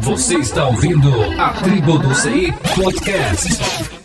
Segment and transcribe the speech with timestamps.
[0.00, 1.08] Você está ouvindo
[1.40, 3.48] a Tribo do CI Podcast.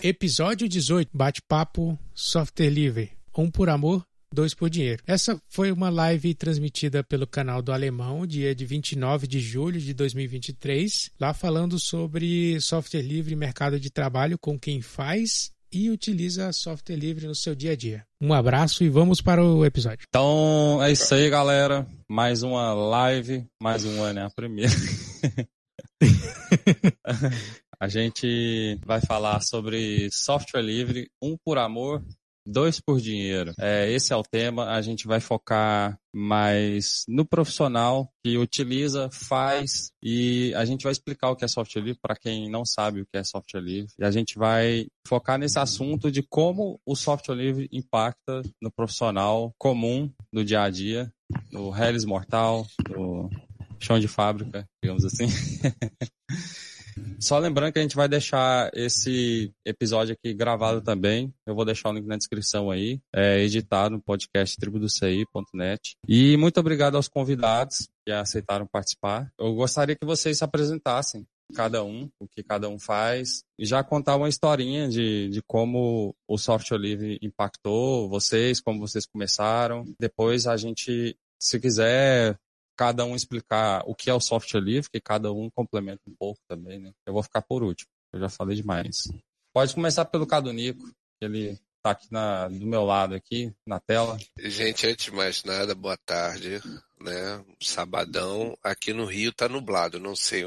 [0.01, 3.11] Episódio 18, bate-papo software livre.
[3.37, 4.03] Um por amor,
[4.33, 5.03] dois por dinheiro.
[5.05, 9.93] Essa foi uma live transmitida pelo canal do Alemão, dia de 29 de julho de
[9.93, 16.51] 2023, lá falando sobre software livre e mercado de trabalho com quem faz e utiliza
[16.51, 18.05] software livre no seu dia a dia.
[18.19, 20.05] Um abraço e vamos para o episódio.
[20.07, 21.87] Então é isso aí, galera.
[22.09, 24.25] Mais uma live, mais uma, né?
[24.25, 24.71] A primeira.
[27.79, 32.03] a gente vai falar sobre software livre, um por amor,
[32.51, 33.53] Dois por dinheiro.
[33.57, 34.71] É, esse é o tema.
[34.71, 41.29] A gente vai focar mais no profissional que utiliza, faz e a gente vai explicar
[41.29, 43.93] o que é software livre para quem não sabe o que é software livre.
[43.97, 49.53] E a gente vai focar nesse assunto de como o software livre impacta no profissional
[49.57, 51.09] comum, no dia a dia,
[51.49, 53.29] no Hellis Mortal, no
[53.79, 55.27] chão de fábrica, digamos assim.
[57.19, 61.33] Só lembrando que a gente vai deixar esse episódio aqui gravado também.
[61.45, 62.99] Eu vou deixar o link na descrição aí.
[63.13, 65.95] É editado no podcast tribudoci.net.
[66.07, 69.31] E muito obrigado aos convidados que aceitaram participar.
[69.39, 73.83] Eu gostaria que vocês se apresentassem cada um, o que cada um faz, e já
[73.83, 79.85] contar uma historinha de, de como o software livre impactou vocês, como vocês começaram.
[79.99, 82.37] Depois a gente, se quiser,
[82.81, 86.39] cada um explicar o que é o software livre, que cada um complementa um pouco
[86.47, 86.91] também, né?
[87.05, 89.03] Eu vou ficar por último, eu já falei demais.
[89.53, 90.87] Pode começar pelo Cadonico,
[91.19, 94.17] que ele tá aqui na, do meu lado aqui, na tela.
[94.39, 96.59] Gente, antes de mais nada, boa tarde,
[96.99, 97.45] né?
[97.61, 100.43] Sabadão, aqui no Rio tá nublado, não sei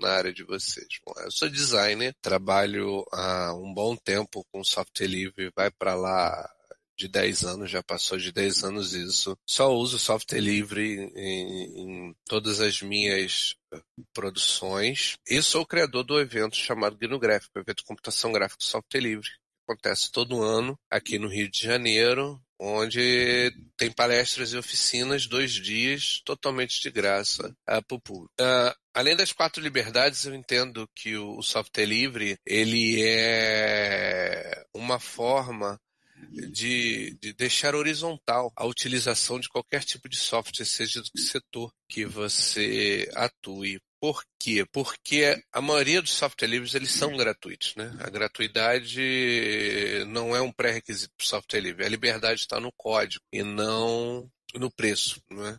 [0.00, 0.88] na área de vocês.
[1.06, 6.50] Bom, eu sou designer, trabalho há um bom tempo com software livre, vai para lá
[6.98, 9.38] de 10 anos, já passou de 10 anos isso.
[9.46, 13.54] Só uso software livre em, em todas as minhas
[14.12, 15.16] produções.
[15.28, 19.28] E sou o criador do evento chamado Guino Gráfico, evento de computação gráfica software livre.
[19.68, 26.20] Acontece todo ano aqui no Rio de Janeiro, onde tem palestras e oficinas, dois dias,
[26.24, 28.32] totalmente de graça uh, para o público.
[28.40, 34.98] Uh, além das quatro liberdades, eu entendo que o, o software livre ele é uma
[34.98, 35.78] forma
[36.50, 41.72] de, de deixar horizontal a utilização de qualquer tipo de software, seja do que setor
[41.88, 43.80] que você atue.
[44.00, 44.64] Por quê?
[44.72, 47.96] Porque a maioria dos software livres eles são gratuitos, né?
[47.98, 51.84] A gratuidade não é um pré-requisito para o software livre.
[51.84, 55.58] A liberdade está no código e não no preço, né?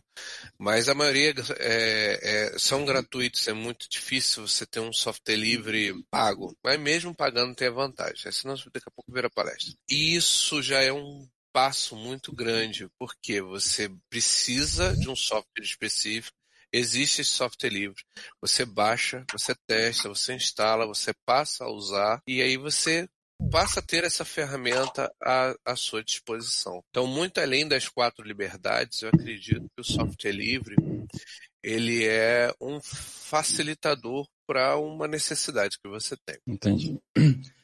[0.58, 5.94] Mas a maioria é, é, são gratuitos, é muito difícil você ter um software livre
[6.10, 8.32] pago, mas mesmo pagando tem a vantagem, né?
[8.32, 9.72] senão daqui a pouco vira palestra.
[9.88, 16.36] E isso já é um passo muito grande, porque você precisa de um software específico,
[16.72, 18.02] existe esse software livre,
[18.40, 23.08] você baixa, você testa, você instala, você passa a usar, e aí você
[23.50, 26.82] passa a ter essa ferramenta à, à, sua disposição.
[26.90, 30.76] Então, muito além das quatro liberdades, eu acredito que o software livre
[31.62, 36.38] ele é um facilitador para uma necessidade que você tem.
[36.46, 36.98] Entendi.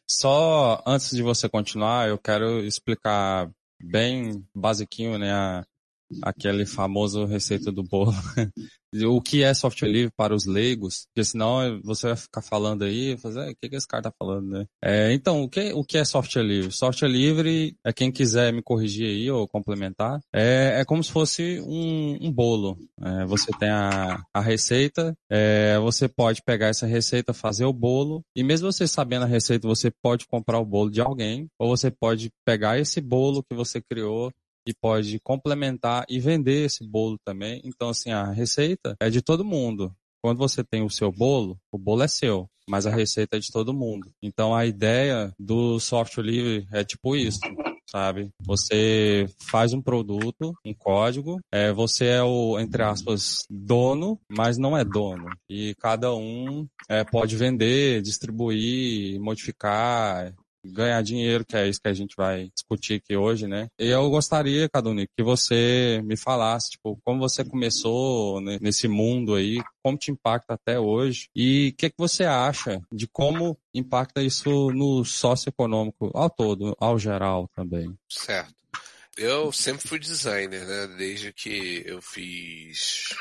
[0.09, 3.51] Só antes de você continuar, eu quero explicar
[3.81, 5.65] bem basiquinho, né, a,
[6.23, 8.13] aquele famoso receita do bolo.
[9.05, 13.17] o que é software livre para os leigos, porque senão você vai ficar falando aí,
[13.19, 14.65] fazer, o que, que esse cara tá falando, né?
[14.83, 16.73] É, então, o que, o que é software livre?
[16.73, 21.61] Software livre, é quem quiser me corrigir aí ou complementar, é, é como se fosse
[21.61, 22.79] um, um bolo.
[23.03, 28.23] É, você tem a, a receita, é, você pode pegar essa receita, fazer o bolo,
[28.35, 31.91] e mesmo você sabendo a receita, você pode comprar o bolo de alguém, ou você
[31.91, 34.33] pode pegar esse bolo que você criou
[34.67, 37.61] e pode complementar e vender esse bolo também.
[37.65, 39.95] Então, assim, a receita é de todo mundo.
[40.23, 43.51] Quando você tem o seu bolo, o bolo é seu, mas a receita é de
[43.53, 44.11] todo mundo.
[44.21, 47.39] Então, a ideia do software livre é tipo isso,
[47.89, 48.29] sabe?
[48.45, 54.77] Você faz um produto, um código, é, você é o, entre aspas, dono, mas não
[54.77, 55.27] é dono.
[55.49, 60.35] E cada um é, pode vender, distribuir, modificar,
[60.73, 63.69] ganhar dinheiro, que é isso que a gente vai discutir aqui hoje, né?
[63.79, 69.63] E eu gostaria, Cadunico, que você me falasse, tipo, como você começou nesse mundo aí,
[69.83, 74.71] como te impacta até hoje e o que, que você acha de como impacta isso
[74.71, 77.97] no socioeconômico ao todo, ao geral também.
[78.09, 78.55] Certo.
[79.17, 80.87] Eu sempre fui designer, né?
[80.99, 83.15] Desde que eu fiz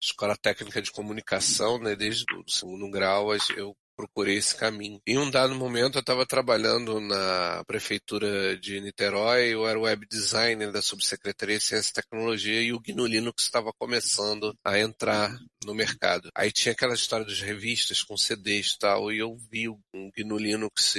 [0.00, 1.94] escola técnica de comunicação, né?
[1.94, 5.00] Desde o segundo grau, eu procurei esse caminho.
[5.06, 10.72] Em um dado momento eu estava trabalhando na prefeitura de Niterói, eu era web designer
[10.72, 15.30] da subsecretaria de Ciência e Tecnologia e o GNU Linux estava começando a entrar
[15.64, 16.30] no mercado.
[16.34, 20.38] Aí tinha aquela história das revistas com CDs e tal, e eu vi um GNU
[20.38, 20.94] Linux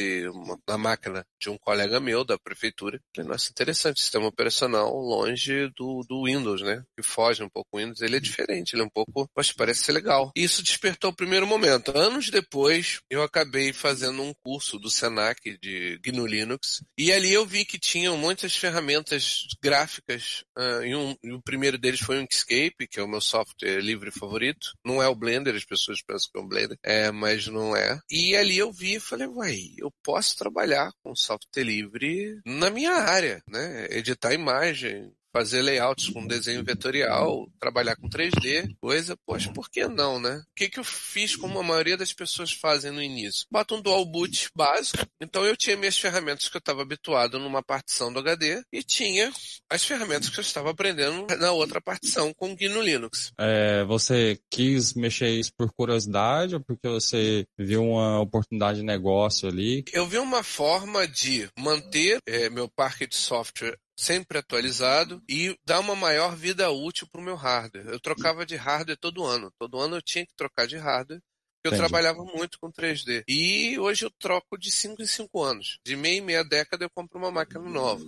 [0.68, 3.00] na máquina de um colega meu da prefeitura.
[3.16, 6.84] Falei, nossa, interessante, sistema operacional longe do, do Windows, né?
[6.96, 8.02] Que foge um pouco o Windows.
[8.02, 10.32] Ele é diferente, ele é um pouco, poxa, parece ser legal.
[10.36, 11.96] E isso despertou o primeiro momento.
[11.98, 17.46] Anos depois, eu acabei fazendo um curso do Senac de GNU Linux, e ali eu
[17.46, 22.22] vi que tinham muitas ferramentas gráficas, uh, e, um, e o primeiro deles foi o
[22.22, 24.51] Inkscape, que é o meu software livre favorito.
[24.86, 28.00] Não é o Blender, as pessoas pensam que é o Blender, é, mas não é.
[28.10, 32.94] E ali eu vi e falei, uai, eu posso trabalhar com software livre na minha
[32.94, 33.88] área, né?
[33.92, 40.20] Editar imagem, fazer layouts com desenho vetorial, trabalhar com 3D, coisa, poxa, por que não,
[40.20, 40.42] né?
[40.52, 43.46] O que, que eu fiz como a maioria das pessoas fazem no início?
[43.52, 47.64] Bota um dual boot básico, então eu tinha minhas ferramentas que eu estava habituado numa
[47.64, 49.32] partição do HD e tinha
[49.70, 53.32] as ferramentas que eu estava aprendendo na outra partição com o GNU Linux.
[53.40, 59.48] É, você quis mexer isso por curiosidade ou porque você viu uma oportunidade de negócio
[59.48, 59.84] ali?
[59.94, 65.80] Eu vi uma forma de manter é, meu parque de software sempre atualizado e dar
[65.80, 67.88] uma maior vida útil para o meu hardware.
[67.88, 69.52] Eu trocava de hardware todo ano.
[69.58, 71.22] Todo ano eu tinha que trocar de hardware
[71.64, 71.78] eu Entendi.
[71.78, 73.24] trabalhava muito com 3D.
[73.28, 75.80] E hoje eu troco de 5 em 5 anos.
[75.86, 78.04] De meia e meia década eu compro uma máquina nova.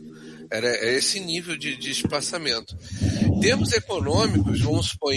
[0.51, 2.75] Era é esse nível de, de espaçamento.
[3.21, 5.13] Em termos econômicos, vamos supor,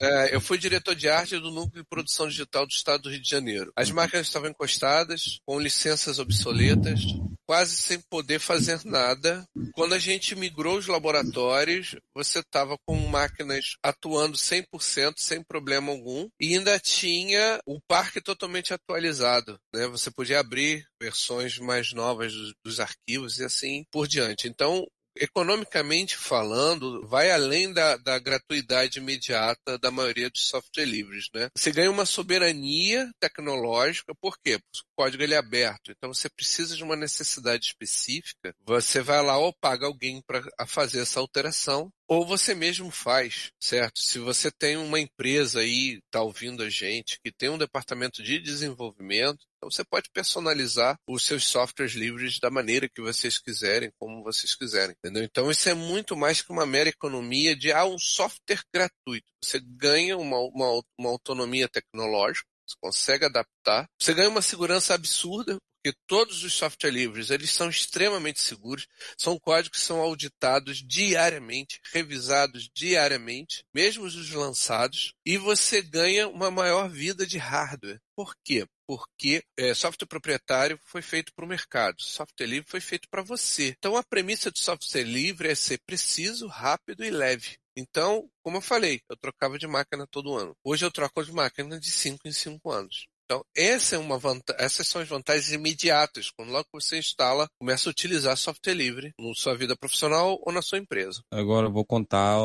[0.00, 3.22] é, eu fui diretor de arte do Núcleo de Produção Digital do Estado do Rio
[3.22, 3.72] de Janeiro.
[3.74, 7.00] As máquinas estavam encostadas, com licenças obsoletas,
[7.46, 9.44] quase sem poder fazer nada.
[9.72, 16.28] Quando a gente migrou os laboratórios, você estava com máquinas atuando 100%, sem problema algum,
[16.38, 19.58] e ainda tinha o parque totalmente atualizado.
[19.74, 19.86] Né?
[19.88, 24.48] Você podia abrir versões mais novas dos, dos arquivos e assim por diante.
[24.48, 24.86] Então,
[25.20, 31.48] economicamente falando, vai além da, da gratuidade imediata da maioria dos software livres, né?
[31.56, 34.58] Você ganha uma soberania tecnológica, por quê?
[34.58, 39.22] Porque o código ele é aberto, então você precisa de uma necessidade específica, você vai
[39.22, 44.00] lá ou paga alguém para fazer essa alteração, ou você mesmo faz, certo?
[44.00, 48.38] Se você tem uma empresa aí, está ouvindo a gente, que tem um departamento de
[48.38, 54.22] desenvolvimento, então você pode personalizar os seus softwares livres da maneira que vocês quiserem, como
[54.22, 55.22] vocês quiserem, entendeu?
[55.22, 59.26] Então isso é muito mais que uma mera economia de ah, um software gratuito.
[59.44, 65.58] Você ganha uma, uma, uma autonomia tecnológica, você consegue adaptar, você ganha uma segurança absurda,
[65.82, 68.86] porque todos os software livres eles são extremamente seguros,
[69.16, 76.50] são códigos que são auditados diariamente, revisados diariamente, mesmo os lançados, e você ganha uma
[76.50, 78.00] maior vida de hardware.
[78.16, 78.66] Por quê?
[78.86, 83.74] Porque é, software proprietário foi feito para o mercado, software livre foi feito para você.
[83.78, 87.58] Então a premissa do software livre é ser preciso, rápido e leve.
[87.76, 90.56] Então, como eu falei, eu trocava de máquina todo ano.
[90.64, 93.06] Hoje eu troco de máquina de 5 em 5 anos.
[93.30, 94.18] Então, essa é uma
[94.58, 99.34] essas são as vantagens imediatas, quando logo você instala, começa a utilizar software livre na
[99.34, 101.20] sua vida profissional ou na sua empresa.
[101.30, 102.38] Agora eu vou contar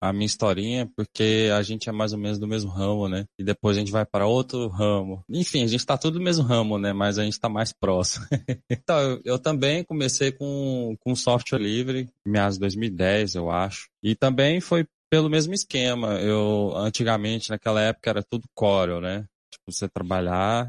[0.00, 3.24] a minha historinha, porque a gente é mais ou menos do mesmo ramo, né?
[3.36, 5.24] E depois a gente vai para outro ramo.
[5.28, 6.92] Enfim, a gente está tudo no mesmo ramo, né?
[6.92, 8.24] Mas a gente está mais próximo.
[8.70, 13.88] então, eu, eu, também comecei com, com software livre, meados de 2010, eu acho.
[14.04, 16.20] E também foi pelo mesmo esquema.
[16.20, 19.26] Eu, antigamente, naquela época, era tudo Corel, né?
[19.50, 20.68] Tipo, você trabalhar,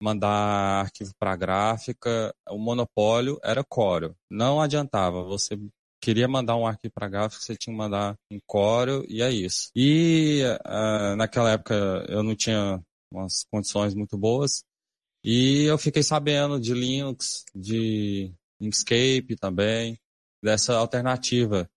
[0.00, 4.14] mandar arquivo para gráfica, o monopólio era Corel.
[4.30, 5.58] Não adiantava, você
[6.00, 9.70] queria mandar um arquivo para gráfica, você tinha que mandar em Corel e é isso.
[9.74, 11.74] E uh, naquela época
[12.08, 12.80] eu não tinha
[13.12, 14.62] umas condições muito boas
[15.24, 19.98] e eu fiquei sabendo de Linux, de Inkscape também,
[20.42, 21.68] dessa alternativa.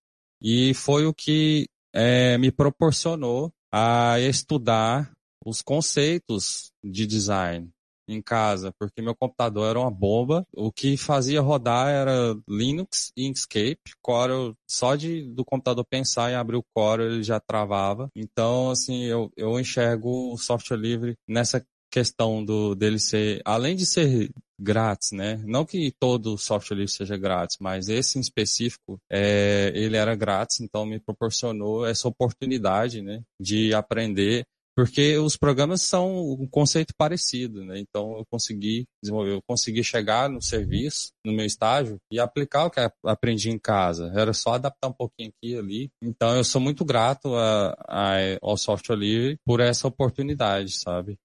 [0.41, 5.11] E foi o que é, me proporcionou a estudar
[5.45, 7.69] os conceitos de design
[8.07, 10.45] em casa, porque meu computador era uma bomba.
[10.53, 13.95] O que fazia rodar era Linux e Inkscape.
[14.01, 18.09] Corel, só de do computador pensar em abrir o Corel, ele já travava.
[18.15, 23.85] Então, assim, eu, eu enxergo o software livre nessa questão do dele ser, além de
[23.85, 25.39] ser grátis, né?
[25.45, 30.59] Não que todo software livre seja grátis, mas esse em específico, é, ele era grátis,
[30.59, 34.43] então me proporcionou essa oportunidade, né, de aprender
[34.75, 37.79] porque os programas são um conceito parecido, né?
[37.79, 42.71] Então eu consegui desenvolver, eu consegui chegar no serviço, no meu estágio e aplicar o
[42.71, 44.11] que aprendi em casa.
[44.15, 45.89] Era só adaptar um pouquinho aqui e ali.
[46.01, 51.17] Então eu sou muito grato a, a, ao software livre por essa oportunidade, sabe?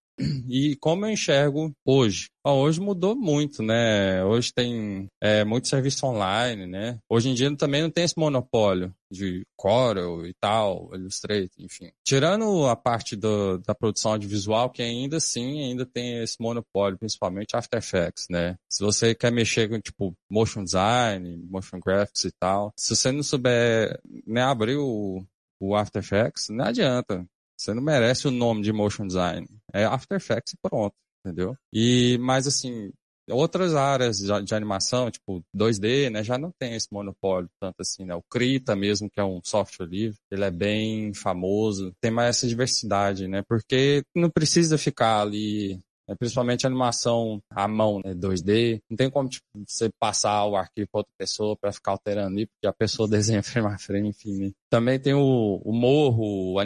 [0.48, 2.28] E como eu enxergo hoje?
[2.44, 4.24] hoje mudou muito, né?
[4.24, 6.98] Hoje tem é, muito serviço online, né?
[7.08, 11.90] Hoje em dia também não tem esse monopólio de Corel e tal, Illustrator, enfim.
[12.04, 17.56] Tirando a parte do, da produção audiovisual, que ainda sim ainda tem esse monopólio, principalmente
[17.56, 18.56] After Effects, né?
[18.70, 23.22] Se você quer mexer com, tipo, motion design, motion graphics e tal, se você não
[23.22, 25.24] souber né, abrir o,
[25.60, 27.26] o After Effects, não adianta.
[27.56, 29.48] Você não merece o nome de motion design.
[29.72, 30.94] É After Effects e pronto,
[31.24, 31.56] entendeu?
[31.72, 32.90] E, mas assim,
[33.30, 38.04] outras áreas de, de, animação, tipo 2D, né, já não tem esse monopólio tanto assim,
[38.04, 38.14] né?
[38.14, 42.48] O Krita mesmo, que é um software livre, ele é bem famoso, tem mais essa
[42.48, 43.42] diversidade, né?
[43.48, 48.80] Porque não precisa ficar ali é, principalmente animação à mão, né, 2D.
[48.88, 52.46] Não tem como tipo, você passar o arquivo para outra pessoa para ficar alterando ali,
[52.46, 54.38] porque a pessoa desenha frame a frame, enfim.
[54.38, 54.52] Né.
[54.70, 56.56] Também tem o, o Morro,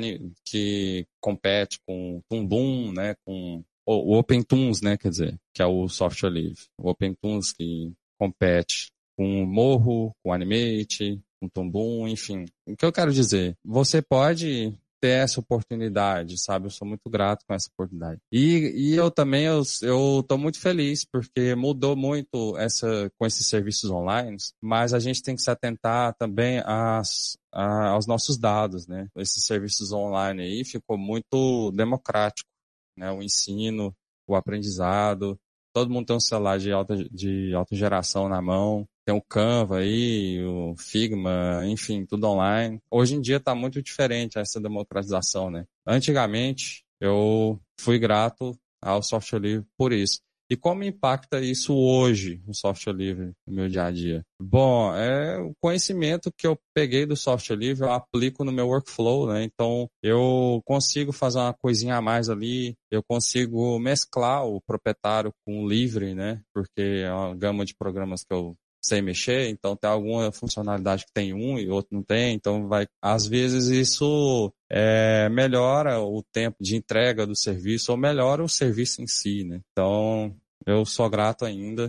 [0.45, 5.67] que compete com o Tumbum, né, com o, o OpenToons, né, quer dizer, que é
[5.67, 6.63] o software livre.
[6.79, 12.45] O OpenToons que compete com o Morro, com o Animate, com o Tumbum, enfim.
[12.67, 13.57] O que eu quero dizer?
[13.65, 14.73] Você pode
[15.03, 16.67] ter essa oportunidade, sabe?
[16.67, 18.21] Eu sou muito grato com essa oportunidade.
[18.31, 23.91] E, e eu também, eu, eu muito feliz, porque mudou muito essa, com esses serviços
[23.91, 29.09] online, mas a gente tem que se atentar também às, a, aos nossos dados, né?
[29.17, 32.49] Esses serviços online aí ficou muito democrático,
[32.97, 33.11] né?
[33.11, 33.93] O ensino,
[34.29, 35.37] o aprendizado,
[35.75, 39.79] todo mundo tem um celular de alta, de alta geração na mão, tem o Canva
[39.79, 42.79] aí, o Figma, enfim, tudo online.
[42.91, 45.65] Hoje em dia está muito diferente essa democratização, né?
[45.87, 50.21] Antigamente, eu fui grato ao software livre por isso.
[50.53, 54.23] E como impacta isso hoje, o software livre, no meu dia a dia?
[54.39, 59.33] Bom, é o conhecimento que eu peguei do software livre, eu aplico no meu workflow,
[59.33, 59.45] né?
[59.45, 65.65] Então, eu consigo fazer uma coisinha a mais ali, eu consigo mesclar o proprietário com
[65.65, 66.43] o livre, né?
[66.53, 71.13] Porque é uma gama de programas que eu sem mexer, então tem alguma funcionalidade que
[71.13, 76.57] tem um e outro não tem, então vai, às vezes isso é, melhora o tempo
[76.61, 79.61] de entrega do serviço ou melhora o serviço em si, né?
[79.71, 80.35] Então,
[80.67, 81.89] eu sou grato ainda.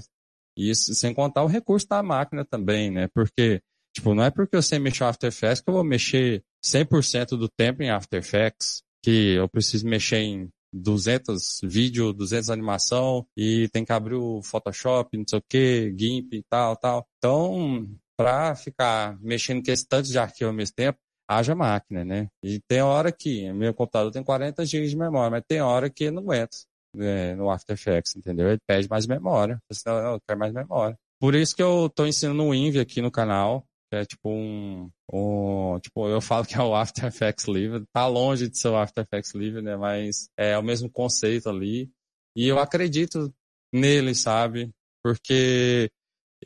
[0.56, 3.08] Isso sem contar o recurso da máquina também, né?
[3.08, 3.62] Porque,
[3.96, 7.50] tipo, não é porque eu sei mexer After Effects que eu vou mexer 100% do
[7.50, 13.86] tempo em After Effects, que eu preciso mexer em 200 vídeo, 200 animação e tem
[13.86, 17.08] que abrir o Photoshop, não sei o que, GIMP e tal, tal.
[17.18, 17.88] Então,
[18.18, 22.28] para ficar mexendo com esse tanto de arquivo ao mesmo tempo, haja máquina, né?
[22.44, 26.12] E tem hora que meu computador tem 40 GB de memória, mas tem hora que
[26.12, 26.58] não aguenta
[26.96, 28.50] né, no After Effects, entendeu?
[28.50, 29.60] Ele pede mais memória.
[29.70, 30.98] Você não, eu quero mais memória.
[31.20, 33.66] Por isso que eu estou ensinando o Envy aqui no canal,
[33.96, 38.50] é tipo um, um, tipo, eu falo que é o After Effects Livre, tá longe
[38.50, 41.90] de ser o After Effects Livre, né, mas é o mesmo conceito ali,
[42.36, 43.34] e eu acredito
[43.74, 44.72] nele, sabe,
[45.04, 45.90] porque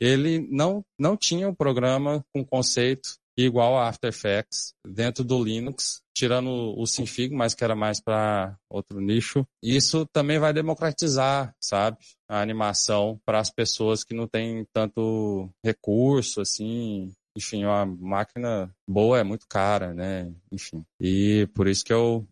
[0.00, 6.00] ele não, não tinha um programa com conceito igual a After Effects dentro do Linux,
[6.14, 9.46] tirando o Sinfig, mas que era mais para outro nicho.
[9.62, 16.40] Isso também vai democratizar, sabe, a animação para as pessoas que não têm tanto recurso,
[16.40, 20.34] assim, enfim, uma máquina boa é muito cara, né?
[20.50, 20.84] Enfim.
[21.00, 22.26] E por isso que eu,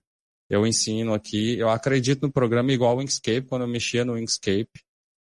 [0.50, 1.56] eu ensino aqui.
[1.56, 4.82] Eu acredito no programa igual o Inkscape, quando eu mexia no Inkscape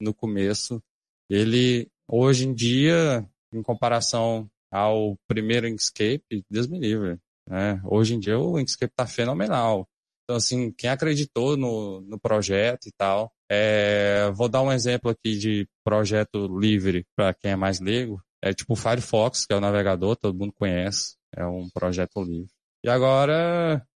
[0.01, 0.83] no começo.
[1.31, 7.21] Ele, hoje em dia, em comparação ao primeiro Inkscape, Deus me livre.
[7.49, 7.81] Né?
[7.85, 9.89] Hoje em dia o Inkscape está fenomenal.
[10.25, 15.39] Então, assim, quem acreditou no, no projeto e tal, é, vou dar um exemplo aqui
[15.39, 18.21] de projeto livre para quem é mais leigo.
[18.43, 21.17] É tipo o Firefox, que é o navegador, todo mundo conhece.
[21.37, 22.51] É um projeto livre.
[22.85, 23.87] E agora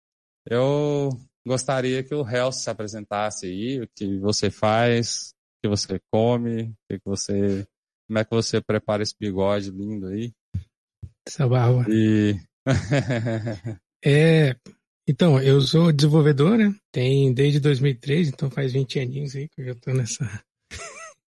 [0.48, 1.08] eu
[1.46, 6.74] gostaria que o Health se apresentasse aí, o que você faz, o que você come,
[6.90, 7.66] o que você.
[8.06, 10.32] Como é que você prepara esse bigode lindo aí?
[11.26, 11.86] Essa barba.
[11.88, 12.36] E.
[14.04, 14.56] é.
[15.06, 16.74] Então, eu sou desenvolvedor, né?
[16.90, 20.44] Tem desde 2003, então faz 20 aninhos aí que eu já tô nessa.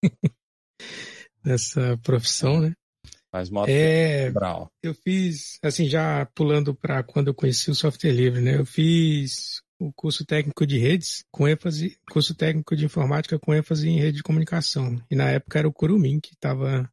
[1.44, 2.74] nessa profissão, né?
[3.36, 4.32] Faz moto é,
[4.82, 8.56] Eu fiz, assim, já pulando para quando eu conheci o software livre, né?
[8.56, 13.90] Eu fiz o curso técnico de redes com ênfase, curso técnico de informática com ênfase
[13.90, 15.04] em rede de comunicação.
[15.12, 16.90] E na época era o Curumin que estava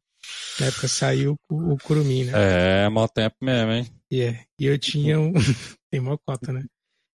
[0.59, 2.33] na época saiu o, o Curumin, né?
[2.35, 3.87] É, mó tempo mesmo, hein?
[4.11, 4.37] E yeah.
[4.37, 4.45] é.
[4.59, 5.31] E eu tinha um.
[5.89, 6.65] Tem mó cota, né?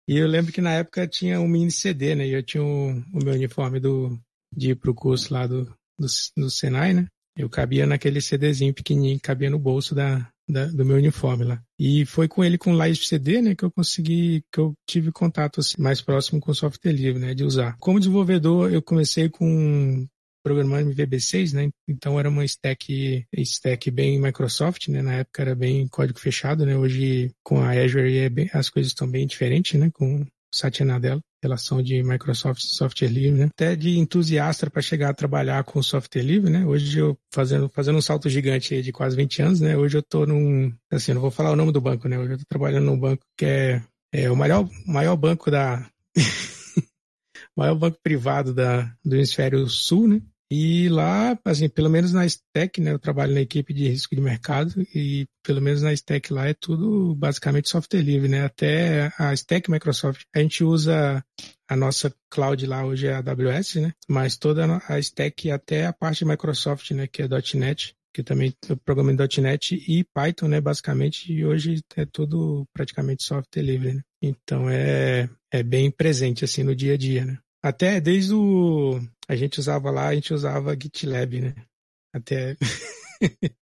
[0.05, 2.27] E eu lembro que na época tinha um mini CD, né?
[2.27, 4.19] E eu tinha o, o meu uniforme do,
[4.53, 5.63] de ir pro curso lá do,
[5.97, 7.07] do, do Senai, né?
[7.35, 11.61] Eu cabia naquele CDzinho pequenininho que cabia no bolso da, da, do meu uniforme lá.
[11.79, 15.59] E foi com ele com Live CD, né, que eu consegui, que eu tive contato
[15.59, 17.75] assim, mais próximo com o software livre, né, de usar.
[17.79, 20.07] Como desenvolvedor, eu comecei com
[20.43, 21.69] programando em VB6, né?
[21.87, 25.01] Então era uma stack, stack bem Microsoft, né?
[25.01, 26.75] Na época era bem código fechado, né?
[26.75, 29.89] Hoje com a Azure é bem, as coisas estão bem diferentes, né?
[29.93, 33.49] Com Satya Nadella, relação de Microsoft software livre, né?
[33.53, 36.65] Até de entusiasta para chegar a trabalhar com software livre, né?
[36.65, 39.77] Hoje eu fazendo fazendo um salto gigante de quase 20 anos, né?
[39.77, 42.17] Hoje eu tô num, assim, não vou falar o nome do banco, né?
[42.17, 45.85] Hoje eu tô trabalhando num banco que é, é o maior maior banco da
[47.55, 50.21] maior banco privado da, do hemisfério sul, né?
[50.55, 54.21] E lá, assim, pelo menos na Stack, né, eu trabalho na equipe de risco de
[54.21, 58.45] mercado e pelo menos na Stack lá é tudo basicamente software livre, né?
[58.45, 61.25] Até a Stack Microsoft, a gente usa
[61.67, 63.93] a nossa cloud lá hoje é a AWS, né?
[64.07, 68.53] Mas toda a Stack até a parte de Microsoft, né, que é .NET, que também
[68.69, 73.93] eu programa em .NET e Python, né, basicamente, e hoje é tudo praticamente software livre,
[73.93, 74.01] né?
[74.21, 77.39] Então é, é bem presente, assim, no dia a dia, né?
[77.63, 78.99] Até desde o.
[79.27, 81.55] A gente usava lá, a gente usava GitLab, né?
[82.13, 82.57] Até.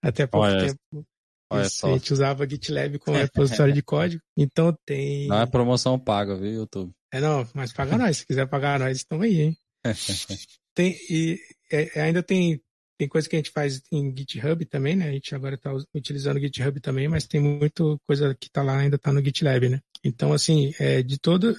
[0.00, 1.06] Até pouco Olha, tempo.
[1.50, 1.88] olha Isso, só.
[1.88, 4.22] a gente usava GitLab como repositório de código.
[4.36, 5.26] Então tem.
[5.26, 6.92] Não é promoção paga, viu, YouTube?
[7.12, 8.18] É, não, mas paga nós.
[8.18, 9.56] Se quiser pagar nós, estamos aí, hein?
[10.74, 11.40] Tem, e
[11.72, 12.60] é, ainda tem,
[12.98, 15.08] tem coisa que a gente faz em GitHub também, né?
[15.08, 18.76] A gente agora está utilizando o GitHub também, mas tem muita coisa que está lá,
[18.76, 19.80] ainda está no GitLab, né?
[20.04, 21.56] Então, assim, é, de todo.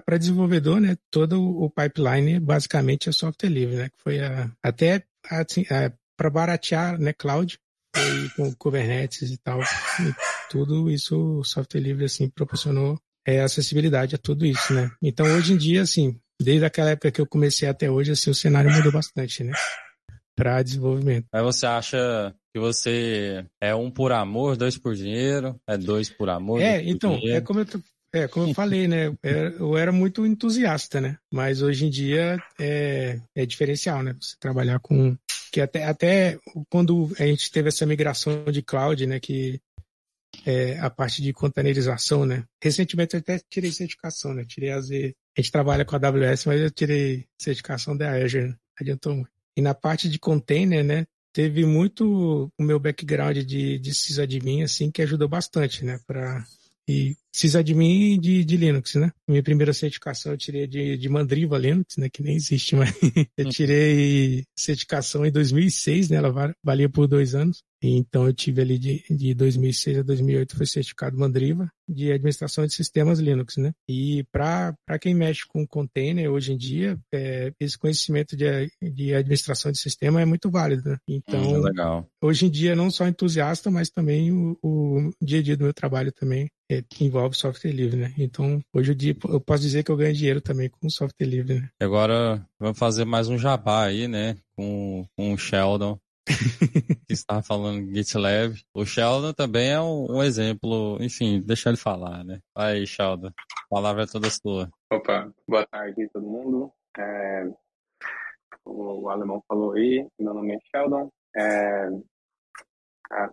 [0.00, 0.96] Para desenvolvedor, né?
[1.10, 3.88] Todo o pipeline basicamente é software livre, né?
[3.88, 5.64] Que foi a, até assim,
[6.16, 7.12] para baratear, né?
[7.12, 7.58] Cloud,
[7.94, 9.60] foi com Kubernetes e tal.
[9.60, 10.14] E
[10.50, 14.90] tudo isso, o software livre, assim, proporcionou é, acessibilidade a tudo isso, né?
[15.02, 18.34] Então, hoje em dia, assim, desde aquela época que eu comecei até hoje, assim, o
[18.34, 19.52] cenário mudou bastante, né?
[20.36, 21.26] Para desenvolvimento.
[21.32, 26.28] Aí você acha que você é um por amor, dois por dinheiro, é dois por
[26.28, 26.60] amor?
[26.60, 27.36] É, por então, dinheiro?
[27.38, 27.66] é como eu,
[28.16, 29.14] é, como eu falei, né?
[29.58, 31.18] Eu era muito entusiasta, né?
[31.30, 34.16] Mas hoje em dia é, é diferencial, né?
[34.18, 35.16] Você trabalhar com.
[35.52, 36.38] Que até, até
[36.70, 39.20] quando a gente teve essa migração de cloud, né?
[39.20, 39.60] Que
[40.46, 42.44] é, a parte de containerização, né?
[42.62, 44.46] Recentemente eu até tirei certificação, né?
[44.46, 45.14] Tirei a Z.
[45.36, 48.56] A gente trabalha com a AWS, mas eu tirei certificação da Azure, né?
[48.80, 49.30] Adiantou muito.
[49.54, 51.06] E na parte de container, né?
[51.34, 56.00] Teve muito o meu background de, de sysadmin, assim, que ajudou bastante, né?
[56.06, 56.42] Para
[56.88, 59.12] e sysadmin de, de Linux, né?
[59.28, 62.08] Minha primeira certificação eu tirei de, de Mandriva Linux, né?
[62.08, 62.90] Que nem existe, mas
[63.36, 66.16] eu tirei certificação em 2006, né?
[66.16, 67.62] Ela valia por dois anos.
[67.82, 72.72] Então eu tive ali de, de 2006 a 2008 foi certificado Mandriva de administração de
[72.72, 73.72] sistemas Linux, né?
[73.88, 78.46] E para quem mexe com container hoje em dia, é, esse conhecimento de,
[78.82, 80.96] de administração de sistema é muito válido, né?
[81.06, 82.08] Então, Hum, legal.
[82.22, 85.74] hoje em dia não só entusiasta, mas também o, o dia a dia do meu
[85.74, 88.14] trabalho também é, que envolve software livre, né?
[88.18, 91.60] Então, hoje em dia eu posso dizer que eu ganho dinheiro também com software livre,
[91.60, 91.68] né?
[91.80, 94.36] E agora vamos fazer mais um jabá aí, né?
[94.56, 95.98] Com, com o Sheldon.
[97.06, 98.60] que estava falando GitLab.
[98.74, 102.40] O Sheldon também é um, um, exemplo, enfim, deixa ele falar, né?
[102.54, 104.68] Aí, Sheldon, a palavra é toda sua.
[104.92, 106.72] Opa, boa tarde todo mundo.
[106.98, 107.44] É,
[108.64, 111.08] o, o, alemão falou aí, meu nome é Sheldon.
[111.36, 111.88] É,
[113.12, 113.30] a,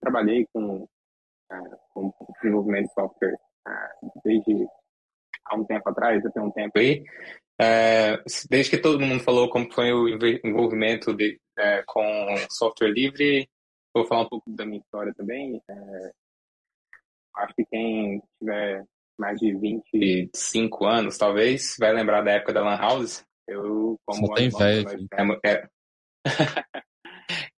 [0.00, 0.86] trabalhei com,
[1.94, 3.36] com desenvolvimento de software
[4.24, 4.66] desde
[5.44, 7.04] há um tempo atrás, até um tempo aí.
[7.60, 10.08] É, desde que todo mundo falou como foi o
[10.44, 12.02] envolvimento de, é, com
[12.50, 13.48] software livre,
[13.92, 15.60] vou falar um pouco da minha história também.
[15.68, 16.12] É,
[17.38, 18.84] acho que quem tiver
[19.18, 23.24] mais de 25 anos, talvez, vai lembrar da época da Lan House.
[23.46, 25.08] Eu, como Só tem velho.
[25.44, 25.68] É, é,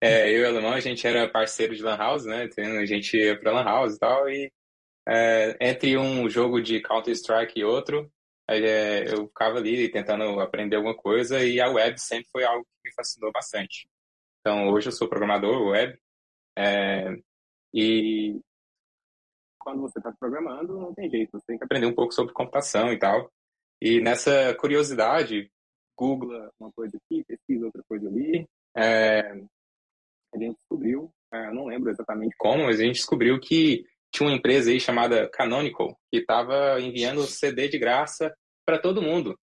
[0.00, 2.48] eu e o Alemão, a gente era parceiro de Lan House, né?
[2.56, 4.50] A gente ia pra Lan House e tal, e
[5.09, 8.11] é, entre um jogo de Counter-Strike e outro,
[8.48, 12.88] é, eu ficava ali tentando aprender alguma coisa e a web sempre foi algo que
[12.88, 13.88] me fascinou bastante.
[14.40, 15.98] Então, hoje eu sou programador web
[16.56, 17.16] é,
[17.72, 18.40] e
[19.59, 22.92] quando você está programando, não tem jeito, você tem que aprender um pouco sobre computação
[22.92, 23.30] e tal.
[23.80, 25.50] E nessa curiosidade,
[25.96, 29.42] googla uma coisa aqui, pesquisa outra coisa ali, é,
[30.34, 34.36] a gente descobriu, é, não lembro exatamente como, mas a gente descobriu que tinha uma
[34.36, 38.34] empresa aí chamada Canonical que estava enviando CD de graça
[38.66, 39.36] para todo mundo.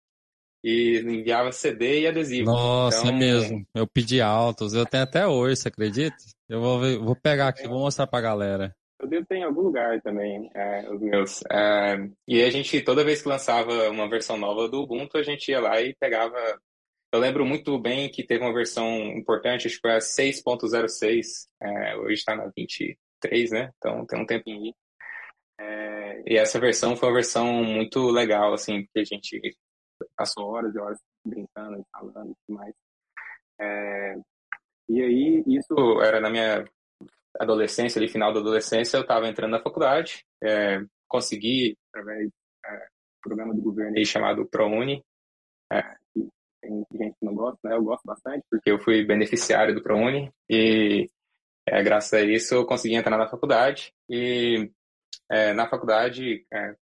[0.63, 2.51] E enviava CD e adesivo.
[2.51, 3.63] Nossa, então, é mesmo.
[3.75, 4.73] Eu pedi altos.
[4.73, 6.15] Eu tenho até hoje, você acredita?
[6.49, 8.75] Eu vou, ver, vou pegar aqui, vou mostrar pra galera.
[8.99, 11.43] Eu devo ter em algum lugar também, é, os meus.
[11.51, 15.51] É, e a gente, toda vez que lançava uma versão nova do Ubuntu, a gente
[15.51, 16.37] ia lá e pegava
[17.15, 21.95] eu lembro muito bem que teve uma versão importante, acho que foi a 6.06, é,
[21.97, 23.71] hoje está na 23, né?
[23.77, 24.73] Então tem um tempinho.
[25.59, 29.57] É, e essa versão foi uma versão muito legal, assim, porque a gente
[30.17, 32.73] passou horas e horas brincando e falando e tudo mais.
[33.59, 34.15] É,
[34.89, 36.65] e aí, isso era na minha
[37.39, 42.29] adolescência, ali, final da adolescência, eu estava entrando na faculdade, é, consegui, através
[42.65, 45.03] é, do programa do governo aí chamado ProUni,
[45.71, 45.81] é,
[46.65, 47.75] tem gente que não gosta, né?
[47.75, 51.09] Eu gosto bastante, porque eu fui beneficiário do ProUni e
[51.67, 54.69] é, graças a isso eu consegui entrar na faculdade e
[55.29, 56.75] é, na faculdade é,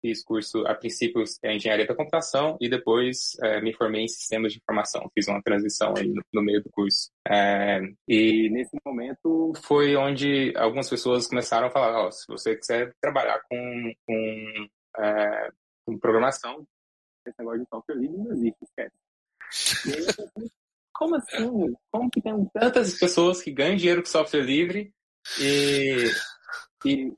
[0.00, 4.52] fiz curso, a princípio, em engenharia da computação e depois é, me formei em sistemas
[4.52, 5.10] de informação.
[5.14, 7.10] Fiz uma transição aí no, no meio do curso.
[7.26, 12.92] É, e nesse momento foi onde algumas pessoas começaram a falar: oh, se você quiser
[13.00, 14.66] trabalhar com, com,
[14.98, 15.50] é,
[15.84, 16.66] com programação,
[17.26, 19.05] esse negócio de software livre não existe, esquece.
[19.86, 20.50] Aí,
[20.92, 21.74] como assim?
[21.90, 24.92] Como que tem tantas pessoas que ganham dinheiro com software livre
[25.40, 26.10] e,
[26.84, 27.12] e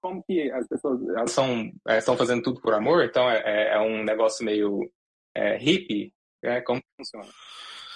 [0.00, 3.74] como que as pessoas elas são é, estão fazendo tudo por amor, então é, é,
[3.74, 4.88] é um negócio meio
[5.34, 6.12] é, hippie,
[6.42, 6.60] né?
[6.60, 7.28] como funciona?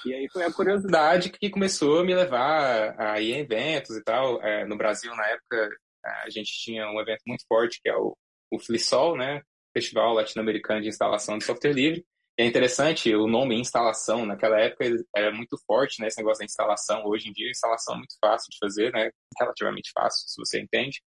[0.05, 4.03] E aí foi a curiosidade que começou a me levar a ir em eventos e
[4.03, 4.43] tal.
[4.43, 5.77] É, no Brasil, na época,
[6.25, 8.17] a gente tinha um evento muito forte que é o,
[8.51, 9.43] o FLISOL, né?
[9.75, 12.05] Festival Latino-Americano de Instalação de Software Livre.
[12.41, 16.09] E é interessante, o nome instalação, naquela época era muito forte, né?
[16.09, 17.05] Esse negócio da instalação.
[17.05, 19.11] Hoje em dia, a instalação é muito fácil de fazer, né?
[19.39, 21.03] Relativamente fácil, se você entende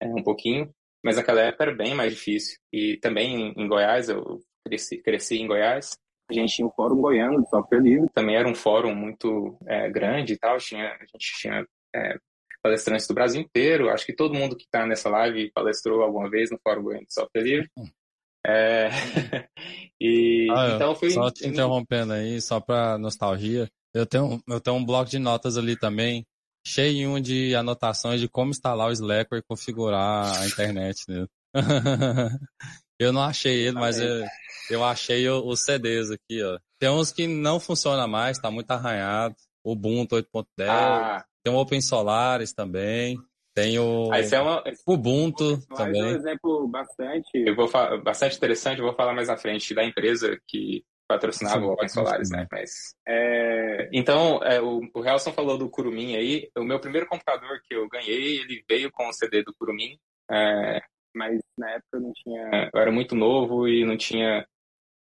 [0.00, 2.56] é, um pouquinho, mas naquela época era bem mais difícil.
[2.72, 5.98] E também em, Goiás, eu cresci, cresci em Goiás,
[6.30, 9.90] a gente tinha o Fórum Goiano de Software Livre, também era um fórum muito é,
[9.90, 11.62] grande e tal, tinha, a gente tinha
[11.94, 12.16] é,
[12.62, 16.50] palestrantes do Brasil inteiro, acho que todo mundo que está nessa live palestrou alguma vez
[16.50, 17.70] no Fórum Goiano de Software Livre.
[18.46, 18.88] É...
[20.00, 24.76] e ah, então fui só te interrompendo aí, só para nostalgia, eu tenho eu tenho
[24.76, 26.26] um bloco de notas ali também
[26.66, 31.28] cheio de anotações de como instalar o Slacker e configurar a internet nele.
[32.98, 34.24] eu não achei ele, mas eu,
[34.70, 36.58] eu achei os CDs aqui, ó.
[36.78, 39.34] Tem uns que não funciona mais, tá muito arranhado.
[39.64, 40.68] Ubuntu 8.10.
[40.68, 41.24] Ah.
[41.42, 43.18] Tem o Open Solaris também.
[43.54, 44.62] Tem o ah, é uma...
[44.86, 46.00] Ubuntu também.
[46.00, 47.68] É um exemplo bastante, eu vou
[48.02, 52.30] bastante interessante, eu vou falar mais à frente da empresa que patrocinava o Open Solaris,
[52.30, 52.46] né?
[52.52, 56.48] Mas, é, então, é, o, o Helson falou do Kurumin aí.
[56.56, 59.98] O meu primeiro computador que eu ganhei, ele veio com o CD do Kurumin.
[60.30, 60.80] É,
[61.12, 62.70] mas na época eu não tinha.
[62.72, 64.46] Eu era muito novo e não tinha.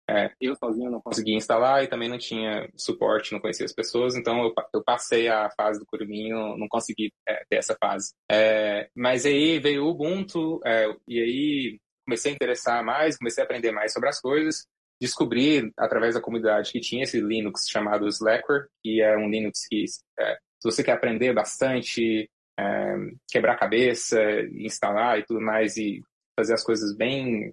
[0.08, 4.16] É, eu sozinho não conseguia instalar e também não tinha suporte, não conhecia as pessoas,
[4.16, 8.14] então eu, eu passei a fase do Kurumin, não, consegui é, ter essa fase.
[8.32, 13.46] É, mas aí veio o Ubuntu, é, e aí comecei a interessar mais, comecei a
[13.46, 14.68] aprender mais sobre as coisas,
[15.02, 19.86] descobri através da comunidade que tinha esse Linux chamado Slackware, que é um Linux que,
[20.20, 22.96] é, se você quer aprender bastante, é,
[23.28, 24.22] quebrar cabeça,
[24.54, 26.04] instalar e tudo mais, e
[26.38, 27.52] fazer as coisas bem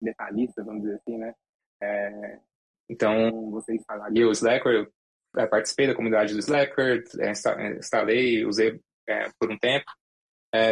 [0.00, 1.34] detalhistas, vamos dizer assim, né?
[1.84, 2.40] É,
[2.88, 4.88] então, você instalaria o Slackware,
[5.36, 7.30] eu participei da comunidade do Slackware, é,
[7.78, 9.84] instalei, usei é, por um tempo.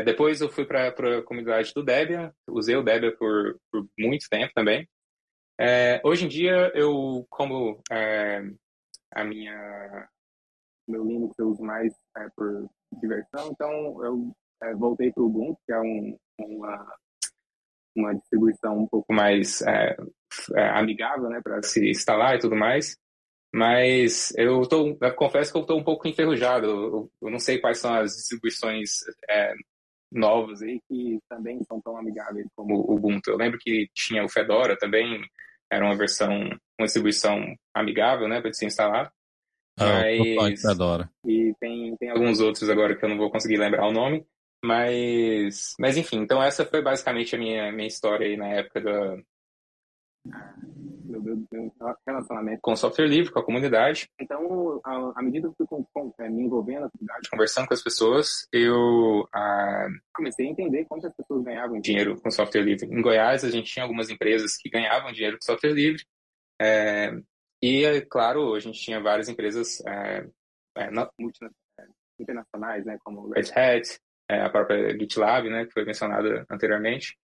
[0.05, 4.53] depois eu fui para a comunidade do Debian, usei o Debian por, por muito tempo
[4.55, 4.89] também.
[5.61, 8.43] É, hoje em dia, eu, como é,
[9.13, 10.09] a minha,
[10.89, 12.69] meu Linux eu uso mais é, por
[13.01, 16.97] diversão, então eu é, voltei para o Ubuntu, que é um, uma,
[17.97, 19.97] uma distribuição um pouco mais é,
[20.57, 22.97] é, amigável né, para se instalar e tudo mais.
[23.55, 26.67] Mas eu, tô, eu confesso que eu estou um pouco enferrujado.
[26.67, 29.01] Eu, eu, não sei quais são as distribuições
[30.11, 33.31] novas aí que também são tão amigáveis como o Ubuntu.
[33.31, 35.21] Eu lembro que tinha o Fedora também,
[35.71, 36.31] era uma versão,
[36.79, 37.43] uma distribuição
[37.75, 39.13] amigável, né, para se instalar.
[39.79, 40.03] Ah,
[40.37, 41.11] mas, Fedora.
[41.27, 44.25] E tem, tem alguns outros agora que eu não vou conseguir lembrar o nome.
[44.65, 49.17] Mas, mas enfim, então essa foi basicamente a minha, minha história aí na época da,
[50.25, 51.73] meu, meu, meu,
[52.07, 54.09] relacionamento com o software livre, com a comunidade.
[54.21, 57.83] Então, à medida que eu fui com, é, me envolvendo na comunidade, conversando com as
[57.83, 62.87] pessoas, eu ah, comecei a entender como as pessoas ganhavam dinheiro com software livre.
[62.87, 66.05] Em Goiás, a gente tinha algumas empresas que ganhavam dinheiro com software livre.
[66.61, 67.13] É,
[67.61, 70.27] e, claro, a gente tinha várias empresas é,
[70.77, 71.87] é, é
[72.19, 73.83] internacionais, né, como Red Hat, é,
[74.41, 77.17] a própria GitLab, né, que foi mencionada anteriormente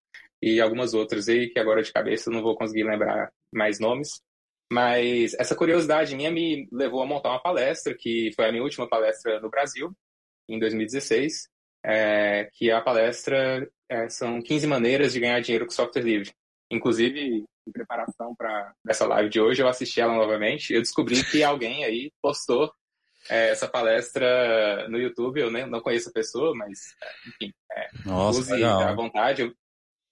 [0.42, 4.20] e algumas outras aí que agora de cabeça não vou conseguir lembrar mais nomes.
[4.70, 8.88] Mas essa curiosidade minha me levou a montar uma palestra, que foi a minha última
[8.88, 9.92] palestra no Brasil,
[10.48, 11.48] em 2016,
[11.84, 16.32] é, que a palestra é, são 15 maneiras de ganhar dinheiro com software livre.
[16.70, 20.74] Inclusive, em preparação para essa live de hoje, eu assisti ela novamente.
[20.74, 22.70] Eu descobri que alguém aí postou
[23.28, 25.40] é, essa palestra no YouTube.
[25.40, 26.78] Eu nem, não conheço a pessoa, mas,
[27.26, 28.80] enfim, é, Nossa, use legal.
[28.82, 29.42] à vontade.
[29.42, 29.52] Eu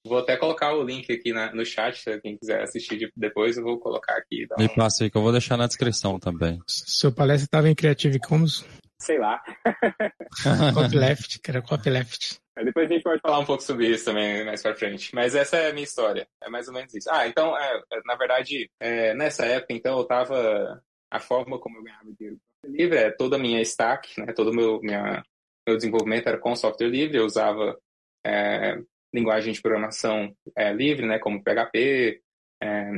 [0.07, 3.57] vou até colocar o link aqui na, no chat, se quem quiser assistir de- depois,
[3.57, 4.46] eu vou colocar aqui.
[4.59, 6.61] Me um- passa aí que eu vou deixar na descrição também.
[6.66, 8.64] Sua palestra estava em Creative Commons,
[9.00, 9.42] sei lá.
[10.74, 12.38] copyleft, que era copyleft.
[12.57, 15.14] Aí Depois a gente pode falar um pouco sobre isso também mais pra frente.
[15.14, 16.26] Mas essa é a minha história.
[16.42, 17.11] É mais ou menos isso.
[17.11, 20.83] Ah, então, é, é, na verdade, é, nessa época, então, eu tava.
[21.11, 24.33] A forma como eu ganhava dinheiro livre é toda a minha stack, né?
[24.33, 25.22] Todo o meu, minha,
[25.66, 27.18] meu desenvolvimento era com software livre.
[27.18, 27.79] Eu usava
[28.24, 28.79] é,
[29.14, 31.18] linguagem de programação é, livre, né?
[31.18, 32.22] Como PHP,
[32.62, 32.90] é,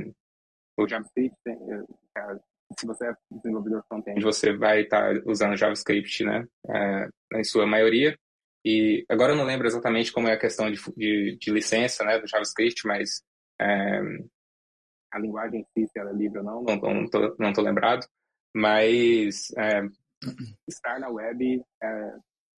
[0.78, 1.37] o JavaScript.
[1.44, 2.38] tem, é,
[2.78, 6.46] se você é desenvolvedor front-end, você vai estar usando JavaScript, né?
[6.68, 8.16] É, em sua maioria.
[8.64, 12.18] E agora eu não lembro exatamente como é a questão de, de, de licença né,
[12.18, 13.22] do JavaScript, mas
[13.61, 14.00] é,
[15.12, 17.62] a linguagem em si, se ela é livre ou não, não, não, tô, não tô
[17.62, 18.07] lembrado.
[18.54, 19.82] Mas é,
[20.68, 22.12] estar na web é,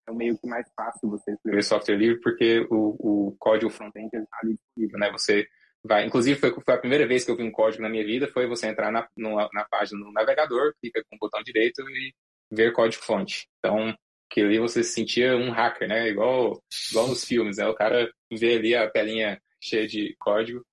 [0.07, 4.37] é meio que mais fácil você escrever software livre, porque o, o código front-end está
[4.43, 5.11] ali disponível, né?
[5.11, 5.47] Você
[5.83, 8.27] vai, inclusive foi, foi a primeira vez que eu vi um código na minha vida,
[8.27, 12.13] foi você entrar na, na página no navegador, clica com o botão direito e
[12.51, 13.47] ver código-fonte.
[13.59, 13.95] Então,
[14.29, 16.09] que ali você se sentia um hacker, né?
[16.09, 17.67] Igual, igual nos filmes, né?
[17.67, 20.63] O cara vê ali a telinha cheia de código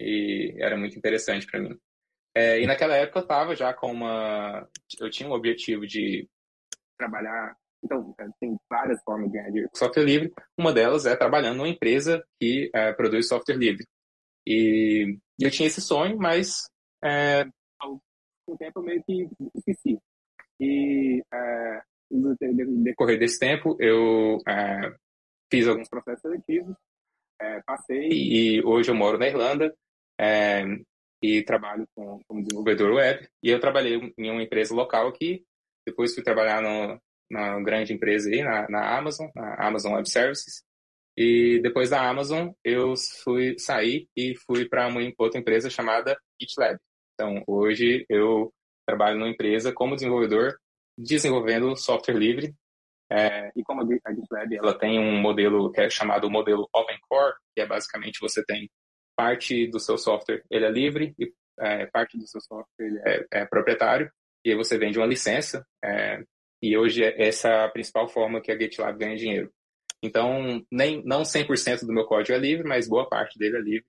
[0.00, 1.78] e era muito interessante para mim.
[2.34, 4.68] É, e naquela época eu tava já com uma...
[4.98, 6.28] Eu tinha um objetivo de
[6.98, 7.56] trabalhar...
[7.82, 10.32] Então, tem várias formas de ganhar dinheiro com software livre.
[10.58, 13.86] Uma delas é trabalhando numa empresa que é, produz software livre.
[14.46, 16.66] E eu tinha esse sonho, mas
[17.02, 17.44] é,
[17.78, 18.00] ao
[18.48, 19.98] mesmo tempo eu meio que esqueci.
[20.58, 22.34] E é, no
[22.82, 24.94] decorrer desse tempo, eu é,
[25.50, 26.74] fiz alguns processos seletivos,
[27.40, 29.74] é, passei e hoje eu moro na Irlanda
[30.18, 30.64] é,
[31.24, 33.26] e trabalho com, como desenvolvedor web.
[33.42, 35.42] E eu trabalhei em uma empresa local aqui,
[35.86, 40.62] depois fui trabalhar no, na grande empresa aí, na, na Amazon, na Amazon Web Services.
[41.16, 46.78] E depois da Amazon, eu fui sair e fui para uma outra empresa chamada GitLab.
[47.14, 48.52] Então, hoje eu
[48.86, 50.58] trabalho numa empresa como desenvolvedor
[50.98, 52.54] desenvolvendo software livre.
[53.10, 57.34] É, e como a GitLab ela tem um modelo que é chamado modelo Open Core,
[57.54, 58.68] que é basicamente você tem
[59.16, 63.26] parte do seu software ele é livre e é, parte do seu software ele é,
[63.32, 64.10] é, proprietário
[64.44, 65.66] e aí você vende uma licença.
[65.82, 66.22] É,
[66.62, 69.50] e hoje essa é a principal forma que a GitLab ganha dinheiro.
[70.02, 73.86] Então, nem, não 100% do meu código é livre, mas boa parte dele é livre.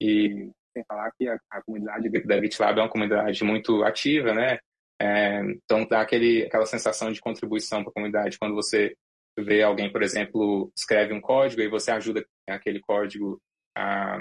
[0.00, 4.58] E sem falar que a, a comunidade da GitLab é uma comunidade muito ativa, né?
[5.00, 8.94] É, então dá aquele, aquela sensação de contribuição para a comunidade quando você
[9.38, 13.40] vê alguém, por exemplo, escreve um código e você ajuda aquele código,
[13.76, 14.18] a,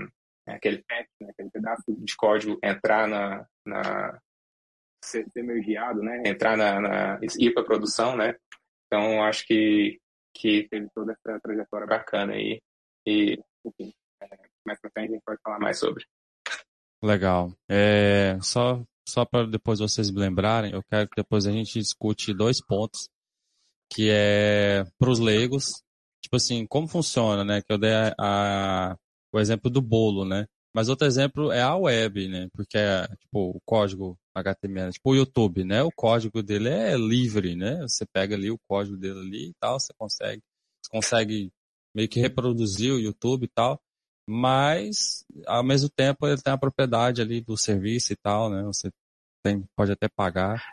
[0.47, 4.19] aquele patch, né, aquele pedaço de código entrar na, na
[5.03, 8.35] ser, ser mergeado, né, entrar na, na ir para produção, né.
[8.87, 9.99] Então acho que
[10.33, 12.61] que teve toda essa trajetória bacana aí
[13.05, 13.93] e enfim,
[14.65, 16.05] mais para frente a gente pode falar mais sobre.
[17.03, 17.51] Legal.
[17.69, 22.33] É, só só para depois vocês me lembrarem, eu quero que depois a gente discute
[22.33, 23.09] dois pontos,
[23.91, 25.83] que é para os leigos,
[26.21, 27.61] tipo assim, como funciona, né?
[27.61, 28.97] Que eu dei a, a,
[29.33, 30.45] o exemplo do bolo, né?
[30.73, 32.47] Mas outro exemplo é a web, né?
[32.53, 35.83] Porque é, tipo, o código HTML, tipo o YouTube, né?
[35.83, 37.81] O código dele é livre, né?
[37.81, 40.41] Você pega ali o código dele ali e tal, você consegue,
[40.81, 41.51] você consegue
[41.93, 43.79] meio que reproduzir o YouTube e tal
[44.27, 48.63] mas ao mesmo tempo ele tem a propriedade ali do serviço e tal, né?
[48.63, 48.89] Você
[49.43, 50.63] tem, pode até pagar.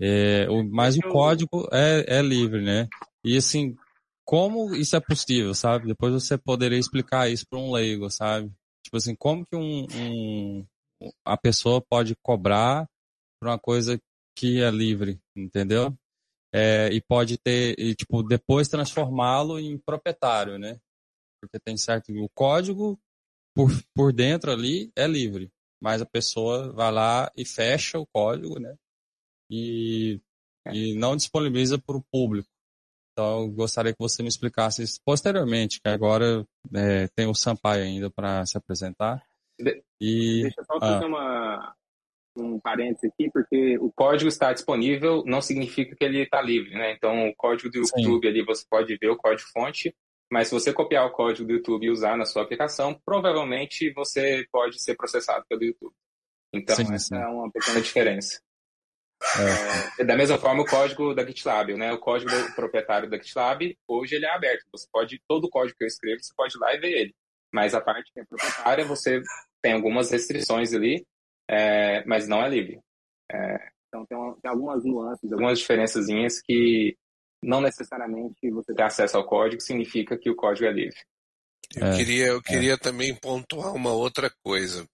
[0.00, 2.88] É, o, mas o código é, é livre, né?
[3.24, 3.76] E assim,
[4.24, 5.86] como isso é possível, sabe?
[5.86, 8.50] Depois você poderia explicar isso para um leigo, sabe?
[8.82, 10.66] Tipo assim, como que um, um,
[11.24, 12.86] a pessoa pode cobrar
[13.40, 14.00] por uma coisa
[14.36, 15.96] que é livre, entendeu?
[16.52, 20.78] É, e pode ter, e, tipo, depois transformá-lo em proprietário, né?
[21.44, 22.98] porque tem certo o código
[23.54, 28.58] por, por dentro ali é livre, mas a pessoa vai lá e fecha o código,
[28.58, 28.74] né?
[29.50, 30.20] E,
[30.72, 32.48] e não disponibiliza para o público.
[33.14, 37.84] Então, eu gostaria que você me explicasse isso posteriormente, que agora é, tem o Sampaio
[37.84, 39.22] ainda para se apresentar.
[40.00, 41.74] E, Deixa eu só fazer ah, uma,
[42.36, 46.92] um parênteses aqui, porque o código está disponível não significa que ele está livre, né?
[46.92, 48.28] Então, o código do YouTube sim.
[48.28, 49.94] ali, você pode ver o código-fonte,
[50.30, 54.44] mas se você copiar o código do YouTube e usar na sua aplicação, provavelmente você
[54.50, 55.94] pode ser processado pelo YouTube.
[56.52, 57.16] Então, sim, essa sim.
[57.16, 58.40] é uma pequena diferença.
[59.98, 60.04] É.
[60.04, 61.92] Da mesma forma, o código da GitLab, né?
[61.92, 64.64] O código do proprietário da GitLab, hoje ele é aberto.
[64.72, 67.14] Você pode, todo o código que eu escrevo, você pode ir lá e ver ele.
[67.52, 69.22] Mas a parte que é proprietária, você
[69.62, 71.06] tem algumas restrições ali,
[71.48, 72.80] é, mas não é livre.
[73.32, 76.96] É, então tem, uma, tem, algumas nuances, algumas diferençazinhas que
[77.42, 80.98] não necessariamente você ter acesso ao código significa que o código é livre.
[81.76, 82.42] Eu é, queria, eu é.
[82.42, 84.86] queria também pontuar uma outra coisa.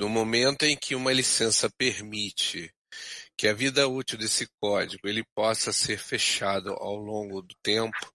[0.00, 2.72] No momento em que uma licença permite
[3.36, 8.12] que a vida útil desse código ele possa ser fechado ao longo do tempo,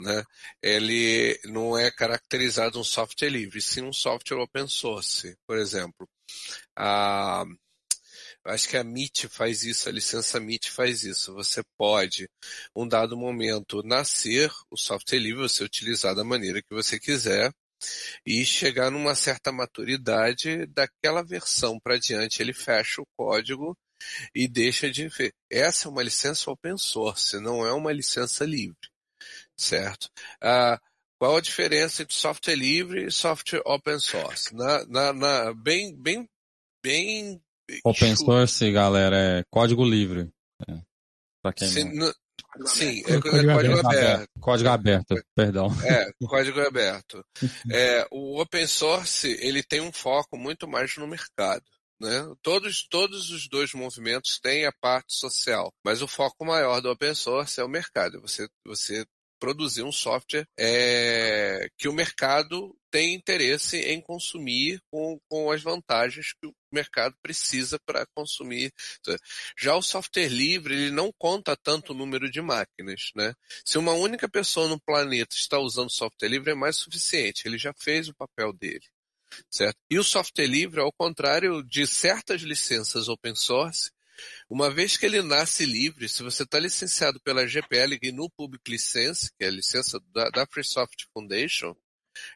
[0.00, 0.24] né?
[0.62, 5.36] Ele não é caracterizado um software livre, sim um software open source.
[5.46, 6.08] Por exemplo,
[6.76, 7.44] a
[8.44, 11.34] acho que a MIT faz isso, a licença MIT faz isso.
[11.34, 12.28] Você pode,
[12.74, 17.52] um dado momento, nascer o software livre, você utilizar da maneira que você quiser,
[18.26, 23.76] e chegar numa certa maturidade daquela versão para diante, ele fecha o código
[24.34, 25.08] e deixa de.
[25.50, 28.90] Essa é uma licença open source, não é uma licença livre
[29.60, 30.08] certo?
[30.42, 30.80] Ah,
[31.18, 34.54] qual a diferença entre software livre e software open source?
[34.54, 36.28] Na, na, na bem, bem,
[36.82, 37.40] bem.
[37.84, 40.30] Open source, galera, é código livre.
[40.66, 40.80] É.
[41.42, 42.12] Pra quem Sim, não...
[42.66, 43.86] Sim, é, código, é código aberto.
[43.86, 44.28] aberto.
[44.40, 45.68] Código aberto, perdão.
[45.84, 47.24] É, código aberto.
[47.70, 51.64] É, o open source, ele tem um foco muito mais no mercado.
[52.00, 52.34] Né?
[52.42, 57.14] Todos, todos os dois movimentos têm a parte social, mas o foco maior do open
[57.14, 58.20] source é o mercado.
[58.22, 59.04] Você, você
[59.40, 66.34] produzir um software é, que o mercado tem interesse em consumir com, com as vantagens
[66.34, 68.72] que o mercado precisa para consumir.
[69.58, 73.10] Já o software livre, ele não conta tanto o número de máquinas.
[73.16, 73.32] Né?
[73.64, 77.42] Se uma única pessoa no planeta está usando software livre, é mais suficiente.
[77.46, 78.84] Ele já fez o papel dele.
[79.50, 79.76] Certo?
[79.90, 83.90] E o software livre, ao contrário de certas licenças open source,
[84.48, 89.30] uma vez que ele nasce livre, se você está licenciado pela GPL no Public License,
[89.38, 91.74] que é a licença da, da Free Software Foundation,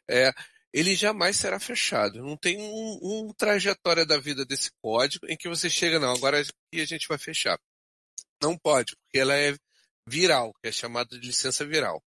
[0.08, 0.32] é,
[0.72, 2.22] ele jamais será fechado.
[2.22, 6.40] Não tem um, um, trajetória da vida desse código em que você chega, não, agora
[6.40, 7.58] aqui a gente vai fechar.
[8.42, 9.54] Não pode, porque ela é
[10.06, 12.02] viral, que é chamada de licença viral.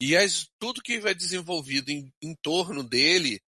[0.00, 3.40] E as, tudo que vai desenvolvido em, em torno dele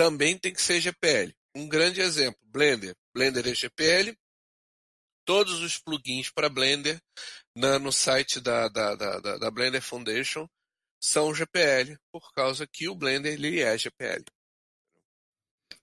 [0.00, 1.30] também tem que ser GPL.
[1.54, 2.94] Um grande exemplo, Blender.
[3.14, 4.16] Blender é GPL,
[5.26, 6.98] todos os plugins para Blender
[7.54, 10.48] na, no site da, da, da, da, Blender Foundation
[10.98, 14.24] são GPL, por causa que o Blender ele é GPL.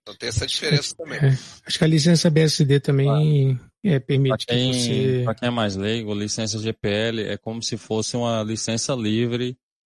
[0.02, 1.20] Então tem essa diferença também.
[1.20, 5.22] É, acho que a licença BSD também é, permite pra quem, que você...
[5.26, 9.56] Para quem é mais leigo, licença GPL é como se fosse uma licença livre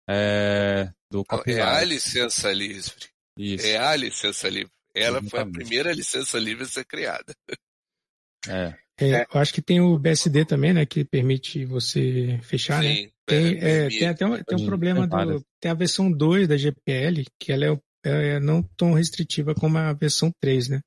[0.10, 1.60] é, do copyright.
[1.60, 3.16] É a licença livre.
[3.38, 3.66] Isso.
[3.66, 4.72] É a licença livre.
[4.94, 5.30] Ela Exatamente.
[5.30, 7.34] foi a primeira licença livre a ser criada.
[8.48, 8.74] É.
[9.00, 9.26] É, é.
[9.32, 10.86] Eu acho que tem o BSD também, né?
[10.86, 12.96] Que permite você fechar, né?
[12.96, 13.12] Sim, né?
[13.26, 15.44] Tem, é, tem até um, tem um problema do.
[15.60, 19.94] Tem a versão 2 da GPL, que ela é, é, não tão restritiva como a
[19.94, 20.82] versão 3, né?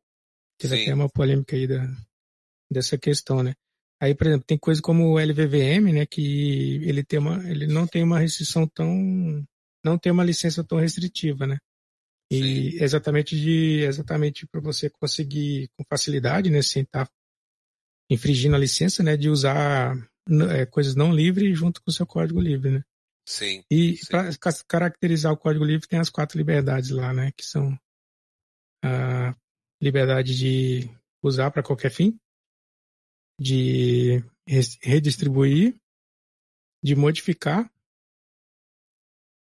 [0.58, 0.82] Teve Sim.
[0.82, 1.86] até uma polêmica aí da,
[2.70, 3.54] dessa questão, né?
[4.02, 6.06] Aí, por exemplo, tem coisa como o LVVM, né?
[6.06, 8.88] Que ele, tem uma, ele não tem uma restrição tão.
[9.84, 11.58] não tem uma licença tão restritiva, né?
[12.30, 12.84] E Sim.
[12.84, 17.12] exatamente de exatamente para você conseguir com facilidade, né, sem estar tá
[18.08, 19.96] infringindo a licença, né, de usar
[20.50, 22.84] é, coisas não livres junto com o seu código livre, né?
[23.26, 23.64] Sim.
[23.70, 24.30] E para
[24.66, 27.76] caracterizar o código livre tem as quatro liberdades lá, né, que são
[28.84, 29.34] a
[29.80, 30.90] liberdade de
[31.22, 32.18] usar para qualquer fim,
[33.38, 34.22] de
[34.82, 35.76] redistribuir,
[36.82, 37.70] de modificar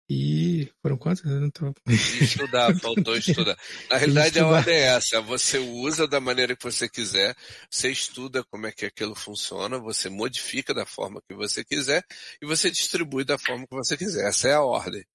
[0.09, 1.71] e foram não tô...
[1.87, 3.55] Estudar, faltou estudar.
[3.91, 7.35] Na realidade, a ordem é essa: você usa da maneira que você quiser,
[7.69, 12.03] você estuda como é que aquilo funciona, você modifica da forma que você quiser
[12.41, 14.27] e você distribui da forma que você quiser.
[14.27, 15.05] Essa é a ordem.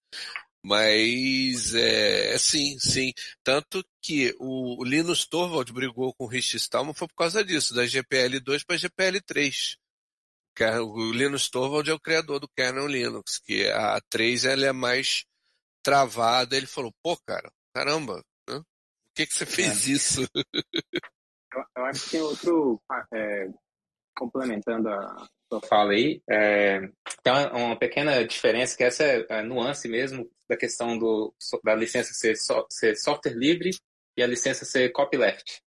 [0.64, 3.12] Mas é, é sim, sim.
[3.42, 7.74] Tanto que o, o Linus Torvald brigou com o Rich Stallman foi por causa disso,
[7.74, 9.76] da GPL 2 para GPL 3.
[10.60, 15.24] O Linus Torvald é o criador do kernel Linux, que a 3 ela é mais
[15.82, 16.56] travada.
[16.56, 18.58] Ele falou, pô, cara, caramba, né?
[18.58, 19.92] por que, que você fez é.
[19.92, 20.22] isso?
[21.54, 22.80] Eu, eu, acho que tem outro,
[23.12, 23.48] é,
[24.16, 26.80] complementando a sua fala aí, é,
[27.22, 31.74] tem uma, uma, pequena diferença, que essa é a nuance mesmo da questão do, da
[31.74, 33.70] licença ser, so, ser software livre
[34.16, 35.60] e a licença ser copyleft.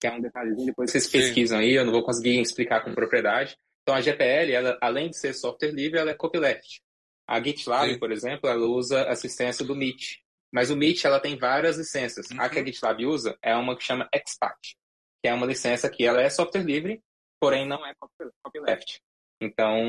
[0.00, 3.56] Que é um detalhezinho, depois vocês pesquisam aí, eu não vou conseguir explicar com propriedade,
[3.88, 6.82] então a GPL, ela, além de ser software livre, ela é copyleft.
[7.26, 7.98] A GitLab, Sim.
[7.98, 10.18] por exemplo, ela usa assistência do Meet.
[10.52, 12.30] Mas o Meet, ela tem várias licenças.
[12.30, 12.38] Uhum.
[12.38, 14.76] A que a GitLab usa é uma que chama Expat,
[15.22, 17.00] que é uma licença que ela é software livre,
[17.40, 17.94] porém não é
[18.42, 19.00] copyleft.
[19.40, 19.80] Então,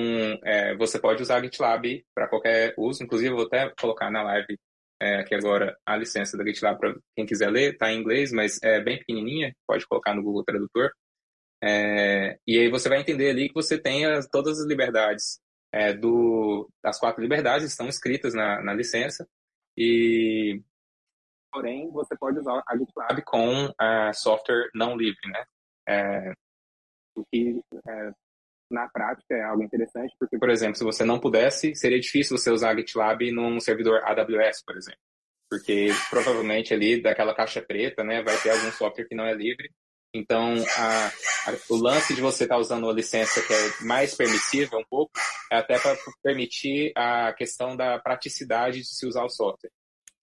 [0.46, 3.04] é, você pode usar a GitLab para qualquer uso.
[3.04, 4.58] Inclusive, eu vou até colocar na live
[5.02, 8.64] é, aqui agora a licença da GitLab para quem quiser ler, está em inglês, mas
[8.64, 10.90] é bem pequenininha, pode colocar no Google Tradutor.
[11.62, 15.40] É, e aí você vai entender ali que você tem as, todas as liberdades
[15.72, 19.28] é, do, das quatro liberdades estão escritas na, na licença
[19.78, 20.62] e
[21.52, 23.74] porém você pode usar a GitLab com
[24.14, 25.46] software não livre, né?
[25.88, 26.34] É,
[27.16, 28.12] o que é,
[28.72, 32.52] na prática é algo interessante, porque, por exemplo, se você não pudesse, seria difícil você
[32.52, 35.00] usar a GitLab num servidor AWS, por exemplo.
[35.50, 39.72] Porque provavelmente ali daquela caixa preta, né, vai ter algum software que não é livre.
[40.14, 44.16] Então, a, a, o lance de você estar tá usando uma licença que é mais
[44.16, 45.12] permissiva um pouco,
[45.52, 49.72] é até para permitir a questão da praticidade de se usar o software,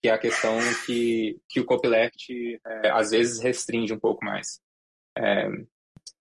[0.02, 4.60] que é a questão que, que o copyleft é, às vezes restringe um pouco mais.
[5.16, 5.48] É,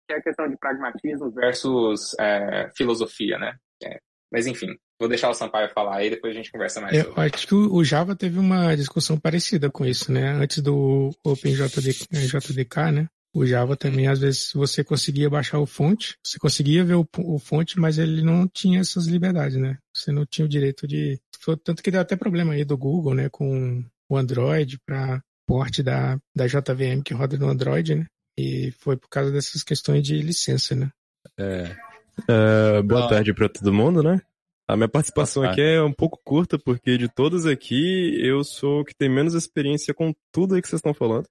[0.07, 3.55] que é a questão de pragmatismo versus é, filosofia, né?
[3.83, 3.99] É,
[4.31, 6.97] mas enfim, vou deixar o Sampaio falar aí, depois a gente conversa mais.
[6.97, 10.31] Eu acho que o Java teve uma discussão parecida com isso, né?
[10.31, 13.07] Antes do OpenJDK, né?
[13.37, 17.37] O Java também, às vezes, você conseguia baixar o fonte, você conseguia ver o, o
[17.37, 19.77] fonte, mas ele não tinha essas liberdades, né?
[19.95, 21.21] Você não tinha o direito de.
[21.63, 23.29] Tanto que deu até problema aí do Google, né?
[23.29, 28.07] Com o Android para porte da, da JVM que roda no Android, né?
[28.35, 30.89] E foi por causa dessas questões de licença, né?
[31.37, 31.75] É.
[32.21, 33.07] Uh, boa ah.
[33.07, 34.19] tarde para todo mundo, né?
[34.67, 38.83] A minha participação aqui é um pouco curta, porque de todos aqui, eu sou o
[38.83, 41.27] que tem menos experiência com tudo aí que vocês estão falando.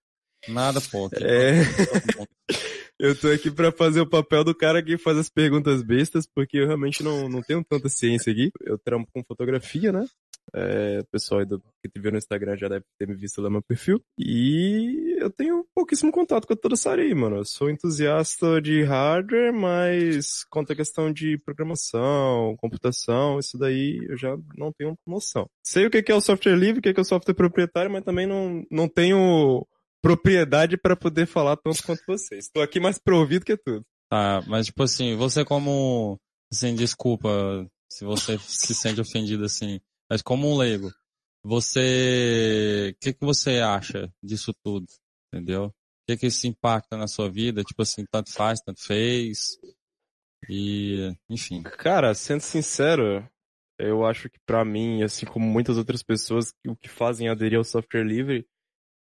[0.48, 1.08] Nada, pô.
[1.14, 1.60] É...
[2.98, 6.58] eu tô aqui para fazer o papel do cara que faz as perguntas bestas, porque
[6.58, 8.50] eu realmente não, não tenho tanta ciência aqui.
[8.60, 10.06] Eu trampo com fotografia, né?
[10.54, 13.48] É, o pessoal do, que te viu no Instagram já deve ter me visto lá
[13.48, 14.00] no meu perfil.
[14.18, 17.36] E eu tenho pouquíssimo contato com toda essa área aí, mano.
[17.36, 24.16] Eu sou entusiasta de hardware, mas quanto à questão de programação, computação, isso daí eu
[24.16, 25.48] já não tenho noção.
[25.62, 28.26] Sei o que é o software livre, o que é o software proprietário, mas também
[28.26, 29.66] não, não tenho
[30.02, 32.46] propriedade para poder falar tanto quanto vocês.
[32.46, 33.84] Estou aqui mais pro ouvido que tudo.
[34.10, 36.18] Tá, mas tipo assim, você como,
[36.52, 37.28] assim, desculpa
[37.90, 39.80] se você se sente ofendido assim,
[40.10, 40.90] mas como um leigo,
[41.44, 44.86] você, o que, que você acha disso tudo?
[45.32, 45.66] Entendeu?
[45.66, 45.72] O
[46.08, 47.64] que, que isso impacta na sua vida?
[47.64, 49.56] Tipo assim, tanto faz, tanto fez.
[50.48, 51.62] E, enfim.
[51.62, 53.28] Cara, sendo sincero,
[53.78, 57.64] eu acho que para mim, assim como muitas outras pessoas, o que fazem aderir ao
[57.64, 58.46] software livre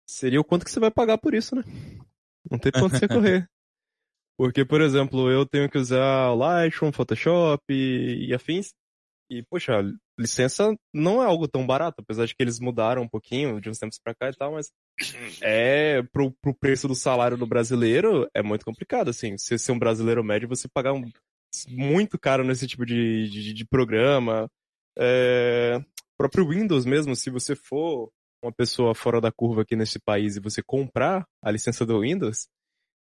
[0.07, 1.63] seria o quanto que você vai pagar por isso, né?
[2.51, 3.49] Não tem ponto você correr.
[4.39, 8.73] Porque, por exemplo, eu tenho que usar o Lightroom, Photoshop e, e afins.
[9.31, 9.83] E, poxa,
[10.19, 13.79] licença não é algo tão barato, apesar de que eles mudaram um pouquinho de uns
[13.79, 14.71] tempos pra cá e tal, mas
[15.43, 19.37] é pro, pro preço do salário do brasileiro é muito complicado, assim.
[19.37, 21.11] Se ser um brasileiro médio, você pagar um,
[21.69, 24.49] muito caro nesse tipo de, de, de programa.
[24.99, 25.83] É,
[26.17, 28.11] próprio Windows mesmo, se você for
[28.43, 32.49] uma pessoa fora da curva aqui nesse país e você comprar a licença do Windows,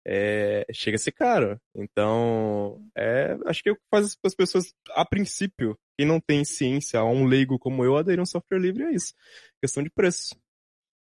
[0.06, 1.60] é, chega a ser caro.
[1.74, 7.02] Então, é, acho que o que faz as pessoas, a princípio, quem não tem ciência,
[7.04, 9.14] um leigo como eu, aderir a um software livre é isso.
[9.62, 10.34] Questão de preço.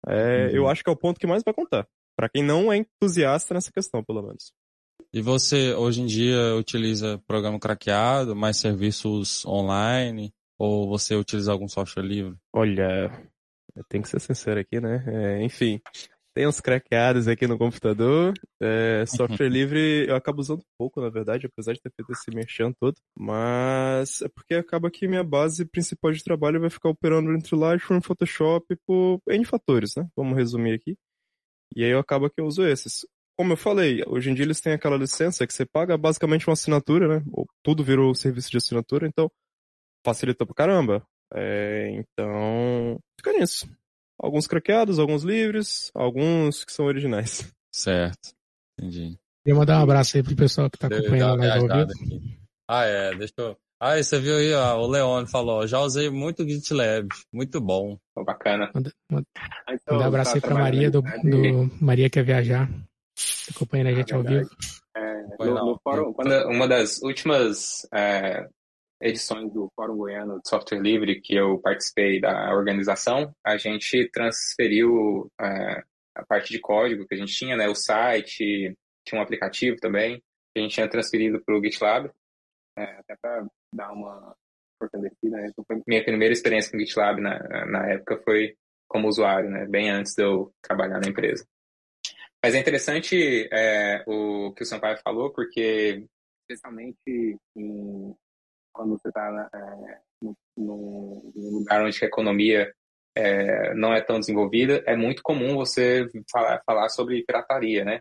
[0.06, 0.54] É, uhum.
[0.54, 1.86] Eu acho que é o ponto que mais vai contar.
[2.16, 4.52] Para quem não é entusiasta nessa questão, pelo menos.
[5.12, 10.32] E você, hoje em dia, utiliza programa craqueado, mais serviços online?
[10.58, 12.36] Ou você utiliza algum software livre?
[12.52, 13.10] Olha,
[13.88, 15.04] tenho que ser sincero aqui, né?
[15.06, 15.80] É, enfim,
[16.38, 18.32] tem uns craqueados aqui no computador.
[18.62, 22.72] É, software livre eu acabo usando pouco, na verdade, apesar de ter feito esse merchan
[22.78, 22.94] todo.
[23.18, 27.98] Mas é porque acaba que minha base principal de trabalho vai ficar operando entre Lightroom
[27.98, 30.06] e Photoshop por N fatores, né?
[30.16, 30.96] Vamos resumir aqui.
[31.74, 33.04] E aí eu acabo que eu uso esses.
[33.36, 36.54] Como eu falei, hoje em dia eles têm aquela licença que você paga basicamente uma
[36.54, 37.24] assinatura, né?
[37.64, 39.28] Tudo virou serviço de assinatura, então
[40.04, 41.04] facilita pra caramba.
[41.34, 43.68] É, então, fica nisso.
[44.20, 47.52] Alguns craqueados, alguns livres, alguns que são originais.
[47.72, 48.34] Certo,
[48.78, 49.16] entendi.
[49.44, 51.92] Queria mandar um abraço aí pro pessoal que tá acompanhando mais ao vivo.
[52.68, 53.56] Ah, é, deixa eu...
[53.80, 57.96] Ah, você viu aí, ó, o Leone falou, já usei muito GitLab, muito bom.
[58.16, 58.68] Oh, bacana.
[58.74, 59.26] Manda, manda,
[59.70, 62.68] então, manda um abraço aí pra Maria, do, do, Maria Quer Viajar,
[63.48, 64.50] acompanhando a gente ao vivo.
[64.96, 68.48] É, no, no fórum, quando, uma das últimas é,
[69.00, 75.30] edições do Fórum Goiano de Software Livre que eu participei da organização, a gente transferiu
[75.40, 75.82] é,
[76.14, 78.76] a parte de código que a gente tinha, né, o site,
[79.06, 80.18] tinha um aplicativo também,
[80.52, 82.10] que a gente tinha transferido para o GitLab,
[82.76, 84.34] é, até para dar uma
[84.78, 85.36] fortalecida.
[85.36, 85.50] Né?
[85.50, 88.56] Então, minha primeira experiência com o GitLab na, na época foi
[88.88, 91.46] como usuário, né, bem antes de eu trabalhar na empresa.
[92.42, 96.04] Mas é interessante é, o que o Sampaio falou, porque
[96.48, 96.96] especialmente
[97.56, 98.14] em
[98.72, 102.72] quando você está é, no, no, lugar onde a economia
[103.16, 108.00] é, não é tão desenvolvida, é muito comum você falar, falar sobre pirataria, né?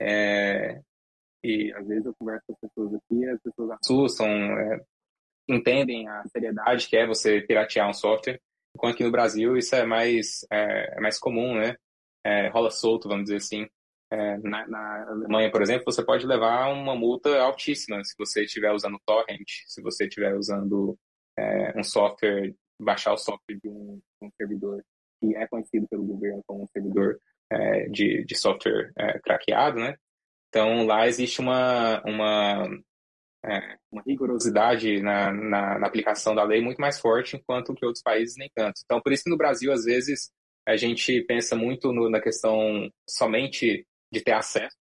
[0.00, 0.80] É,
[1.42, 4.84] e às vezes eu converso com as pessoas aqui as pessoas assustam, é,
[5.48, 8.40] entendem a seriedade que é você piratear um software,
[8.74, 11.76] enquanto que no Brasil isso é mais, é, é mais comum, né?
[12.24, 13.68] É, rola solto, vamos dizer assim.
[14.10, 18.72] É, na, na, Alemanha, por exemplo, você pode levar uma multa altíssima se você estiver
[18.72, 20.98] usando torrent, se você estiver usando
[21.38, 24.82] é, um software, baixar o software de um, um, servidor
[25.20, 27.18] que é conhecido pelo governo como um servidor
[27.50, 29.96] é, de, de software é, craqueado, né?
[30.48, 32.66] Então lá existe uma, uma,
[33.44, 38.02] é, uma rigorosidade na, na, na, aplicação da lei muito mais forte, enquanto que outros
[38.02, 38.80] países nem tanto.
[38.84, 40.30] Então por isso que no Brasil, às vezes,
[40.66, 44.76] a gente pensa muito no, na questão somente de ter acesso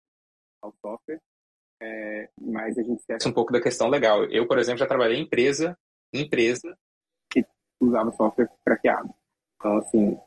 [0.61, 1.21] ao software,
[1.81, 4.23] é, mas a gente esquece um pouco da questão legal.
[4.25, 5.77] Eu, por exemplo, já trabalhei em empresa,
[6.13, 6.77] empresa
[7.31, 7.45] que
[7.79, 9.13] usava software craqueado.
[9.55, 10.17] Então, assim,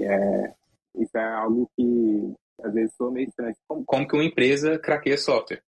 [0.00, 0.54] é,
[0.96, 3.54] isso é algo que às vezes soa meio estranho.
[3.68, 5.62] Como, como que uma empresa craqueia software?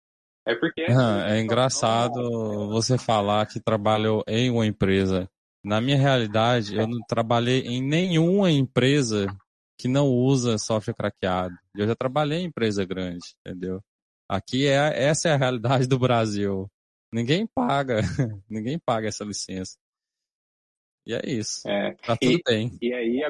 [0.46, 0.82] É porque...
[0.82, 5.28] é engraçado você falar que trabalhou em uma empresa.
[5.64, 9.26] Na minha realidade, eu não trabalhei em nenhuma empresa
[9.78, 11.54] que não usa software craqueado.
[11.74, 13.80] Eu já trabalhei em empresa grande, entendeu?
[14.28, 16.70] Aqui é essa é a realidade do Brasil.
[17.12, 18.00] Ninguém paga,
[18.48, 19.76] ninguém paga essa licença.
[21.06, 21.66] E é isso.
[21.68, 21.94] É.
[21.94, 22.76] Tá tudo e, bem.
[22.82, 23.22] E aí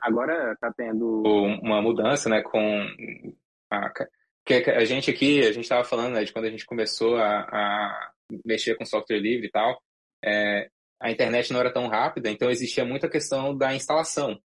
[0.00, 1.22] agora está tendo
[1.62, 2.60] uma mudança, né, com
[3.70, 3.92] a,
[4.46, 7.40] que a gente aqui, a gente estava falando né, de quando a gente começou a,
[7.40, 8.12] a
[8.44, 9.80] mexer com software livre e tal,
[10.24, 14.40] é, a internet não era tão rápida, então existia muita questão da instalação.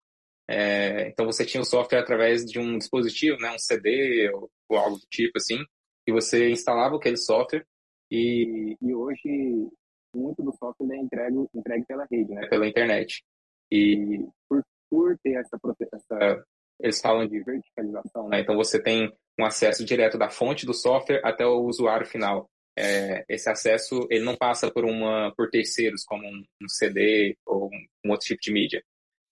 [0.49, 4.79] É, então você tinha o software através de um dispositivo, né, um CD ou, ou
[4.79, 5.59] algo do tipo assim,
[6.07, 7.67] e você instalava aquele software
[8.11, 9.69] e, e hoje
[10.15, 13.25] muito do software é entregue, entregue pela rede, né, pela internet.
[13.71, 15.59] E por, por ter essa,
[15.93, 16.45] essa,
[16.81, 21.21] eles falam de verticalização, né, então você tem um acesso direto da fonte do software
[21.25, 22.49] até o usuário final.
[22.79, 27.71] É, esse acesso ele não passa por uma por terceiros como um, um CD ou
[27.73, 28.85] um, um outro tipo de mídia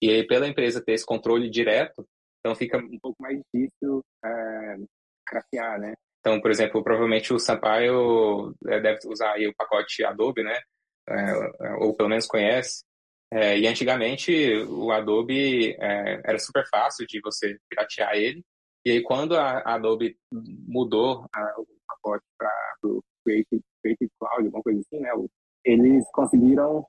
[0.04, 2.06] e aí, pela empresa ter esse controle direto,
[2.40, 4.76] então fica um pouco mais difícil é,
[5.26, 5.94] craquear, né?
[6.20, 10.60] Então, por exemplo, provavelmente o Sampaio é, deve usar aí o pacote Adobe, né?
[11.08, 12.82] É, ou pelo menos conhece.
[13.32, 18.44] É, e antigamente o Adobe é, era super fácil de você piratear ele.
[18.84, 22.50] E aí quando a Adobe mudou a, o pacote para
[22.84, 25.10] o Creative, Creative Cloud, alguma coisa assim, né?
[25.64, 26.86] Eles conseguiram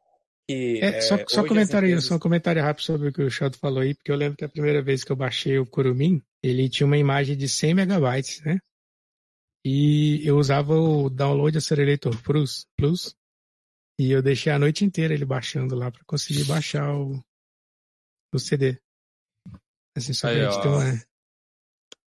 [0.48, 2.06] que, é, só, é, só comentário empresas...
[2.06, 4.46] só um comentário rápido sobre o que o Sheldon falou aí, porque eu lembro que
[4.46, 8.42] a primeira vez que eu baixei o Kurumin, ele tinha uma imagem de 100 megabytes,
[8.42, 8.60] né?
[9.66, 13.16] E eu usava o Download Accelerator Plus, Plus
[14.00, 17.20] e eu deixei a noite inteira ele baixando lá para conseguir baixar o,
[18.32, 18.80] o CD.
[19.98, 21.06] Assim, só aí, pra gente ter uma...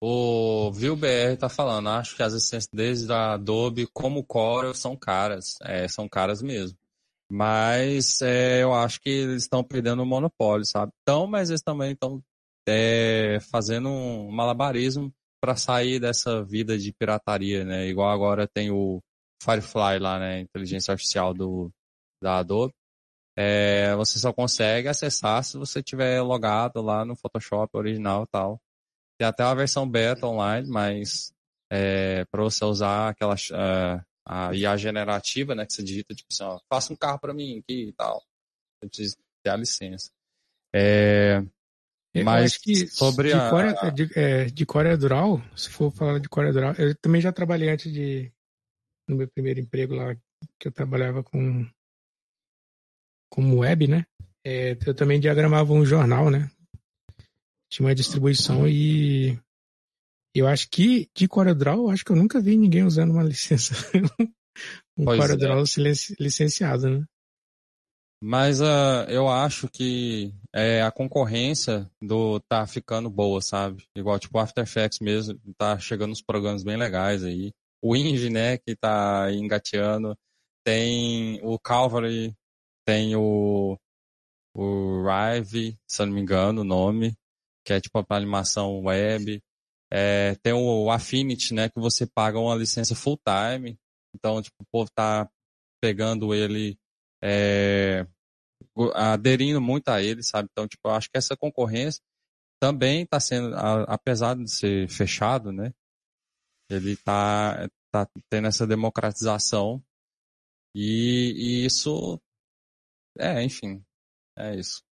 [0.01, 5.55] O VilBR tá falando, acho que as licenças desde a Adobe como Corel são caras.
[5.61, 6.77] É, são caras mesmo.
[7.30, 10.91] Mas é, eu acho que eles estão perdendo o monopólio, sabe?
[11.01, 12.21] Então, mas eles também estão
[12.67, 15.11] é, fazendo um malabarismo
[15.41, 17.88] para sair dessa vida de pirataria, né?
[17.88, 19.01] Igual agora tem o
[19.43, 20.41] Firefly lá, né?
[20.41, 21.71] Inteligência artificial do,
[22.21, 22.73] da Adobe.
[23.38, 28.61] É, você só consegue acessar se você tiver logado lá no Photoshop original e tal.
[29.19, 31.34] Tem até uma versão beta online, mas
[31.71, 36.43] é, para você usar aquela uh, a IA generativa, né, que você digita, tipo assim,
[36.43, 38.23] ó, faça um carro para mim aqui e tal.
[38.80, 40.09] Você precisa ter a licença.
[40.73, 41.43] É,
[42.23, 43.49] mas que sobre de a...
[43.49, 44.65] Core, de, é, de
[44.97, 48.32] Dural, se for falar de Core Dural, eu também já trabalhei antes de,
[49.07, 50.15] no meu primeiro emprego lá,
[50.59, 51.67] que eu trabalhava com
[53.30, 54.05] como web, né?
[54.43, 56.49] É, eu também diagramava um jornal, né?
[57.69, 59.38] Tinha uma distribuição e
[60.36, 63.73] eu acho que de CorelDRAW, acho que eu nunca vi ninguém usando uma licença.
[64.97, 65.91] um pois CorelDRAW é.
[66.19, 67.05] licenciado, né?
[68.21, 73.83] Mas uh, eu acho que é, a concorrência do tá ficando boa, sabe?
[73.95, 77.51] Igual tipo o After Effects mesmo, tá chegando uns programas bem legais aí.
[77.83, 80.17] O Inge, né, que tá engateando.
[80.65, 82.33] Tem o Calvary,
[82.83, 83.77] tem o,
[84.55, 87.13] o Rive, se eu não me engano o nome,
[87.63, 89.39] que é tipo para animação web.
[89.91, 93.77] É, tem o Affinity, né, que você paga uma licença full time.
[94.15, 95.29] Então, tipo, o povo tá
[95.81, 96.77] pegando ele,
[97.23, 98.05] é,
[98.93, 100.49] aderindo muito a ele, sabe?
[100.51, 102.01] Então, tipo, eu acho que essa concorrência
[102.59, 103.55] também está sendo,
[103.88, 105.73] apesar de ser fechado, né?
[106.69, 109.83] Ele está tá tendo essa democratização
[110.73, 112.19] e, e isso,
[113.17, 113.83] é, enfim,
[114.38, 114.83] é isso.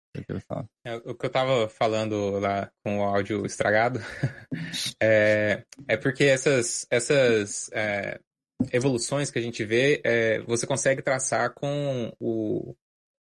[0.85, 3.99] É, o que eu tava falando lá com o áudio estragado
[5.01, 8.19] é, é porque essas, essas é,
[8.71, 12.75] evoluções que a gente vê, é, você consegue traçar com o,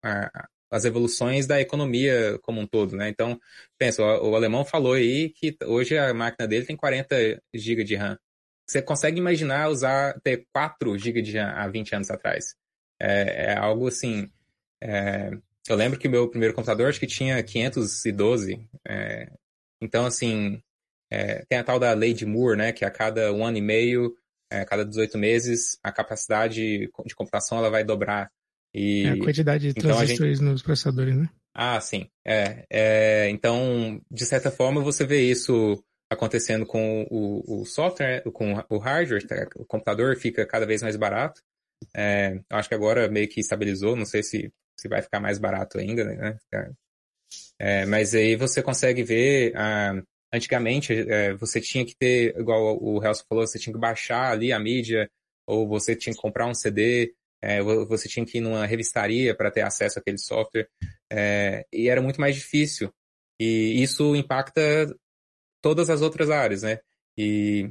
[0.03, 3.09] a, as evoluções da economia como um todo, né?
[3.09, 3.39] Então,
[3.79, 7.97] pensa, o, o, alemão falou aí que hoje a máquina dele tem 40 GB de
[7.97, 8.19] RAM.
[8.67, 12.55] Você consegue imaginar usar, ter 4 GB de RAM há 20 anos atrás.
[13.01, 14.31] É, é algo assim...
[14.83, 15.31] É,
[15.73, 18.69] eu lembro que meu primeiro computador acho que tinha 512.
[18.87, 19.31] É,
[19.81, 20.61] então, assim,
[21.11, 22.73] é, tem a tal da lei de Moore, né?
[22.73, 24.15] Que a cada um ano e meio,
[24.51, 28.31] é, a cada 18 meses, a capacidade de computação ela vai dobrar.
[28.75, 30.49] E, é a quantidade de então transistores gente...
[30.49, 31.29] nos processadores, né?
[31.55, 32.09] Ah, sim.
[32.27, 38.55] É, é, então, de certa forma, você vê isso acontecendo com o, o software, com
[38.69, 39.49] o hardware, tá?
[39.57, 41.41] o computador fica cada vez mais barato.
[41.95, 45.39] É, eu acho que agora meio que estabilizou, não sei se, se vai ficar mais
[45.39, 46.39] barato ainda, né?
[47.59, 50.01] É, mas aí você consegue ver, ah,
[50.33, 54.53] antigamente é, você tinha que ter, igual o Helson falou, você tinha que baixar ali
[54.53, 55.09] a mídia,
[55.47, 59.51] ou você tinha que comprar um CD, é, você tinha que ir numa revistaria para
[59.51, 60.69] ter acesso àquele software,
[61.13, 62.91] é, e era muito mais difícil.
[63.39, 64.61] E isso impacta
[65.63, 66.79] todas as outras áreas, né?
[67.19, 67.71] E,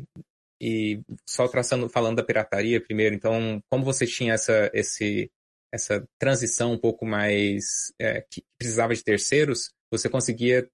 [0.61, 5.31] e só traçando, falando da pirataria primeiro, então, como você tinha essa, esse,
[5.71, 10.67] essa transição um pouco mais é, que precisava de terceiros, você conseguia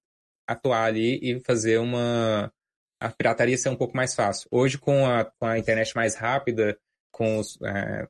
[0.48, 2.52] atuar ali e fazer uma
[3.00, 4.48] a pirataria ser um pouco mais fácil.
[4.50, 6.78] Hoje, com a, com a internet mais rápida,
[7.12, 8.08] com os, é,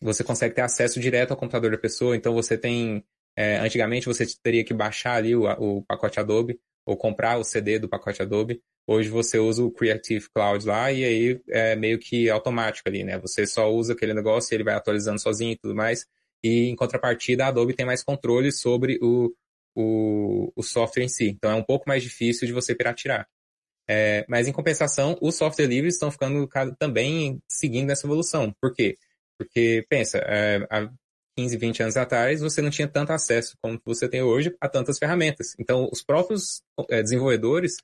[0.00, 2.16] você consegue ter acesso direto ao computador da pessoa.
[2.16, 3.04] Então, você tem.
[3.36, 7.78] É, antigamente, você teria que baixar ali o, o pacote Adobe ou comprar o CD
[7.78, 8.60] do pacote Adobe.
[8.86, 13.18] Hoje você usa o Creative Cloud lá e aí é meio que automático ali, né?
[13.18, 16.06] Você só usa aquele negócio e ele vai atualizando sozinho e tudo mais.
[16.42, 19.34] E em contrapartida, a Adobe tem mais controle sobre o,
[19.74, 21.28] o, o software em si.
[21.28, 23.26] Então é um pouco mais difícil de você piratear.
[23.88, 28.54] É, mas em compensação, os software livres estão ficando também seguindo essa evolução.
[28.60, 28.96] Por quê?
[29.38, 30.90] Porque, pensa, é, há
[31.36, 34.98] 15, 20 anos atrás, você não tinha tanto acesso como você tem hoje a tantas
[34.98, 35.54] ferramentas.
[35.58, 37.76] Então, os próprios é, desenvolvedores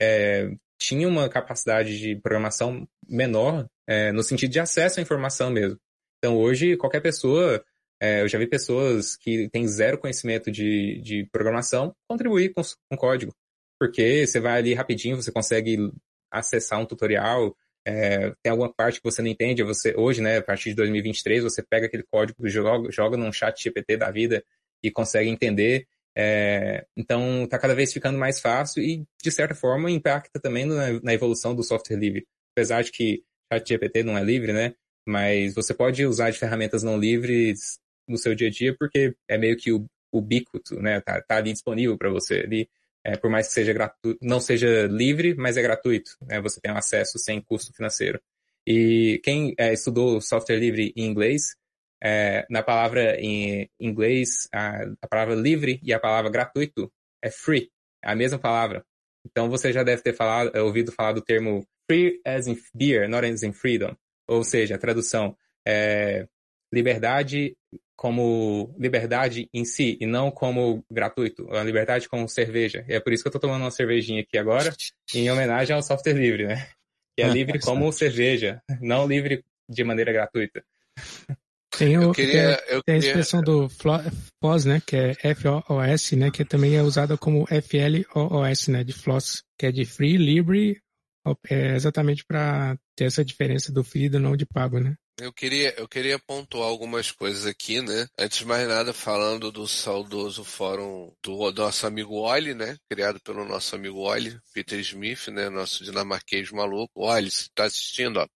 [0.00, 5.78] é, tinham uma capacidade de programação menor é, no sentido de acesso à informação mesmo.
[6.18, 7.64] Então, hoje, qualquer pessoa
[8.00, 13.34] eu já vi pessoas que têm zero conhecimento de, de programação contribuir com, com código.
[13.78, 15.92] Porque você vai ali rapidinho, você consegue
[16.30, 17.56] acessar um tutorial,
[17.88, 21.42] é, tem alguma parte que você não entende, você hoje, né, a partir de 2023,
[21.42, 24.44] você pega aquele código, joga, joga num chat GPT da vida
[24.82, 25.86] e consegue entender.
[26.14, 31.00] É, então, está cada vez ficando mais fácil e, de certa forma, impacta também na,
[31.00, 32.26] na evolução do software livre.
[32.54, 34.74] Apesar de que chat GPT não é livre, né,
[35.06, 39.38] mas você pode usar de ferramentas não livres no seu dia a dia, porque é
[39.38, 41.00] meio que o ubíquito, né?
[41.00, 42.68] Tá, tá ali disponível para você ali.
[43.04, 46.10] É, por mais que seja gratuito, não seja livre, mas é gratuito.
[46.22, 46.40] Né?
[46.40, 48.20] Você tem acesso sem custo financeiro.
[48.66, 51.56] E quem é, estudou software livre em inglês,
[52.02, 56.92] é, na palavra em inglês, a, a, palavra livre e a palavra gratuito
[57.22, 57.70] é free,
[58.04, 58.84] é a mesma palavra.
[59.24, 63.26] Então você já deve ter falado, ouvido falar do termo free as in beer, not
[63.26, 63.96] as in freedom.
[64.26, 65.36] Ou seja, a tradução
[65.66, 66.28] é
[66.72, 67.56] liberdade
[67.96, 72.84] como liberdade em si e não como gratuito, a liberdade como cerveja.
[72.88, 74.72] E é por isso que eu tô tomando uma cervejinha aqui agora,
[75.12, 76.68] em homenagem ao software livre, né?
[77.16, 80.64] Que é ah, livre como cerveja, não livre de maneira gratuita.
[81.76, 86.44] Tem, o, queria, tem, tem a expressão do FOSS, né, que é F-O-O-S, né, que
[86.44, 90.80] também é usada como F-L-O-O-S, né, de FLOSS, que é de Free, Libre,
[91.48, 94.94] é exatamente para ter essa diferença do free e do não de pago, né?
[95.20, 98.06] Eu queria, eu queria pontuar algumas coisas aqui, né?
[98.16, 102.78] Antes de mais nada, falando do saudoso fórum do nosso amigo Oli, né?
[102.88, 105.48] Criado pelo nosso amigo Oli, Peter Smith, né?
[105.48, 107.04] Nosso dinamarquês maluco.
[107.04, 108.28] Oli, se tá assistindo, ó.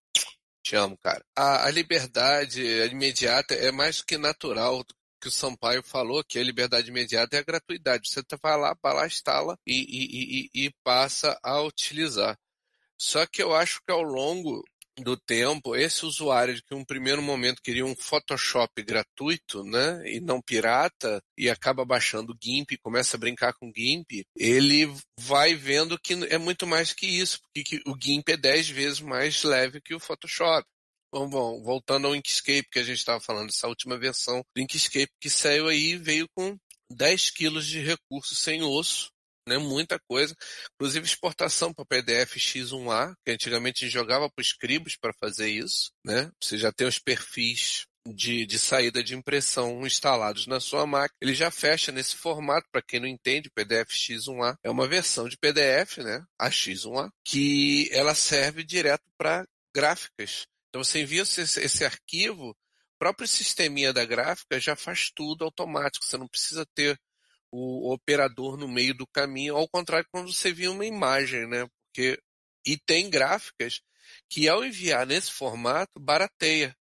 [0.61, 1.23] Te amo, cara.
[1.33, 2.61] A, a liberdade
[2.91, 4.83] imediata é mais que natural
[5.21, 8.09] que o Sampaio falou, que a liberdade imediata é a gratuidade.
[8.09, 12.37] Você vai lá, para lá, instala e, e, e, e passa a utilizar.
[12.97, 14.63] Só que eu acho que ao longo
[14.99, 20.19] do tempo, esse usuário que em um primeiro momento queria um Photoshop gratuito, né, e
[20.19, 25.55] não pirata, e acaba baixando o GIMP, começa a brincar com o GIMP, ele vai
[25.55, 29.81] vendo que é muito mais que isso, porque o GIMP é 10 vezes mais leve
[29.81, 30.65] que o Photoshop.
[31.11, 35.11] Bom, bom, voltando ao Inkscape que a gente estava falando, essa última versão do Inkscape
[35.21, 36.57] que saiu aí veio com
[36.89, 39.11] 10 quilos de recursos sem osso,
[39.47, 39.57] né?
[39.57, 40.35] Muita coisa.
[40.75, 45.49] Inclusive exportação para PDF X1A, que antigamente a gente jogava para os cribos para fazer
[45.49, 46.31] isso, né?
[46.41, 51.33] Você já tem os perfis de, de saída de impressão instalados na sua máquina, ele
[51.33, 55.99] já fecha nesse formato, para quem não entende, PDF X1A é uma versão de PDF,
[55.99, 60.45] né, a X1A, que ela serve direto para gráficas.
[60.69, 62.55] Então você envia esse, esse arquivo, o
[62.99, 66.99] próprio sisteminha da gráfica já faz tudo automático, você não precisa ter
[67.53, 71.67] o operador no meio do caminho, ao contrário quando você via uma imagem, né?
[71.85, 72.19] Porque
[72.65, 73.79] e tem gráficas
[74.27, 76.75] que ao enviar nesse formato barateia,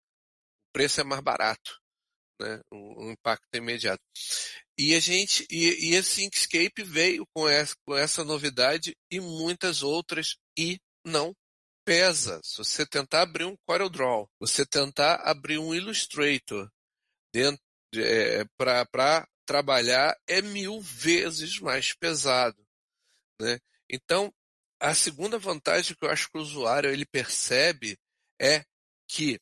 [0.69, 1.81] o preço é mais barato,
[2.39, 2.61] né?
[2.71, 4.03] Um impacto imediato.
[4.77, 9.83] E a gente e, e esse Inkscape veio com essa, com essa novidade e muitas
[9.83, 11.35] outras e não
[11.83, 12.41] pesa.
[12.45, 16.71] Se você tentar abrir um CorelDRAW, você tentar abrir um Illustrator
[17.33, 17.59] dentro
[17.97, 22.63] é, para trabalhar é mil vezes mais pesado.
[23.41, 23.59] Né?
[23.91, 24.31] Então,
[24.79, 27.99] a segunda vantagem que eu acho que o usuário ele percebe
[28.39, 28.63] é
[29.09, 29.41] que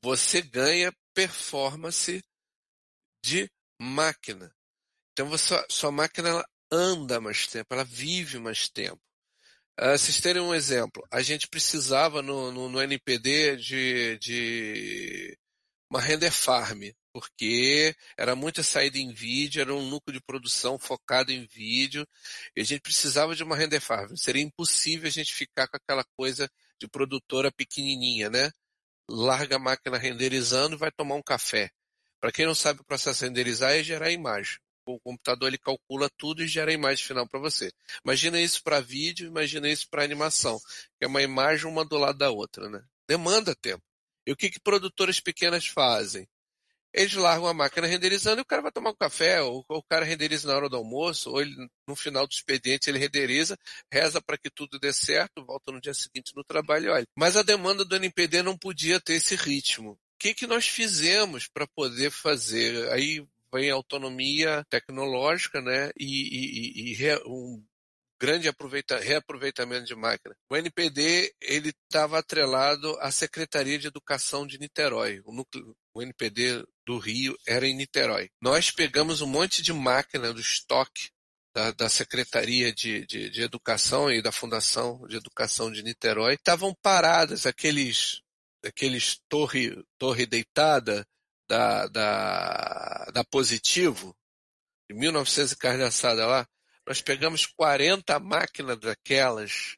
[0.00, 2.22] você ganha performance
[3.24, 3.50] de
[3.80, 4.54] máquina.
[5.12, 9.02] Então, você, sua máquina anda mais tempo, ela vive mais tempo.
[9.80, 15.38] Uh, vocês terem um exemplo, a gente precisava no, no, no NPD de, de
[15.90, 16.82] uma render farm
[17.18, 22.06] porque era muita saída em vídeo, era um núcleo de produção focado em vídeo,
[22.54, 24.14] e a gente precisava de uma render farm.
[24.14, 26.48] Seria impossível a gente ficar com aquela coisa
[26.80, 28.52] de produtora pequenininha, né?
[29.10, 31.70] Larga a máquina renderizando e vai tomar um café.
[32.20, 34.58] Para quem não sabe, o processo de renderizar é gerar imagem.
[34.86, 37.72] O computador ele calcula tudo e gera a imagem final para você.
[38.04, 40.58] Imagina isso para vídeo, imagina isso para animação,
[40.98, 42.80] que é uma imagem uma do lado da outra, né?
[43.08, 43.82] Demanda tempo.
[44.24, 46.28] E o que, que produtoras pequenas fazem?
[46.92, 49.82] Eles largam a máquina renderizando e o cara vai tomar um café, ou, ou o
[49.82, 51.54] cara renderiza na hora do almoço, ou ele,
[51.86, 53.56] no final do expediente ele renderiza,
[53.92, 57.06] reza para que tudo dê certo, volta no dia seguinte no trabalho e olha.
[57.16, 59.92] Mas a demanda do NPD não podia ter esse ritmo.
[59.92, 62.90] O que, que nós fizemos para poder fazer?
[62.90, 63.24] Aí
[63.54, 65.90] vem autonomia tecnológica, né?
[65.98, 67.62] E, e, e um
[68.20, 70.34] grande aproveita, reaproveitamento de máquina.
[70.50, 75.22] O NPD ele estava atrelado à Secretaria de Educação de Niterói.
[75.24, 78.30] O, núcleo, o NPD do Rio era em Niterói.
[78.40, 81.10] Nós pegamos um monte de máquina do estoque
[81.54, 86.32] da, da Secretaria de, de, de, Educação e da Fundação de Educação de Niterói.
[86.32, 88.22] Estavam paradas aqueles,
[88.64, 91.06] aqueles torre, torre deitada
[91.46, 94.16] da, da, da Positivo,
[94.90, 95.84] de 1900 e carne
[96.24, 96.48] lá,
[96.86, 99.76] nós pegamos 40 máquinas daquelas,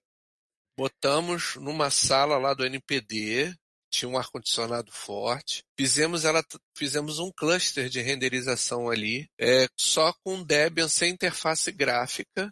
[0.79, 3.53] botamos numa sala lá do NPD,
[3.91, 6.45] tinha um ar-condicionado forte, fizemos ela,
[6.77, 12.51] fizemos um cluster de renderização ali, é, só com Debian sem interface gráfica,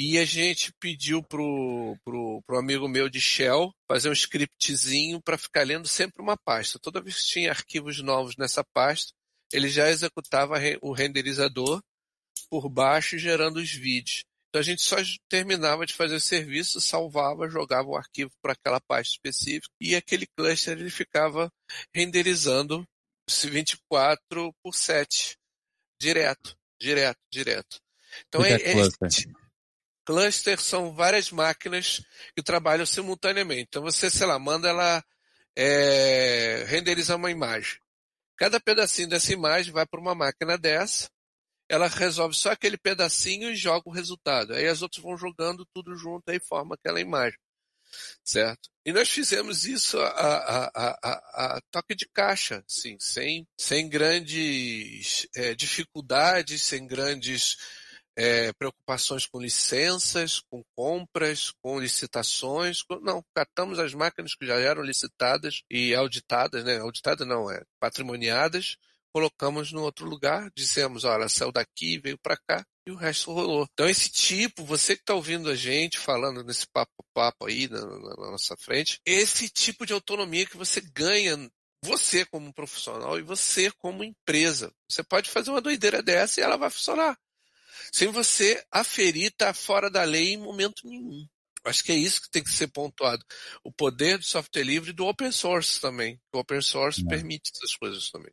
[0.00, 5.36] e a gente pediu pro, pro, pro amigo meu de Shell fazer um scriptzinho para
[5.36, 6.78] ficar lendo sempre uma pasta.
[6.78, 9.12] Toda vez que tinha arquivos novos nessa pasta,
[9.52, 11.82] ele já executava o renderizador
[12.48, 14.24] por baixo gerando os vídeos.
[14.48, 14.96] Então a gente só
[15.28, 20.26] terminava de fazer o serviço, salvava, jogava o arquivo para aquela pasta específica e aquele
[20.26, 21.52] cluster ele ficava
[21.94, 22.86] renderizando
[23.28, 25.36] 24 por 7
[26.00, 27.78] direto, direto, direto.
[28.26, 29.08] Então é, é, cluster?
[30.06, 32.02] cluster são várias máquinas
[32.34, 33.66] que trabalham simultaneamente.
[33.68, 35.04] Então você, sei lá, manda ela
[35.54, 37.78] é, renderizar uma imagem.
[38.34, 41.10] Cada pedacinho dessa imagem vai para uma máquina dessa
[41.68, 44.54] ela resolve só aquele pedacinho e joga o resultado.
[44.54, 47.38] Aí as outras vão jogando tudo junto e forma aquela imagem.
[48.24, 48.68] Certo?
[48.84, 55.26] E nós fizemos isso a, a, a, a toque de caixa, sim, sem, sem grandes
[55.34, 57.56] é, dificuldades, sem grandes
[58.18, 62.82] é, preocupações com licenças, com compras, com licitações.
[62.82, 62.98] Com...
[63.00, 66.78] Não, catamos as máquinas que já eram licitadas e auditadas, né?
[66.78, 68.76] Auditadas não, é patrimoniadas,
[69.18, 73.66] colocamos no outro lugar, dissemos, olha, saiu daqui, veio para cá, e o resto rolou.
[73.72, 78.30] Então esse tipo, você que está ouvindo a gente falando nesse papo-papo aí na, na,
[78.30, 81.50] nossa frente, esse tipo de autonomia que você ganha,
[81.84, 84.72] você como profissional e você como empresa.
[84.88, 87.18] Você pode fazer uma doideira dessa e ela vai funcionar.
[87.92, 91.26] Sem você aferir, tá fora da lei em momento nenhum.
[91.64, 93.24] Acho que é isso que tem que ser pontuado.
[93.64, 96.20] O poder do software livre e do open source também.
[96.32, 97.08] O open source é.
[97.08, 98.32] permite essas coisas também.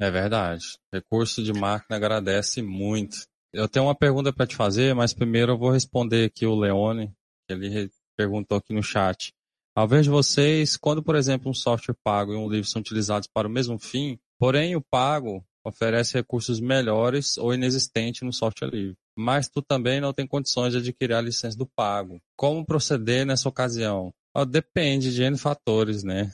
[0.00, 0.78] É verdade.
[0.92, 3.26] Recurso de máquina agradece muito.
[3.52, 7.08] Eu tenho uma pergunta para te fazer, mas primeiro eu vou responder aqui o Leone,
[7.46, 9.32] que ele perguntou aqui no chat.
[9.76, 13.28] Ao invés de vocês, quando, por exemplo, um software pago e um livro são utilizados
[13.32, 18.96] para o mesmo fim, porém o pago oferece recursos melhores ou inexistentes no software livre.
[19.16, 22.20] Mas tu também não tem condições de adquirir a licença do pago.
[22.36, 24.12] Como proceder nessa ocasião?
[24.48, 26.32] depende de N fatores, né?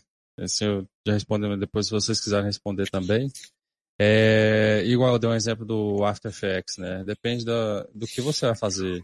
[0.48, 3.30] Se eu já respondendo depois, se vocês quiserem responder também.
[3.98, 7.04] É, igual eu dei um exemplo do After Effects, né?
[7.04, 9.02] Depende da, do que você vai fazer.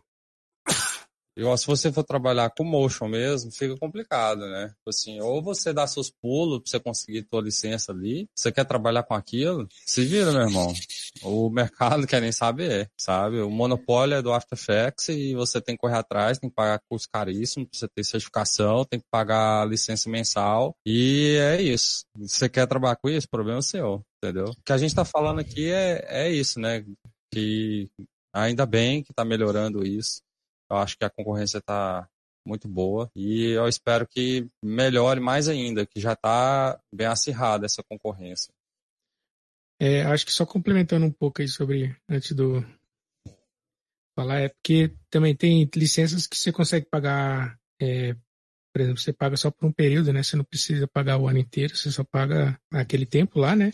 [1.36, 4.68] Igual se você for trabalhar com motion mesmo, fica complicado, né?
[4.68, 8.26] Tipo assim, ou você dá seus pulos pra você conseguir tua licença ali.
[8.34, 9.68] Você quer trabalhar com aquilo?
[9.84, 10.72] Se vira, meu irmão.
[11.22, 13.40] O mercado quer nem saber, sabe?
[13.40, 16.80] O monopólio é do After Effects e você tem que correr atrás, tem que pagar
[16.88, 20.74] curso caríssimo pra você ter certificação, tem que pagar licença mensal.
[20.86, 22.06] E é isso.
[22.18, 24.46] Você quer trabalhar com isso, problema é seu, entendeu?
[24.46, 26.82] O que a gente tá falando aqui é, é isso, né?
[27.30, 27.88] Que
[28.32, 30.25] ainda bem que tá melhorando isso
[30.70, 32.08] eu acho que a concorrência está
[32.46, 37.82] muito boa e eu espero que melhore mais ainda, que já está bem acirrada essa
[37.82, 38.52] concorrência.
[39.78, 42.64] É, acho que só complementando um pouco aí sobre, antes do
[44.16, 48.14] falar, é porque também tem licenças que você consegue pagar, é,
[48.72, 50.22] por exemplo, você paga só por um período, né?
[50.22, 53.70] Você não precisa pagar o ano inteiro, você só paga aquele tempo lá, né?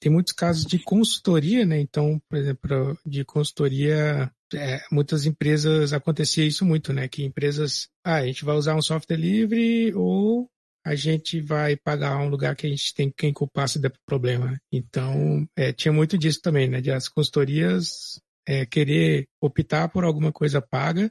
[0.00, 1.80] Tem muitos casos de consultoria, né?
[1.80, 7.08] Então, por exemplo, de consultoria é, muitas empresas acontecia isso muito, né?
[7.08, 10.48] Que empresas, ah, a gente vai usar um software livre ou
[10.84, 14.52] a gente vai pagar um lugar que a gente tem quem culpar se der problema.
[14.52, 14.58] Né?
[14.72, 16.80] Então, é, tinha muito disso também, né?
[16.80, 21.10] De as consultorias é, querer optar por alguma coisa paga,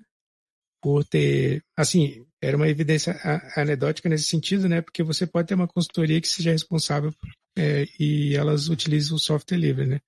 [0.82, 3.20] por ter, assim, era uma evidência
[3.56, 4.82] anedótica nesse sentido, né?
[4.82, 7.14] Porque você pode ter uma consultoria que seja responsável
[7.58, 10.00] é, e elas utilizam o software livre, né?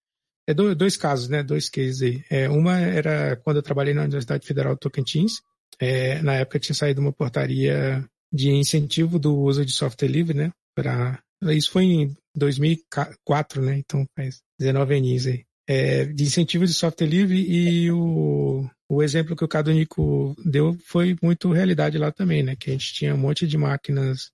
[0.49, 1.43] é dois casos, né?
[1.43, 2.23] Dois cases aí.
[2.29, 5.41] É, uma era quando eu trabalhei na Universidade Federal de Tocantins.
[5.79, 8.03] É, na época tinha saído uma portaria
[8.33, 10.51] de incentivo do uso de software livre, né?
[10.75, 13.77] Pra, isso foi em 2004, né?
[13.77, 15.45] Então faz 19 anos aí.
[15.71, 21.15] É, de incentivo de software livre e o, o exemplo que o Cadonico deu foi
[21.21, 22.55] muito realidade lá também, né?
[22.55, 24.31] Que a gente tinha um monte de máquinas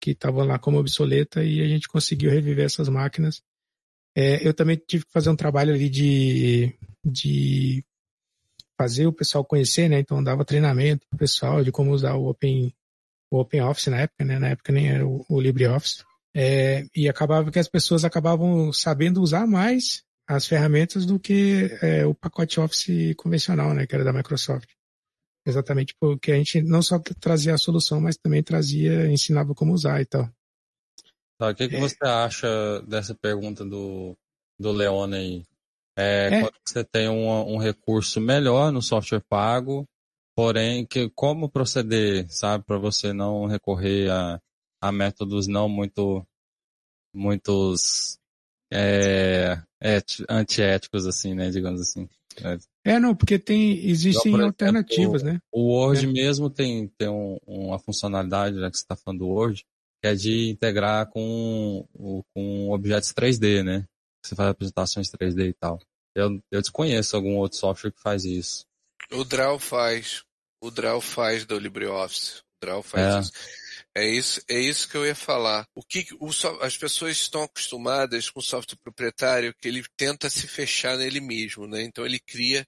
[0.00, 3.40] que estavam lá como obsoleta e a gente conseguiu reviver essas máquinas
[4.16, 6.72] é, eu também tive que fazer um trabalho ali de,
[7.04, 7.84] de
[8.78, 9.98] fazer o pessoal conhecer, né?
[9.98, 12.72] Então dava treinamento pro pessoal de como usar o Open,
[13.30, 14.38] o Open Office na época, né?
[14.38, 16.04] Na época nem era o, o LibreOffice.
[16.32, 22.06] É, e acabava que as pessoas acabavam sabendo usar mais as ferramentas do que é,
[22.06, 23.86] o pacote Office convencional, né?
[23.86, 24.70] Que era da Microsoft.
[25.46, 30.00] Exatamente porque a gente não só trazia a solução, mas também trazia, ensinava como usar
[30.00, 30.28] e tal.
[31.38, 31.80] Tá, o que, que é.
[31.80, 34.16] você acha dessa pergunta do,
[34.58, 35.44] do Leone aí?
[35.96, 36.40] É, é.
[36.40, 39.86] Quando você tem um, um recurso melhor no software pago,
[40.34, 44.40] porém, que, como proceder, sabe, para você não recorrer a,
[44.80, 46.26] a métodos não muito,
[47.12, 48.18] muitos
[48.72, 49.56] é,
[50.28, 52.08] antiéticos, assim, né, digamos assim.
[52.42, 52.94] É.
[52.94, 55.40] é, não, porque tem, existem então, alternativas, exemplo, né?
[55.52, 56.08] O Word é.
[56.08, 59.64] mesmo tem, tem um, uma funcionalidade, já que você está falando do Word,
[60.02, 61.86] que é de integrar com,
[62.34, 63.86] com objetos 3D, né?
[64.24, 65.78] Você faz apresentações 3D e tal.
[66.14, 68.64] Eu, eu desconheço algum outro software que faz isso.
[69.12, 70.24] O Draw faz.
[70.62, 72.38] O Draw faz do LibreOffice.
[72.38, 73.20] O Draw faz é.
[73.20, 73.32] isso.
[73.96, 75.66] É isso, é isso que eu ia falar.
[75.74, 76.28] O que o,
[76.60, 81.66] as pessoas estão acostumadas com o software proprietário que ele tenta se fechar nele mesmo,
[81.66, 81.82] né?
[81.82, 82.66] Então ele cria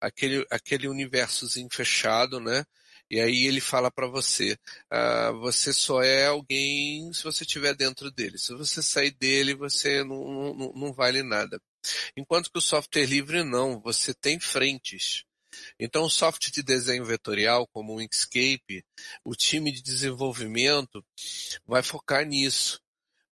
[0.00, 2.64] aquele, aquele universozinho fechado, né?
[3.10, 4.56] E aí ele fala para você,
[4.90, 8.38] ah, você só é alguém se você estiver dentro dele.
[8.38, 11.60] Se você sair dele, você não, não, não vale nada.
[12.16, 15.24] Enquanto que o software livre não, você tem frentes.
[15.78, 18.84] Então, o software de desenho vetorial, como o Inkscape,
[19.24, 21.04] o time de desenvolvimento
[21.66, 22.80] vai focar nisso,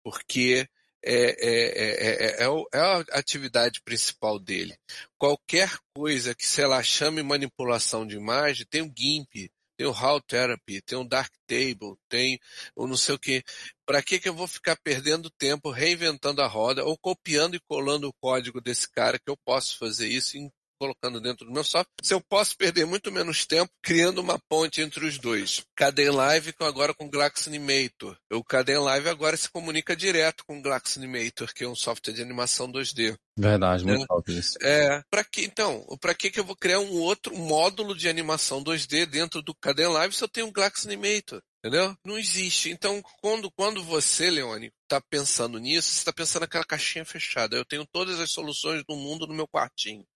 [0.03, 0.69] porque
[1.05, 2.47] é, é, é, é,
[2.79, 4.77] a atividade principal dele.
[5.19, 10.21] Qualquer coisa que, sei lá, chame manipulação de imagem, tem o GIMP, tem o How
[10.23, 12.41] Therapy, tem o Dark Table, tem
[12.75, 13.43] o não sei o que.
[13.85, 18.09] Para que que eu vou ficar perdendo tempo reinventando a roda ou copiando e colando
[18.09, 21.93] o código desse cara que eu posso fazer isso em colocando dentro do meu software,
[22.03, 25.65] se eu posso perder muito menos tempo criando uma ponte entre os dois.
[25.75, 28.17] Caden Live agora com Glax Animator.
[28.33, 32.13] O Caden Live agora se comunica direto com o Glax Animator, que é um software
[32.13, 33.17] de animação 2D.
[33.39, 34.59] Verdade, muito é, top isso.
[34.63, 35.85] É, para que então?
[36.01, 39.89] Para que que eu vou criar um outro módulo de animação 2D dentro do Caden
[39.89, 41.43] Live se eu tenho um Glax Animator?
[41.67, 41.97] Entendeu?
[42.05, 42.71] Não existe.
[42.71, 47.57] Então, quando, quando você, Leone, está pensando nisso, você está pensando naquela caixinha fechada.
[47.57, 50.07] Eu tenho todas as soluções do mundo no meu quartinho.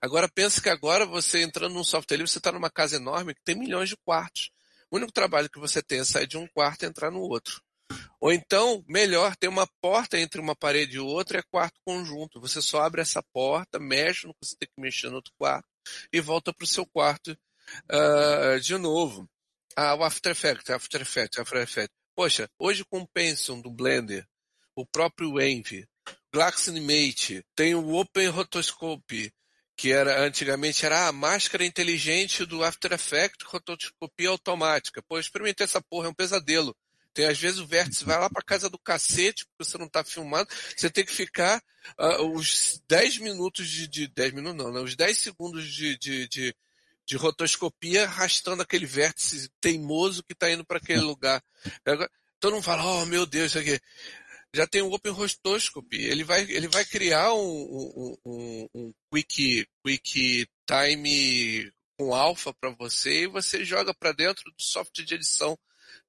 [0.00, 3.42] Agora pense que agora você entrando num software livre, você está numa casa enorme que
[3.44, 4.50] tem milhões de quartos.
[4.90, 7.62] O único trabalho que você tem é sair de um quarto e entrar no outro.
[8.20, 12.40] Ou então, melhor, tem uma porta entre uma parede e outra, é quarto conjunto.
[12.40, 15.66] Você só abre essa porta, mexe no que você tem que mexer no outro quarto
[16.12, 17.36] e volta para o seu quarto
[17.90, 19.28] uh, de novo.
[19.76, 21.96] Ah, o After Effects, After Effects, After Effects.
[22.14, 24.26] Poxa, hoje com o Pencil do Blender,
[24.76, 25.86] o próprio Envy,
[26.32, 29.32] Glaxinimate, tem o Open Rotoscope,
[29.82, 35.02] que era antigamente era a máscara inteligente do After Effects, rotoscopia automática.
[35.02, 36.72] Pô, eu experimentei essa porra, é um pesadelo.
[37.12, 40.04] Tem às vezes o vértice vai lá para casa do cacete, porque você não está
[40.04, 40.48] filmando.
[40.76, 41.60] Você tem que ficar
[41.98, 44.78] uh, os 10 minutos de, de 10 minutos não, né?
[44.78, 46.54] os 10 segundos de, de, de,
[47.04, 51.42] de rotoscopia arrastando aquele vértice teimoso que está indo para aquele lugar.
[52.38, 53.80] Todo mundo fala, oh meu Deus, isso aqui.
[54.54, 56.02] Já tem o Open Rotoscopy.
[56.02, 62.70] Ele vai, ele vai criar um, um, um, um quick, quick time com alfa para
[62.70, 65.58] você e você joga para dentro do software de edição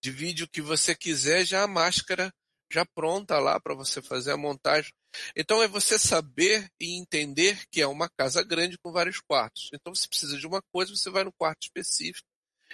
[0.02, 2.34] de vídeo que você quiser, já a máscara
[2.72, 4.92] já pronta lá para você fazer a montagem.
[5.36, 9.70] Então é você saber e entender que é uma casa grande com vários quartos.
[9.74, 12.28] Então você precisa de uma coisa, você vai no quarto específico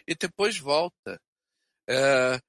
[0.08, 1.20] e depois volta.
[1.88, 2.40] É,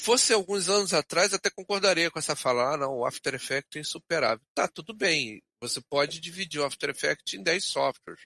[0.00, 3.80] fosse alguns anos atrás, até concordaria com essa fala, ah, não, o After Effects é
[3.80, 4.44] insuperável.
[4.54, 8.22] Tá, tudo bem, você pode dividir o After Effects em 10 softwares,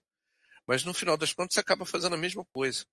[0.66, 2.84] mas no final das contas você acaba fazendo a mesma coisa.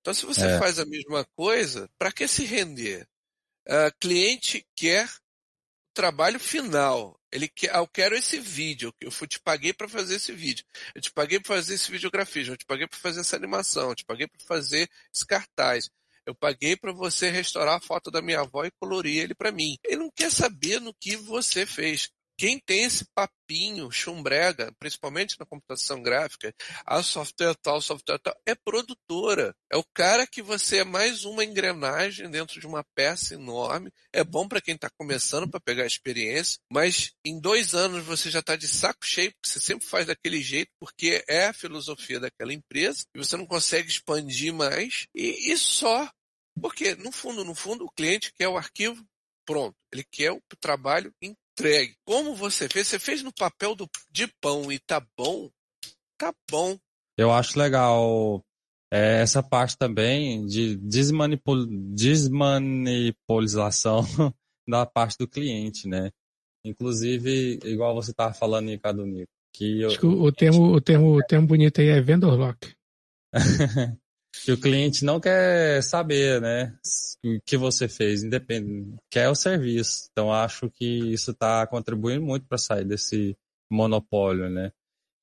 [0.00, 0.58] Então, se você é.
[0.58, 3.08] faz a mesma coisa, para que se render?
[3.66, 7.18] Uh, cliente quer o trabalho final.
[7.32, 8.92] Ele quer, ah, eu quero esse vídeo.
[9.00, 10.64] Eu te paguei para fazer esse vídeo.
[10.94, 12.52] Eu te paguei para fazer esse videografismo.
[12.52, 13.88] Eu te paguei para fazer essa animação.
[13.88, 15.88] Eu te paguei para fazer esse cartaz.
[16.26, 19.76] Eu paguei para você restaurar a foto da minha avó e colorir ele para mim.
[19.84, 22.10] Ele não quer saber no que você fez.
[22.36, 26.52] Quem tem esse papinho chumbrega, principalmente na computação gráfica,
[26.84, 29.54] a software tal, software tal, é produtora.
[29.70, 33.92] É o cara que você é mais uma engrenagem dentro de uma peça enorme.
[34.12, 38.40] É bom para quem está começando para pegar experiência, mas em dois anos você já
[38.40, 42.52] está de saco cheio, porque você sempre faz daquele jeito, porque é a filosofia daquela
[42.52, 46.10] empresa, e você não consegue expandir mais, e, e só.
[46.60, 49.04] Porque, no fundo, no fundo, o cliente quer o arquivo
[49.44, 49.76] pronto.
[49.92, 51.94] Ele quer o trabalho em entregue.
[52.04, 52.88] Como você fez?
[52.88, 55.48] Você fez no papel do, de pão e tá bom?
[56.18, 56.76] Tá bom.
[57.16, 58.44] Eu acho legal
[58.92, 64.02] é, essa parte também de desmanipul desmanipulização
[64.68, 66.10] da parte do cliente, né?
[66.64, 71.16] Inclusive, igual você estava falando em Nico, que eu, Acho que o, termo, o, termo,
[71.16, 72.74] o termo bonito aí é vendor lock.
[74.42, 76.76] que o cliente não quer saber, né?
[77.24, 80.08] O que você fez, independente, quer o serviço.
[80.10, 83.36] Então acho que isso está contribuindo muito para sair desse
[83.70, 84.72] monopólio, né?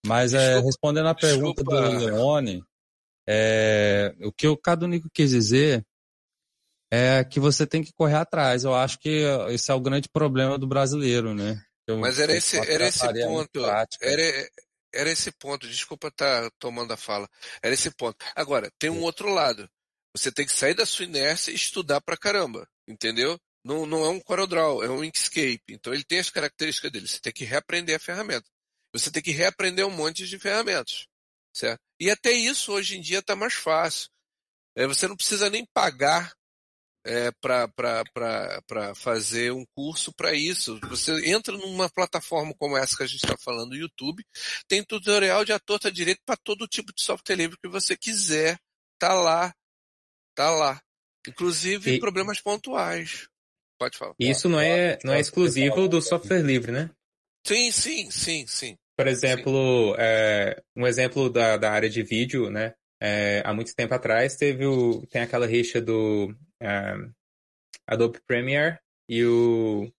[0.05, 1.89] Mas é, respondendo a pergunta Desculpa.
[1.89, 2.63] do Leone,
[3.27, 5.85] é, o que o Cadunico quis dizer
[6.91, 8.63] é que você tem que correr atrás.
[8.63, 11.61] Eu acho que esse é o grande problema do brasileiro, né?
[11.87, 13.65] Eu, Mas era esse, era esse ponto.
[14.01, 14.49] Era,
[14.93, 17.29] era esse ponto, desculpa estar tá tomando a fala.
[17.61, 18.17] Era esse ponto.
[18.35, 19.69] Agora, tem um outro lado.
[20.15, 23.39] Você tem que sair da sua inércia e estudar pra caramba, entendeu?
[23.63, 25.63] Não, não é um CorelDRAW, é um Inkscape.
[25.69, 27.07] Então ele tem as características dele.
[27.07, 28.49] Você tem que reaprender a ferramenta.
[28.93, 31.07] Você tem que reaprender um monte de ferramentas,
[31.55, 31.79] certo?
[31.99, 34.09] E até isso hoje em dia está mais fácil.
[34.75, 36.33] É, você não precisa nem pagar
[37.05, 40.79] é, para fazer um curso para isso.
[40.89, 44.23] Você entra numa plataforma como essa que a gente está falando, o YouTube,
[44.67, 48.57] tem tutorial de ator direito para todo tipo de software livre que você quiser.
[48.99, 49.53] Tá lá.
[50.35, 50.81] Tá lá.
[51.27, 51.99] Inclusive e...
[51.99, 53.27] problemas pontuais.
[53.79, 54.13] Pode falar.
[54.19, 56.91] Isso não é, não é exclusivo do software livre, né?
[57.45, 58.77] Sim, sim, sim, sim.
[58.95, 62.75] Por exemplo, é, um exemplo da, da área de vídeo, né?
[63.01, 66.31] É, há muito tempo atrás teve o, tem aquela rixa do
[66.61, 67.13] uh,
[67.87, 69.91] Adobe Premiere e o,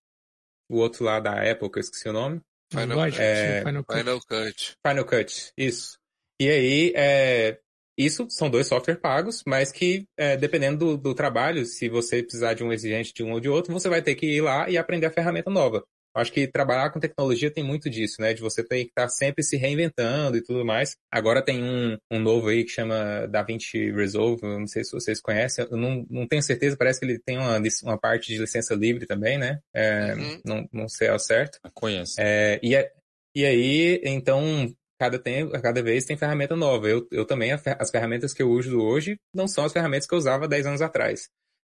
[0.70, 2.40] o outro lá da Apple, que eu esqueci o nome.
[2.72, 3.98] Final, é, Final, Cut.
[3.98, 4.76] Final Cut.
[4.86, 5.98] Final Cut, isso.
[6.40, 7.60] E aí, é,
[7.96, 12.54] isso são dois softwares pagos, mas que, é, dependendo do, do, trabalho, se você precisar
[12.54, 14.78] de um exigente de um ou de outro, você vai ter que ir lá e
[14.78, 15.84] aprender a ferramenta nova.
[16.14, 18.34] Acho que trabalhar com tecnologia tem muito disso, né?
[18.34, 20.96] De você ter que estar sempre se reinventando e tudo mais.
[21.10, 25.66] Agora tem um, um novo aí que chama DaVinci Resolve, não sei se vocês conhecem,
[25.70, 29.06] eu não, não tenho certeza, parece que ele tem uma, uma parte de licença livre
[29.06, 29.60] também, né?
[29.74, 30.40] É, uhum.
[30.44, 31.58] não, não sei ao certo.
[31.74, 32.14] Conheço.
[32.18, 32.92] É, e, é,
[33.34, 36.88] e aí, então, cada, tempo, cada vez tem ferramenta nova.
[36.88, 40.18] Eu, eu também, as ferramentas que eu uso hoje não são as ferramentas que eu
[40.18, 41.28] usava 10 anos atrás.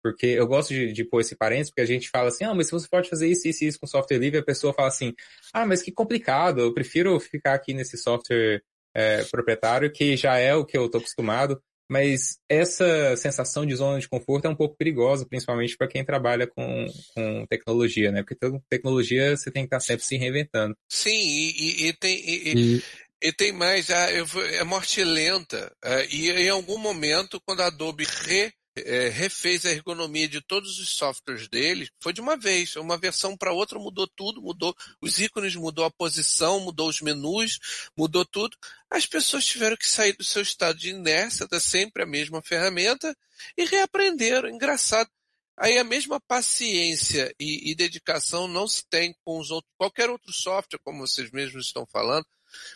[0.04, 2.68] Porque eu gosto de, de pôr esse parênteses, porque a gente fala assim, ah, mas
[2.68, 5.14] se você pode fazer isso, isso, isso com software livre, a pessoa fala assim,
[5.54, 8.62] ah, mas que complicado, eu prefiro ficar aqui nesse software
[8.94, 11.62] é, proprietário, que já é o que eu estou acostumado.
[11.90, 16.48] Mas essa sensação de zona de conforto é um pouco perigosa, principalmente para quem trabalha
[16.48, 18.24] com, com tecnologia, né?
[18.24, 18.38] Porque
[18.70, 20.76] tecnologia você tem que estar sempre se reinventando.
[20.90, 22.82] Sim, e, e, e tem, e,
[23.22, 25.72] e, tem mais, ah, é morte lenta.
[25.84, 30.80] Ah, e em algum momento, quando a Adobe re é, refez a ergonomia de todos
[30.80, 32.76] os softwares dele, foi de uma vez.
[32.76, 37.60] Uma versão para outra mudou tudo, mudou os ícones, mudou a posição, mudou os menus,
[37.96, 38.58] mudou tudo.
[38.90, 43.16] As pessoas tiveram que sair do seu estado de inércia, da sempre a mesma ferramenta,
[43.58, 44.50] e reaprenderam.
[44.50, 45.10] Engraçado.
[45.56, 50.34] Aí a mesma paciência e, e dedicação não se tem com os outros, qualquer outro
[50.34, 52.26] software, como vocês mesmos estão falando,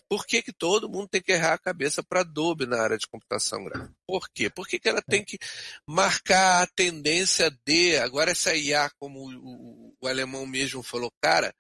[0.09, 3.07] por que, que todo mundo tem que errar a cabeça para Adobe na área de
[3.07, 3.93] computação gráfica?
[4.05, 4.49] Por quê?
[4.49, 5.37] Por que, que ela tem que
[5.85, 11.53] marcar a tendência de, agora essa IA, como o, o, o alemão mesmo falou, cara,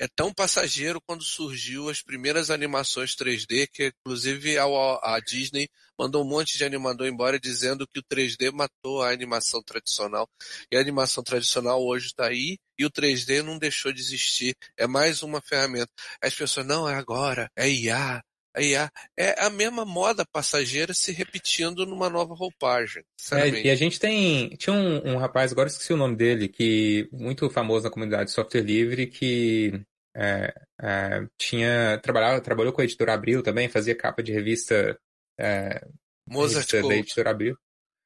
[0.00, 6.24] é tão passageiro quando surgiu as primeiras animações 3D, que inclusive a, a Disney mandou
[6.24, 10.26] um monte de animador embora dizendo que o 3D matou a animação tradicional.
[10.72, 14.54] E a animação tradicional hoje está aí e o 3D não deixou de existir.
[14.74, 15.92] É mais uma ferramenta.
[16.22, 18.22] As pessoas, não, é agora, é IA,
[18.56, 23.04] a IA é a mesma moda passageira se repetindo numa nova roupagem.
[23.32, 24.48] É, e a gente tem.
[24.56, 28.30] Tinha um, um, rapaz, agora esqueci o nome dele, que muito famoso na comunidade de
[28.32, 29.80] software livre, que
[30.16, 34.98] é, é, tinha trabalhava, trabalhou com a editora Abril também, fazia capa de revista,
[35.38, 35.84] é,
[36.28, 37.56] Mozart revista da editora Abril.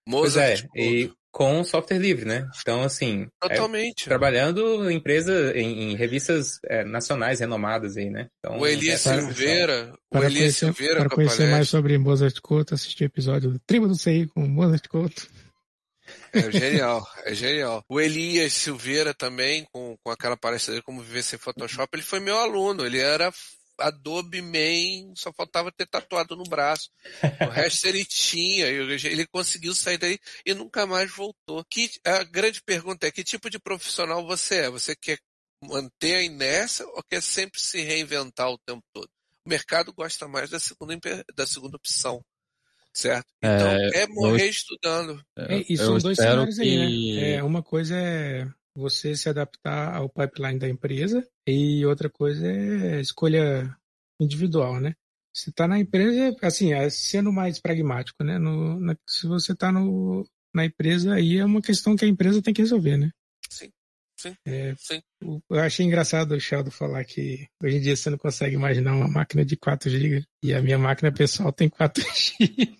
[0.06, 2.46] Mozart pois é, e com software livre, né?
[2.60, 3.26] Então, assim.
[3.42, 4.04] É, Totalmente.
[4.04, 8.28] trabalhando em empresa, em, em revistas é, nacionais renomadas aí, né?
[8.38, 9.92] Então, o Elias é Silveira.
[10.08, 13.58] Para, o Elias conhecer, Silveira para conhecer mais sobre Mozart Couto, assistir o episódio do
[13.58, 15.28] Tribo do CI com Mozart Couto.
[16.34, 17.84] É genial, é genial.
[17.88, 22.20] O Elias Silveira também, com, com aquela palestra dele como viver sem Photoshop, ele foi
[22.20, 23.32] meu aluno, ele era
[23.78, 26.90] Adobe Man, só faltava ter tatuado no braço.
[27.46, 31.64] O resto ele tinha, ele conseguiu sair daí e nunca mais voltou.
[31.70, 34.70] Que, a grande pergunta é, que tipo de profissional você é?
[34.70, 35.18] Você quer
[35.62, 39.08] manter a inércia ou quer sempre se reinventar o tempo todo?
[39.44, 40.98] O mercado gosta mais da segunda,
[41.34, 42.24] da segunda opção
[42.94, 43.26] certo?
[43.42, 45.22] Então é, é morrer eu, estudando.
[45.36, 46.62] É, e são dois cenários que...
[46.62, 47.32] aí, né?
[47.34, 53.00] É, uma coisa é você se adaptar ao pipeline da empresa e outra coisa é
[53.00, 53.76] escolha
[54.20, 54.94] individual, né?
[55.34, 58.38] Se está na empresa, assim, é sendo mais pragmático, né?
[58.38, 62.54] No, na, se você está na empresa, aí é uma questão que a empresa tem
[62.54, 63.10] que resolver, né?
[64.24, 64.36] Sim.
[64.46, 65.02] É, sim.
[65.20, 69.06] Eu achei engraçado o Sheldon falar que hoje em dia você não consegue imaginar uma
[69.06, 72.02] máquina de 4 GB e a minha máquina pessoal tem 4
[72.40, 72.72] GB.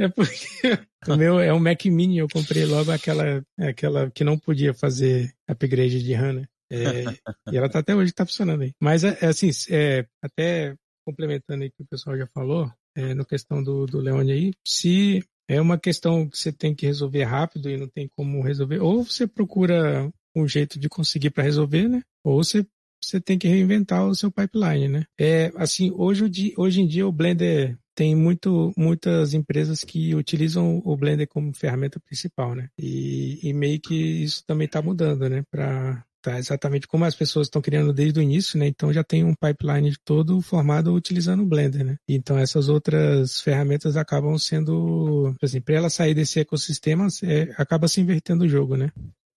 [0.00, 0.32] é porque
[1.06, 5.32] o meu é um Mac Mini, eu comprei logo aquela, aquela que não podia fazer
[5.48, 6.44] upgrade de RAM, né?
[6.70, 7.04] É,
[7.52, 8.72] e ela tá até hoje tá funcionando aí.
[8.80, 10.74] Mas é, é assim, é, até
[11.06, 14.52] complementando aí o que o pessoal já falou, é, no questão do, do Leone aí,
[14.66, 18.80] se é uma questão que você tem que resolver rápido e não tem como resolver,
[18.80, 22.02] ou você procura um jeito de conseguir para resolver, né?
[22.24, 22.66] Ou você,
[23.02, 25.04] você tem que reinventar o seu pipeline, né?
[25.18, 26.24] É, assim, hoje,
[26.56, 32.00] hoje em dia o Blender tem muito, muitas empresas que utilizam o Blender como ferramenta
[32.00, 32.68] principal, né?
[32.78, 35.42] E, e meio que isso também está mudando, né?
[35.50, 38.68] Para tá exatamente como as pessoas estão criando desde o início, né?
[38.68, 41.96] Então já tem um pipeline todo formado utilizando o Blender, né?
[42.08, 48.00] Então essas outras ferramentas acabam sendo, assim, para ela sair desse ecossistema, é, acaba se
[48.00, 48.92] invertendo o jogo, né?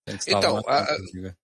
[0.08, 0.86] Então, a,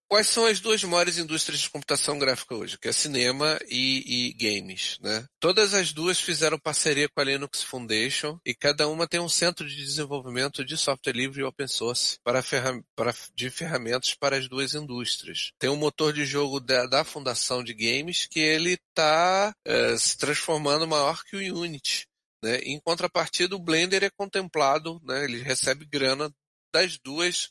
[0.08, 2.78] quais são as duas maiores indústrias de computação gráfica hoje?
[2.78, 5.26] Que é cinema e, e, games, né?
[5.40, 9.68] Todas as duas fizeram parceria com a Linux Foundation e cada uma tem um centro
[9.68, 14.48] de desenvolvimento de software livre e open source para, ferram para de ferramentas para as
[14.48, 15.52] duas indústrias.
[15.58, 20.18] Tem um motor de jogo da, da fundação de games que ele está é, se
[20.18, 22.06] transformando maior que o Unity.
[22.44, 22.58] Né?
[22.60, 25.24] Em contrapartida, o Blender é contemplado, né?
[25.24, 26.32] ele recebe grana
[26.74, 27.50] das duas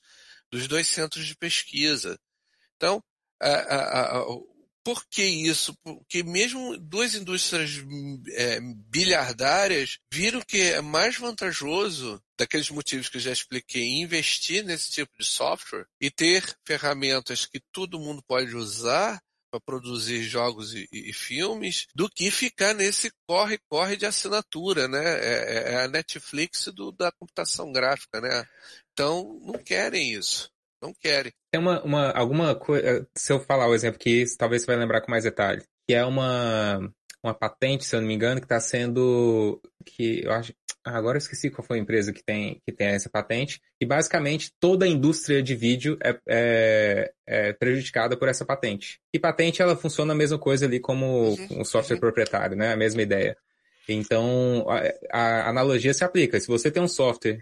[0.50, 2.18] dos dois centros de pesquisa.
[2.76, 3.02] Então,
[3.40, 4.24] a, a, a,
[4.82, 5.74] por que isso?
[5.82, 7.72] Porque mesmo duas indústrias
[8.32, 14.90] é, bilhardárias viram que é mais vantajoso, daqueles motivos que eu já expliquei, investir nesse
[14.90, 19.20] tipo de software e ter ferramentas que todo mundo pode usar
[19.50, 25.02] para produzir jogos e, e, filmes do que ficar nesse corre-corre de assinatura, né?
[25.02, 28.46] É, é, é a Netflix do, da computação gráfica, né?
[29.00, 30.50] Então, não querem isso.
[30.82, 31.32] Não querem.
[31.50, 33.08] Tem uma, uma alguma coisa.
[33.16, 35.62] Se eu falar o exemplo que talvez você vai lembrar com mais detalhe.
[35.88, 36.92] Que é uma,
[37.24, 39.58] uma patente, se eu não me engano, que está sendo.
[39.86, 40.52] que eu acho.
[40.84, 43.58] Ah, agora eu esqueci qual foi a empresa que tem, que tem essa patente.
[43.80, 49.00] E basicamente toda a indústria de vídeo é, é, é prejudicada por essa patente.
[49.14, 52.00] E patente ela funciona a mesma coisa ali como uhum, um software uhum.
[52.00, 52.72] proprietário, né?
[52.72, 53.34] A mesma ideia.
[53.88, 56.38] Então a, a analogia se aplica.
[56.38, 57.40] Se você tem um software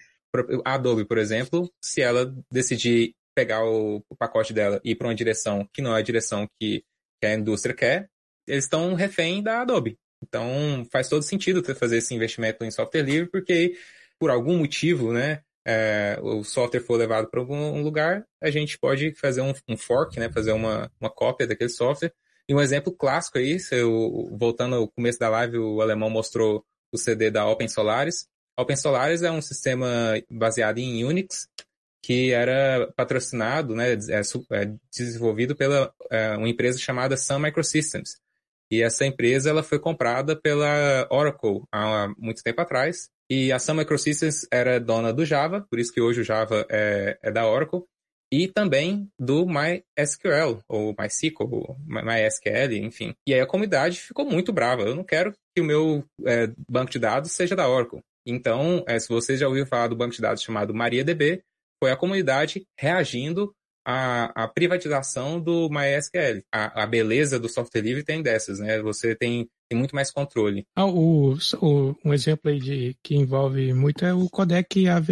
[0.64, 5.08] a Adobe, por exemplo, se ela decidir pegar o, o pacote dela e ir para
[5.08, 6.82] uma direção que não é a direção que,
[7.20, 8.08] que a indústria quer,
[8.46, 9.96] eles estão refém da Adobe.
[10.22, 13.76] Então faz todo sentido fazer esse investimento em software livre, porque
[14.18, 19.14] por algum motivo, né, é, o software for levado para algum lugar, a gente pode
[19.14, 22.12] fazer um, um, fork, né, fazer uma, uma cópia daquele software.
[22.48, 26.96] E um exemplo clássico aí, eu, voltando ao começo da live, o alemão mostrou o
[26.96, 28.26] CD da Open Solaris.
[28.58, 29.86] Open Solaris é um sistema
[30.28, 31.46] baseado em Unix,
[32.02, 34.20] que era patrocinado, né, é,
[34.52, 38.16] é desenvolvido pela é, uma empresa chamada Sun Microsystems.
[38.70, 43.08] E essa empresa ela foi comprada pela Oracle há muito tempo atrás.
[43.30, 47.16] E a Sun Microsystems era dona do Java, por isso que hoje o Java é,
[47.22, 47.82] é da Oracle,
[48.30, 53.14] e também do MySQL, ou MySQL, ou MySQL, enfim.
[53.26, 54.82] E aí a comunidade ficou muito brava.
[54.82, 58.02] Eu não quero que o meu é, banco de dados seja da Oracle.
[58.28, 61.42] Então, é, se você já ouviu falar do banco de dados chamado MariaDB,
[61.82, 63.54] foi a comunidade reagindo
[63.86, 66.42] à, à privatização do MySQL.
[66.52, 68.80] A, a, beleza do software livre tem dessas, né?
[68.82, 70.66] Você tem, tem muito mais controle.
[70.76, 75.08] Ah, o, o, um exemplo aí de, que envolve muito é o codec AV,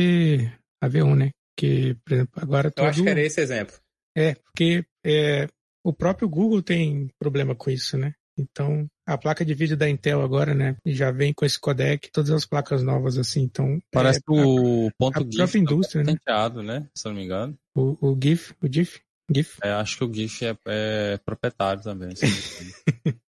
[0.84, 1.30] AV1, né?
[1.58, 2.84] Que, por exemplo, agora todo...
[2.84, 3.76] Eu acho que era esse exemplo.
[4.14, 5.48] É, porque é,
[5.82, 8.12] o próprio Google tem problema com isso, né?
[8.38, 12.30] Então, a placa de vídeo da Intel agora, né, já vem com esse codec, todas
[12.30, 13.80] as placas novas assim, então...
[13.90, 16.12] Parece é, que o ponto a GIF própria indústria, né?
[16.12, 16.88] patenteado, né?
[16.94, 17.58] Se eu não me engano.
[17.74, 19.00] O, o GIF, o GIF,
[19.30, 19.58] GIF.
[19.62, 22.14] É, acho que o GIF é, é proprietário também.
[22.14, 22.26] se.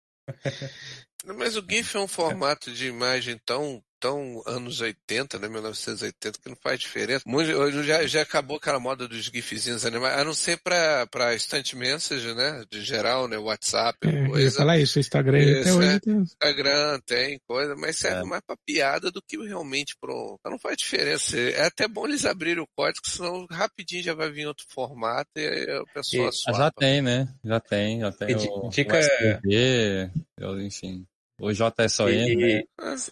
[1.36, 6.48] Mas o GIF é um formato de imagem tão tão anos 80, né, 1980, que
[6.48, 7.22] não faz diferença.
[7.26, 11.34] Muito, hoje já, já acabou aquela moda dos gifzinhos animais, a não ser para para
[11.34, 14.56] instant message, né, de geral, né, WhatsApp, É, coisa.
[14.58, 16.00] falar isso, o Instagram até Isso, hoje é.
[16.00, 16.14] tem...
[16.18, 18.24] Instagram tem coisa, mas serve É.
[18.24, 20.38] mais pra piada do que realmente pro.
[20.44, 21.38] Não faz diferença.
[21.38, 25.46] É até bom eles abrirem o código, senão rapidinho já vai vir outro formato e
[25.46, 27.28] aí a pessoa E- já tem, né?
[27.44, 31.06] Já tem, já tem E o, dica- o SPV, eu- enfim,
[31.38, 32.62] o JSON, E, né?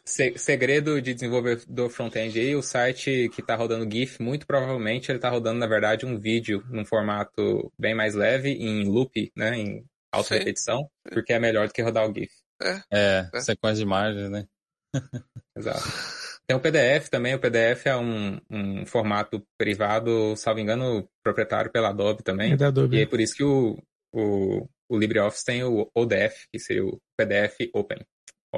[0.05, 5.19] Se- segredo de desenvolvedor front-end aí, o site que está rodando GIF, muito provavelmente ele
[5.19, 9.85] está rodando, na verdade, um vídeo num formato bem mais leve, em loop, né, em
[10.13, 10.39] alta Sim.
[10.39, 12.31] repetição, porque é melhor do que rodar o GIF.
[12.63, 12.81] É,
[13.35, 13.41] É.
[13.41, 14.47] sequência de imagens, né?
[15.57, 15.83] Exato.
[16.47, 21.89] Tem o PDF também, o PDF é um, um formato privado, salvo engano, proprietário pela
[21.89, 22.53] Adobe também.
[22.53, 23.01] É da E Adobe.
[23.03, 23.79] é por isso que o,
[24.13, 27.99] o, o LibreOffice tem o ODF, que seria o PDF Open,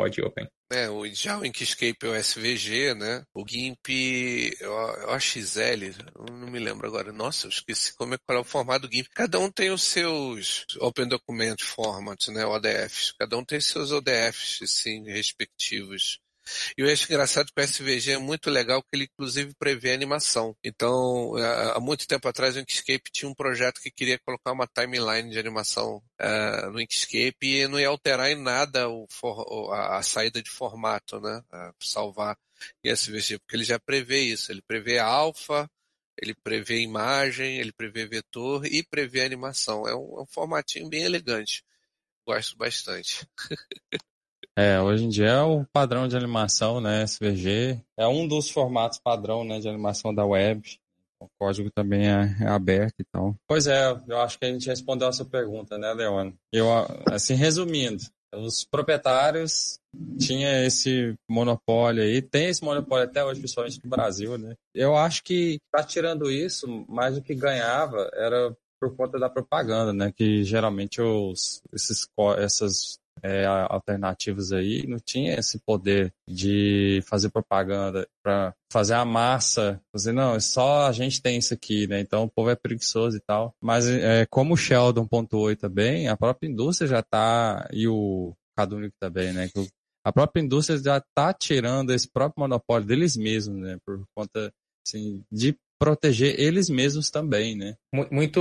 [0.00, 0.48] OD Open.
[0.72, 3.22] É, o, já o Inkscape é o SVG, né?
[3.32, 5.84] O GIMP é o é o XL,
[6.16, 7.12] eu não me lembro agora.
[7.12, 9.08] Nossa, eu esqueci como é qual é o formato do GIMP.
[9.14, 12.44] Cada um tem os seus Open Document Formats, né?
[12.44, 13.12] ODFs.
[13.12, 16.18] Cada um tem seus ODFs, assim, respectivos.
[16.76, 20.56] E eu acho engraçado que o SVG é muito legal, que ele inclusive prevê animação.
[20.62, 21.34] Então,
[21.74, 25.38] há muito tempo atrás, o Inkscape tinha um projeto que queria colocar uma timeline de
[25.38, 30.50] animação ah, no Inkscape e não ia alterar em nada o for- a, saída de
[30.50, 31.42] formato, né?
[31.52, 32.36] Ah, salvar
[32.84, 34.50] em SVG, porque ele já prevê isso.
[34.52, 35.68] Ele prevê alfa,
[36.20, 39.86] ele prevê imagem, ele prevê vetor e prevê animação.
[39.86, 41.64] É um, é um formatinho bem elegante.
[42.26, 43.26] Gosto bastante.
[44.58, 47.02] É, hoje em dia é o padrão de animação, né?
[47.02, 47.78] SVG.
[47.98, 50.62] É um dos formatos padrão, né, de animação da web.
[51.20, 53.34] O código também é, é aberto e tal.
[53.46, 56.34] Pois é, eu acho que a gente respondeu essa pergunta, né, Leone?
[56.52, 56.68] Eu,
[57.10, 58.02] assim, resumindo,
[58.34, 59.78] os proprietários
[60.18, 64.54] tinham esse monopólio aí, tem esse monopólio até hoje, principalmente no Brasil, né?
[64.74, 69.92] Eu acho que tá tirando isso, mais do que ganhava era por conta da propaganda,
[69.92, 70.12] né?
[70.14, 72.06] Que geralmente os, esses,
[72.38, 79.80] essas é, alternativas aí não tinha esse poder de fazer propaganda para fazer a massa,
[79.92, 82.00] fazer não, é só a gente tem isso aqui, né?
[82.00, 83.52] Então o povo é preguiçoso e tal.
[83.62, 88.94] Mas é, como o Sheldon pontuou também, a própria indústria já tá e o Cadunic
[89.00, 89.50] também, né?
[90.04, 93.76] A própria indústria já tá tirando esse próprio monopólio deles mesmos, né?
[93.84, 94.52] Por conta
[94.86, 97.74] assim, de proteger eles mesmos também, né?
[97.92, 98.40] Mu- Muito.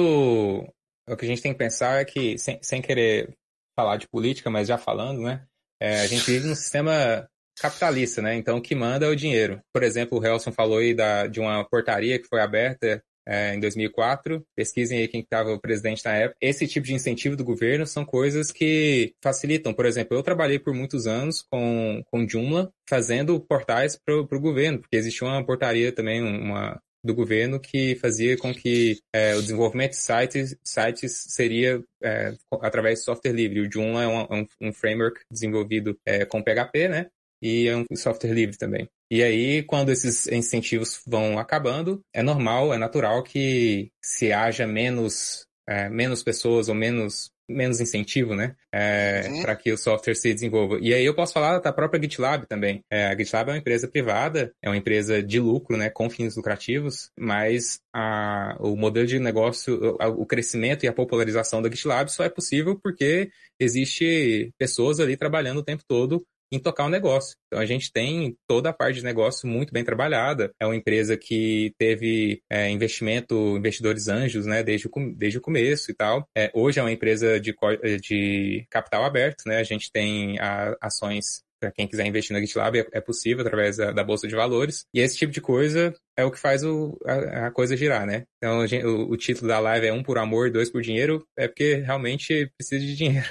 [1.08, 3.36] O que a gente tem que pensar é que, sem, sem querer
[3.76, 5.46] falar de política, mas já falando, né?
[5.80, 7.28] é, a gente vive num sistema
[7.60, 8.36] capitalista, né?
[8.36, 9.62] Então o que manda é o dinheiro.
[9.74, 13.60] Por exemplo, o Helson falou aí da, de uma portaria que foi aberta é, em
[13.60, 14.46] 2004.
[14.56, 16.38] Pesquisem aí quem estava o presidente na época.
[16.42, 19.74] Esse tipo de incentivo do governo são coisas que facilitam.
[19.74, 24.80] Por exemplo, eu trabalhei por muitos anos com, com Joomla, fazendo portais para o governo,
[24.80, 29.92] porque existia uma portaria também, uma do governo que fazia com que é, o desenvolvimento
[29.92, 33.62] de sites, sites seria é, através de software livre.
[33.62, 37.08] O Joomla é um, é um, framework desenvolvido é, com PHP, né?
[37.42, 38.88] E é um software livre também.
[39.12, 45.46] E aí, quando esses incentivos vão acabando, é normal, é natural que se haja menos,
[45.70, 48.56] é, menos pessoas ou menos menos incentivo, né?
[48.72, 49.42] É, Uhum.
[49.42, 50.78] para que o software se desenvolva.
[50.82, 52.84] E aí eu posso falar da própria GitLab também.
[52.92, 56.36] É, a GitLab é uma empresa privada, é uma empresa de lucro, né, com fins
[56.36, 62.10] lucrativos, mas a, o modelo de negócio, o, o crescimento e a popularização da GitLab
[62.12, 67.36] só é possível porque existe pessoas ali trabalhando o tempo todo em tocar o negócio.
[67.48, 70.52] Então a gente tem toda a parte de negócio muito bem trabalhada.
[70.60, 75.92] É uma empresa que teve é, investimento, investidores anjos, né, desde o, desde o começo
[75.92, 76.28] e tal.
[76.38, 79.58] É, hoje é uma empresa de, co- de capital aberto, né?
[79.58, 83.78] A gente tem a- ações para quem quiser investir na GitLab é, é possível através
[83.78, 84.86] da, da bolsa de valores.
[84.94, 88.24] E esse tipo de coisa é o que faz o, a, a coisa girar, né?
[88.38, 91.48] Então gente- o, o título da live é um por amor, dois por dinheiro, é
[91.48, 93.30] porque realmente precisa de dinheiro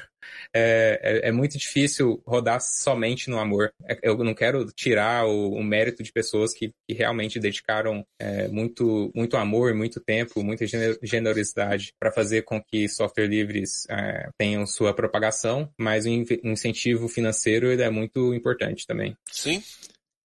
[0.55, 3.73] é, é, é muito difícil rodar somente no amor.
[3.87, 8.49] É- Eu não quero tirar o, o mérito de pessoas que, que realmente dedicaram é,
[8.49, 14.29] muito, muito amor, muito tempo, muita gene- generosidade para fazer com que software livres é,
[14.39, 19.17] tenham sua propagação, mas o in- incentivo financeiro ele é muito importante também.
[19.31, 19.63] Sim,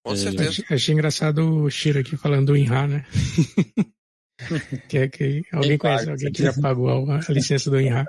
[0.04, 0.50] com E- certeza.
[0.50, 3.06] Achei, achei engraçado o Shiro aqui falando do Inha, né?
[4.88, 6.12] que é que alguém conhece, paga?
[6.12, 8.06] alguém que já pagou a, a licença do Inha.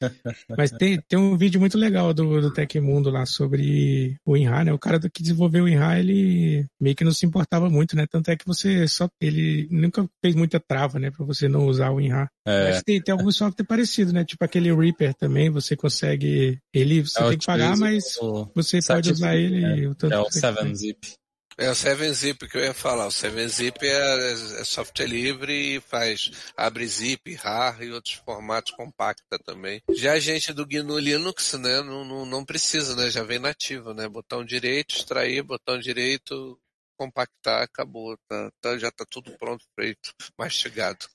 [0.58, 4.72] Mas tem, tem um vídeo muito legal do, do Tecmundo lá sobre o Inha, né?
[4.72, 8.06] O cara do que desenvolveu o Inha, ele meio que não se importava muito, né?
[8.10, 9.08] Tanto é que você só.
[9.20, 11.10] Ele nunca fez muita trava, né?
[11.10, 12.28] Pra você não usar o Inha.
[12.46, 14.24] É, Mas tem, tem algum software parecido, né?
[14.24, 16.58] Tipo aquele Reaper também, você consegue.
[16.72, 19.88] Ele você eu tem que pagar, mas o- você pode usar ele né?
[19.88, 20.64] o tanto é o que você quiser.
[20.64, 21.14] 7-Zip.
[21.56, 23.06] É o 7-Zip que eu ia falar.
[23.06, 29.38] O 7-Zip é, é software livre e faz abre zip, RAR e outros formatos compacta
[29.44, 29.80] também.
[29.94, 33.94] Já a gente do GNU Linux, né, não, não, não precisa, né, já vem nativo,
[33.94, 36.58] né, botão direito, extrair, botão direito,
[36.96, 41.06] compactar, acabou, tá, tá- já tá tudo pronto, feito, mastigado.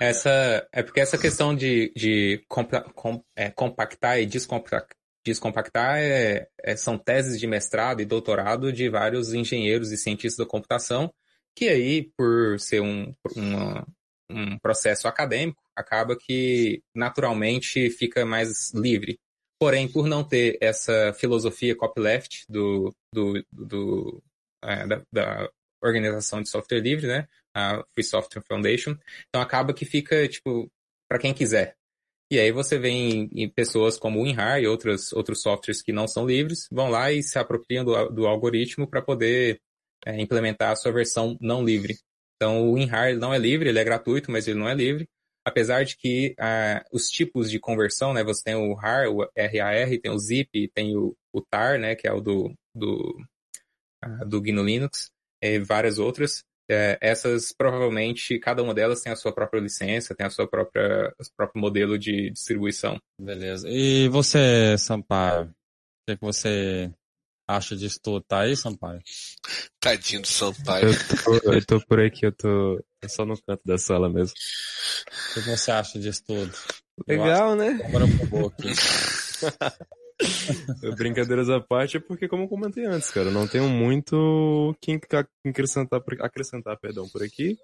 [0.00, 4.96] Essa é porque essa questão de, de compa- com- é, compactar e descompactar,
[5.28, 10.50] descompactar é- é- são teses de mestrado e doutorado de vários engenheiros e cientistas da
[10.50, 11.12] computação,
[11.56, 13.12] que aí, por ser um,
[14.30, 19.18] um processo acadêmico, acaba que naturalmente fica mais livre.
[19.60, 24.22] Porém, por não ter essa filosofia copyleft do, do, do,
[24.62, 25.50] é, da, da
[25.82, 27.26] organização de software livre, né?
[27.54, 28.96] A Free Software Foundation,
[29.28, 30.70] então acaba que fica, tipo,
[31.08, 31.77] para quem quiser.
[32.30, 35.92] E aí você vê em, em pessoas como o WinRAR e outros, outros softwares que
[35.92, 39.60] não são livres, vão lá e se apropriam do, do algoritmo para poder
[40.04, 41.98] é, implementar a sua versão não livre.
[42.36, 45.08] Então o WinRAR não é livre, ele é gratuito, mas ele não é livre.
[45.44, 48.22] Apesar de que ah, os tipos de conversão, né?
[48.22, 51.94] Você tem o RAR, o RAR, tem o ZIP, tem o, o TAR, né?
[51.94, 53.16] Que é o do, do,
[54.02, 55.10] ah, do GNU Linux,
[55.42, 56.44] e várias outras.
[56.70, 61.14] É, essas provavelmente, cada uma delas tem a sua própria licença, tem a sua própria,
[61.18, 63.00] o seu próprio modelo de distribuição.
[63.20, 63.68] Beleza.
[63.68, 65.46] E você, Sampaio?
[65.46, 65.50] O
[66.06, 66.92] que, que você
[67.46, 68.22] acha disso tudo?
[68.28, 69.00] Tá aí, Sampaio?
[69.80, 70.88] Tadinho do Sampaio.
[70.88, 74.34] Eu tô, eu tô por aqui, eu tô só no canto da sala mesmo.
[75.30, 76.52] O que você acha disso tudo?
[77.06, 77.80] Eu Legal, né?
[77.86, 78.68] agora eu vou aqui.
[80.96, 85.28] Brincadeiras à parte, é porque, como eu comentei antes, cara, não tenho muito que ac-
[85.46, 87.56] acrescentar, acrescentar perdão, por aqui.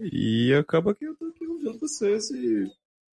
[0.00, 2.64] E acaba que eu tô aqui ouvindo vocês e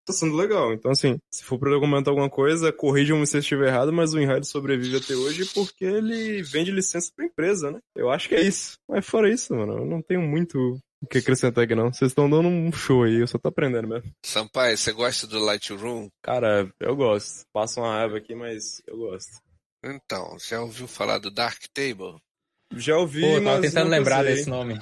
[0.06, 0.72] tá sendo legal.
[0.72, 4.18] Então, assim, se for pra comentar alguma coisa, corrijam-me se eu estiver errado, mas o
[4.20, 7.78] Enride sobrevive até hoje porque ele vende licença pra empresa, né?
[7.94, 8.78] Eu acho que é isso.
[8.88, 11.92] Mas fora isso, mano, eu não tenho muito que acrescentar aqui, não.
[11.92, 14.10] Vocês estão dando um show aí, eu só tô aprendendo mesmo.
[14.24, 16.08] Sampaio, você gosta do Lightroom?
[16.22, 17.44] Cara, eu gosto.
[17.52, 19.30] Passa uma raiva aqui, mas eu gosto.
[19.84, 22.16] Então, já ouviu falar do Darktable?
[22.74, 24.34] Já ouvi, Pô, eu tava tentando lembrar usei.
[24.34, 24.78] desse nome.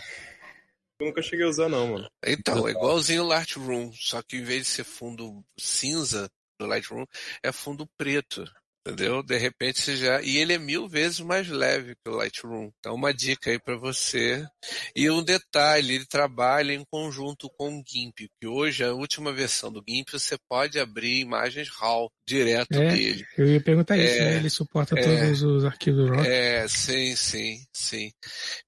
[0.98, 2.08] Eu nunca cheguei a usar, não, mano.
[2.24, 6.28] Então, é igualzinho o Lightroom, só que em vez de ser fundo cinza
[6.58, 7.04] do Lightroom,
[7.42, 8.44] é fundo preto.
[8.86, 9.22] Entendeu?
[9.22, 10.22] De repente você já.
[10.22, 12.70] E ele é mil vezes mais leve que o Lightroom.
[12.78, 14.46] Então, uma dica aí para você.
[14.94, 19.72] E um detalhe: ele trabalha em conjunto com o GIMP, que hoje, a última versão
[19.72, 22.94] do GIMP, você pode abrir imagens RAW direto É.
[22.94, 23.24] dele.
[23.36, 24.36] Eu ia perguntar isso, É, né?
[24.36, 25.02] Ele suporta é.
[25.02, 26.24] todos os arquivos RAW.
[26.24, 28.12] É, sim, sim, sim.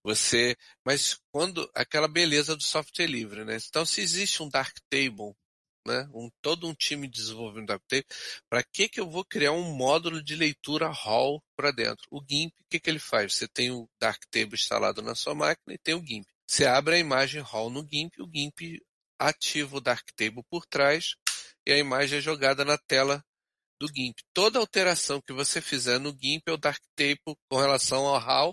[0.04, 3.58] Você, mas quando aquela beleza do software livre, né?
[3.68, 5.34] Então, se existe um Darktable,
[5.88, 6.08] né?
[6.14, 8.06] Um todo um time de desenvolvimento Darktable,
[8.48, 12.06] para que que eu vou criar um módulo de leitura RAW para dentro?
[12.10, 13.34] O GIMP, o que que ele faz?
[13.34, 16.26] Você tem o Darktable instalado na sua máquina e tem o GIMP.
[16.46, 18.80] Você abre a imagem RAW no GIMP, o GIMP
[19.18, 21.16] ativa o Darktable por trás
[21.66, 23.22] e a imagem é jogada na tela
[23.78, 24.18] do GIMP.
[24.34, 28.52] Toda alteração que você fizer no GIMP é o Darktable com relação ao RAW,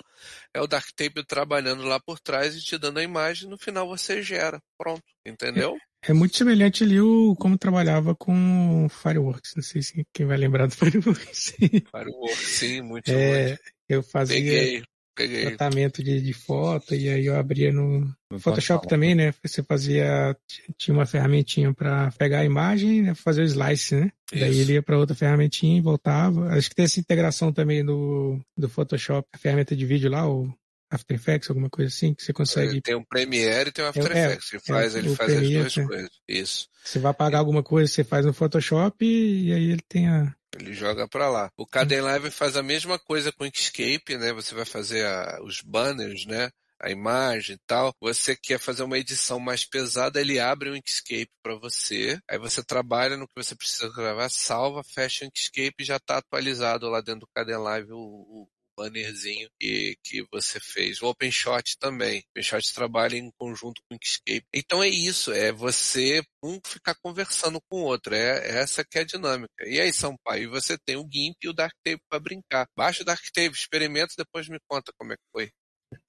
[0.53, 4.21] é o Darktable trabalhando lá por trás e te dando a imagem, no final você
[4.21, 4.61] gera.
[4.77, 5.77] Pronto, entendeu?
[6.07, 9.53] É muito semelhante ali o como trabalhava com Fireworks.
[9.55, 11.55] Não sei se quem vai lembrar do Fireworks.
[11.57, 13.57] Fireworks, sim, muito, é.
[13.87, 14.83] Eu fazia Peguei,
[15.15, 15.45] peguei.
[15.45, 19.33] tratamento de, de foto e aí eu abria no, Photoshop também, né?
[19.43, 20.35] Você fazia.
[20.77, 23.15] Tinha uma ferramentinha para pegar a imagem, né?
[23.15, 24.11] Fazer o slice, né?
[24.31, 24.43] Isso.
[24.43, 26.49] Daí ele ia para outra ferramentinha e voltava.
[26.49, 30.53] Acho que tem essa integração também do, do Photoshop, a ferramenta de vídeo lá, o
[30.95, 32.81] After Effects, alguma coisa assim, que você consegue.
[32.81, 35.65] Tem o Premiere e tem o After é, Effects, que faz, é, ele faz Premiere,
[35.65, 35.87] as duas é.
[35.87, 36.11] coisas.
[36.27, 36.69] Isso.
[36.83, 40.33] Você vai pagar alguma coisa, você faz no Photoshop e aí ele tem a.
[40.57, 41.51] Ele joga para lá.
[41.57, 44.31] O Kdenlive faz a mesma coisa com o Inkscape, né?
[44.33, 46.49] Você vai fazer a, os banners, né?
[46.79, 51.31] a imagem e tal, você quer fazer uma edição mais pesada, ele abre um Inkscape
[51.41, 55.85] para você, aí você trabalha no que você precisa gravar, salva, fecha o Inkscape e
[55.85, 58.47] já está atualizado lá dentro do Kdenlive o, o
[58.77, 61.01] bannerzinho que, que você fez.
[61.01, 62.19] O OpenShot também.
[62.19, 64.45] O OpenShot trabalha em conjunto com o Inkscape.
[64.53, 68.13] Então é isso, é você um ficar conversando com o outro.
[68.13, 69.67] É, é essa que é a dinâmica.
[69.67, 72.67] E aí, Sampaio, você tem o GIMP e o Darktable para brincar.
[72.75, 75.51] Baixa o Darktable, experimenta e depois me conta como é que foi.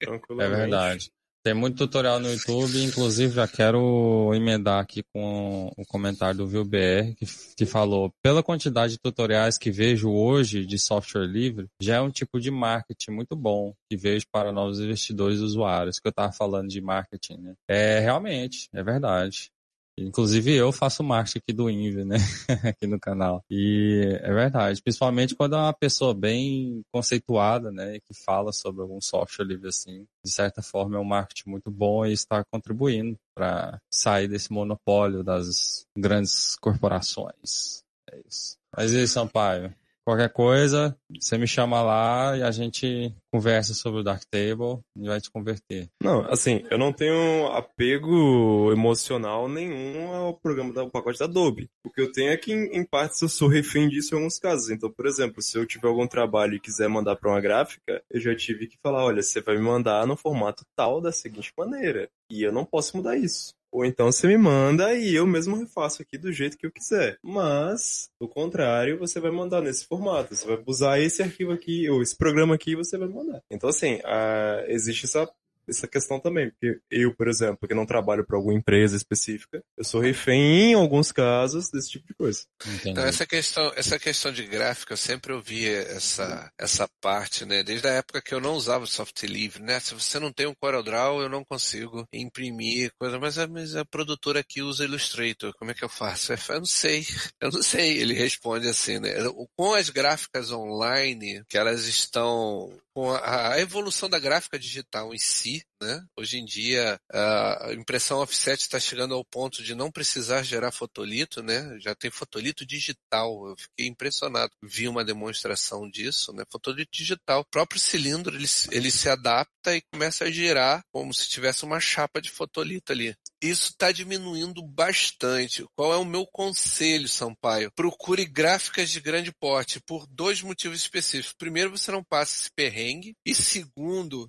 [0.02, 1.10] É verdade.
[1.46, 7.14] Tem muito tutorial no YouTube, inclusive já quero emendar aqui com o comentário do VilBR,
[7.14, 7.24] que,
[7.56, 12.10] que falou, pela quantidade de tutoriais que vejo hoje de software livre, já é um
[12.10, 16.32] tipo de marketing muito bom que vejo para novos investidores e usuários, que eu estava
[16.32, 17.54] falando de marketing, né?
[17.68, 19.52] É, realmente, é verdade.
[19.98, 22.16] Inclusive eu faço marketing aqui do Inve, né?
[22.74, 23.42] aqui no canal.
[23.50, 27.98] E é verdade, principalmente quando é uma pessoa bem conceituada, né?
[28.00, 30.06] Que fala sobre algum software livre assim.
[30.24, 35.24] De certa forma é um marketing muito bom e está contribuindo para sair desse monopólio
[35.24, 37.82] das grandes corporações.
[38.10, 38.56] É isso.
[38.76, 39.74] Mas e aí, Sampaio?
[40.06, 45.20] Qualquer coisa, você me chama lá e a gente conversa sobre o Darktable e vai
[45.20, 45.88] te converter.
[46.00, 51.68] Não, assim, eu não tenho apego emocional nenhum ao programa do pacote da Adobe.
[51.84, 54.38] O que eu tenho é que, em, em partes, eu sou refém disso em alguns
[54.38, 54.70] casos.
[54.70, 58.20] Então, por exemplo, se eu tiver algum trabalho e quiser mandar para uma gráfica, eu
[58.20, 62.08] já tive que falar, olha, você vai me mandar no formato tal da seguinte maneira.
[62.30, 63.54] E eu não posso mudar isso.
[63.76, 67.18] Ou então você me manda e eu mesmo refaço aqui do jeito que eu quiser.
[67.22, 70.34] Mas, do contrário, você vai mandar nesse formato.
[70.34, 73.42] Você vai usar esse arquivo aqui, ou esse programa aqui, você vai mandar.
[73.50, 75.28] Então, assim, uh, existe essa
[75.68, 79.84] essa questão também, porque eu, por exemplo, que não trabalho para alguma empresa específica, eu
[79.84, 82.44] sou refém em alguns casos desse tipo de coisa.
[82.84, 87.62] Então essa questão, essa questão de gráfica, eu sempre ouvi essa essa parte, né?
[87.62, 89.80] Desde a época que eu não usava software livre, né?
[89.80, 93.84] Se você não tem um CorelDRAW, eu não consigo imprimir coisa, mas a, mas a
[93.84, 96.32] produtora aqui usa Illustrator, como é que eu faço?
[96.32, 97.04] Eu não sei,
[97.40, 97.98] eu não sei.
[97.98, 99.10] Ele responde assim, né?
[99.56, 105.62] Com as gráficas online, que elas estão com a evolução da gráfica digital em si,
[105.80, 106.04] né?
[106.16, 111.42] Hoje em dia, a impressão offset está chegando ao ponto de não precisar gerar fotolito,
[111.42, 111.76] né?
[111.80, 113.48] Já tem fotolito digital.
[113.48, 114.52] Eu fiquei impressionado.
[114.62, 116.44] Vi uma demonstração disso, né?
[116.50, 117.40] Fotolito digital.
[117.40, 121.80] O próprio cilindro, ele, ele se adapta e começa a girar como se tivesse uma
[121.80, 123.14] chapa de fotolito ali.
[123.42, 125.64] Isso está diminuindo bastante.
[125.76, 127.70] Qual é o meu conselho, Sampaio?
[127.72, 131.34] Procure gráficas de grande porte por dois motivos específicos.
[131.38, 133.14] Primeiro, você não passa esse perrengue.
[133.24, 134.28] E segundo,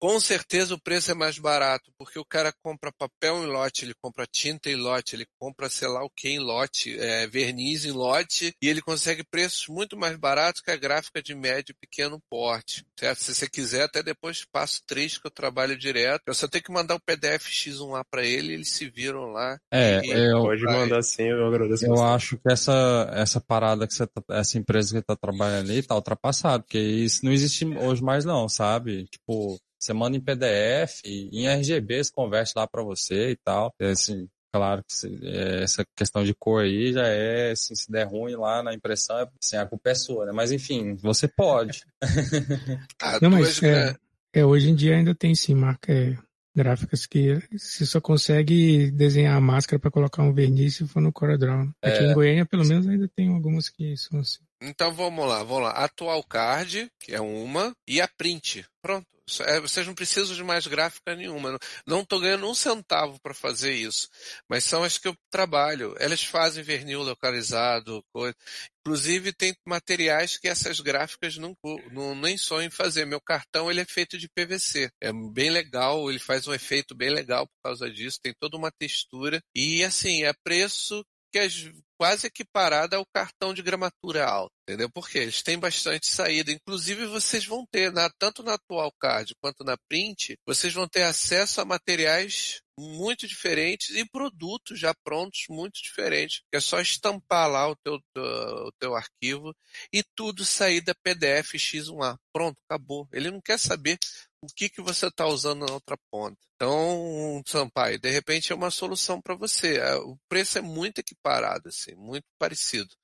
[0.00, 3.94] com certeza o preço é mais barato, porque o cara compra papel em lote, ele
[4.00, 7.92] compra tinta em lote, ele compra sei lá o que em lote, é, verniz em
[7.92, 12.20] lote, e ele consegue preços muito mais baratos que a gráfica de médio e pequeno
[12.30, 12.84] porte.
[12.98, 13.22] Certo?
[13.22, 16.22] Se você quiser, até depois passo três que eu trabalho direto.
[16.26, 19.58] Eu só tenho que mandar o PDF X1 lá para ele, eles se viram lá.
[19.72, 21.86] É, eu, pode mandar sim, eu agradeço.
[21.86, 25.82] Eu acho que essa, essa parada que você tá, essa empresa que tá trabalhando ali
[25.82, 29.06] tá ultrapassada, porque isso não existe hoje mais não, sabe?
[29.06, 33.72] Tipo, você manda em PDF, em RGB você converte lá para você e tal.
[33.78, 38.04] É, assim, claro que é, essa questão de cor aí já é, assim, se der
[38.04, 40.32] ruim lá na impressão, é, assim, a culpa é sua, né?
[40.32, 41.82] Mas enfim, você pode.
[43.00, 43.94] Ah, Não, mas é,
[44.32, 46.16] é, hoje em dia ainda tem sim marca é,
[46.54, 51.12] gráficas que você só consegue desenhar a máscara para colocar um verniz se for no
[51.12, 51.70] CorelDRAW.
[51.80, 54.40] Aqui em Goiânia, pelo menos, ainda tem algumas que são assim.
[54.60, 55.70] Então vamos lá, vamos lá.
[55.70, 58.66] Atual Card, que é uma, e a Print.
[58.82, 59.06] Pronto.
[59.40, 61.58] É, vocês não precisam de mais gráfica nenhuma.
[61.86, 64.08] Não estou ganhando um centavo para fazer isso.
[64.48, 65.94] Mas são as que eu trabalho.
[65.98, 68.04] Elas fazem vernil localizado.
[68.12, 68.34] Coisa.
[68.80, 71.54] Inclusive, tem materiais que essas gráficas não,
[71.92, 73.04] não, nem sonham em fazer.
[73.04, 74.90] Meu cartão ele é feito de PVC.
[75.00, 78.18] É bem legal, ele faz um efeito bem legal por causa disso.
[78.22, 79.42] Tem toda uma textura.
[79.54, 84.88] E assim, é preço que as quase equiparada ao cartão de gramatura alta, entendeu?
[84.88, 86.52] Porque eles têm bastante saída.
[86.52, 91.02] Inclusive, vocês vão ter, na, tanto na atual card quanto na print, vocês vão ter
[91.02, 96.42] acesso a materiais muito diferentes e produtos já prontos muito diferentes.
[96.52, 99.52] É só estampar lá o teu, o teu arquivo
[99.92, 102.16] e tudo sair da PDF X1A.
[102.32, 103.08] Pronto, acabou.
[103.12, 103.98] Ele não quer saber
[104.42, 106.38] o que, que você está usando na outra ponta.
[106.54, 109.78] Então, Sampaio, de repente é uma solução para você.
[109.78, 112.94] É, o preço é muito equiparado, assim, muito parecido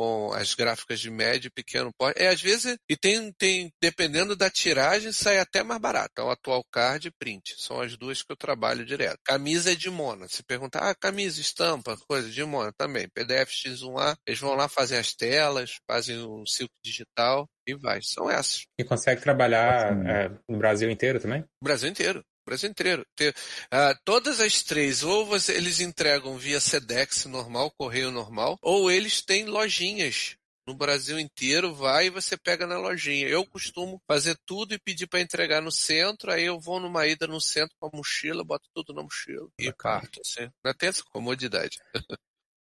[0.00, 2.22] com as gráficas de médio e pequeno porte.
[2.22, 6.12] É, às vezes, e tem, tem, dependendo da tiragem, sai até mais barato.
[6.16, 7.54] É o atual card e print.
[7.58, 9.18] São as duas que eu trabalho direto.
[9.22, 10.26] Camisa é de mona.
[10.26, 13.10] Se perguntar, ah, camisa, estampa, coisa de mona também.
[13.10, 18.00] PDF X1A, eles vão lá fazer as telas, fazem um silk digital vai.
[18.02, 18.66] São essas.
[18.78, 21.44] E consegue trabalhar é, no Brasil inteiro também?
[21.62, 22.24] Brasil inteiro.
[22.46, 23.06] Brasil inteiro.
[23.20, 29.22] Uh, todas as três, ou você, eles entregam via Sedex normal, correio normal, ou eles
[29.22, 30.36] têm lojinhas
[30.66, 33.28] no Brasil inteiro, vai e você pega na lojinha.
[33.28, 37.26] Eu costumo fazer tudo e pedir para entregar no centro, aí eu vou numa ida
[37.26, 40.20] no centro com a mochila, boto tudo na mochila e parto.
[40.24, 40.48] Assim.
[40.64, 41.78] Não tem essa comodidade.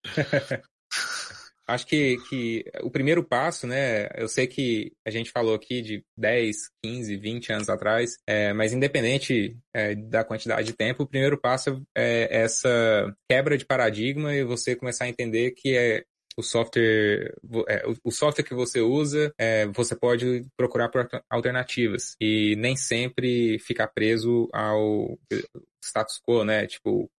[1.68, 4.07] Acho que, que o primeiro passo, né?
[4.15, 8.72] Eu sei que a gente falou aqui de 10, 15, 20 anos atrás, é, mas
[8.72, 14.45] independente é, da quantidade de tempo, o primeiro passo é essa quebra de paradigma e
[14.45, 16.03] você começar a entender que é
[16.38, 17.34] o software,
[17.68, 23.57] é, o software que você usa, é, você pode procurar por alternativas e nem sempre
[23.60, 25.18] ficar preso ao
[25.84, 26.68] status quo, né?
[26.68, 27.10] Tipo,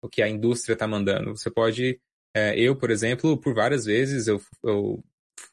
[0.00, 1.36] o que a indústria está mandando.
[1.36, 2.00] Você pode
[2.58, 5.04] eu, por exemplo, por várias vezes eu, eu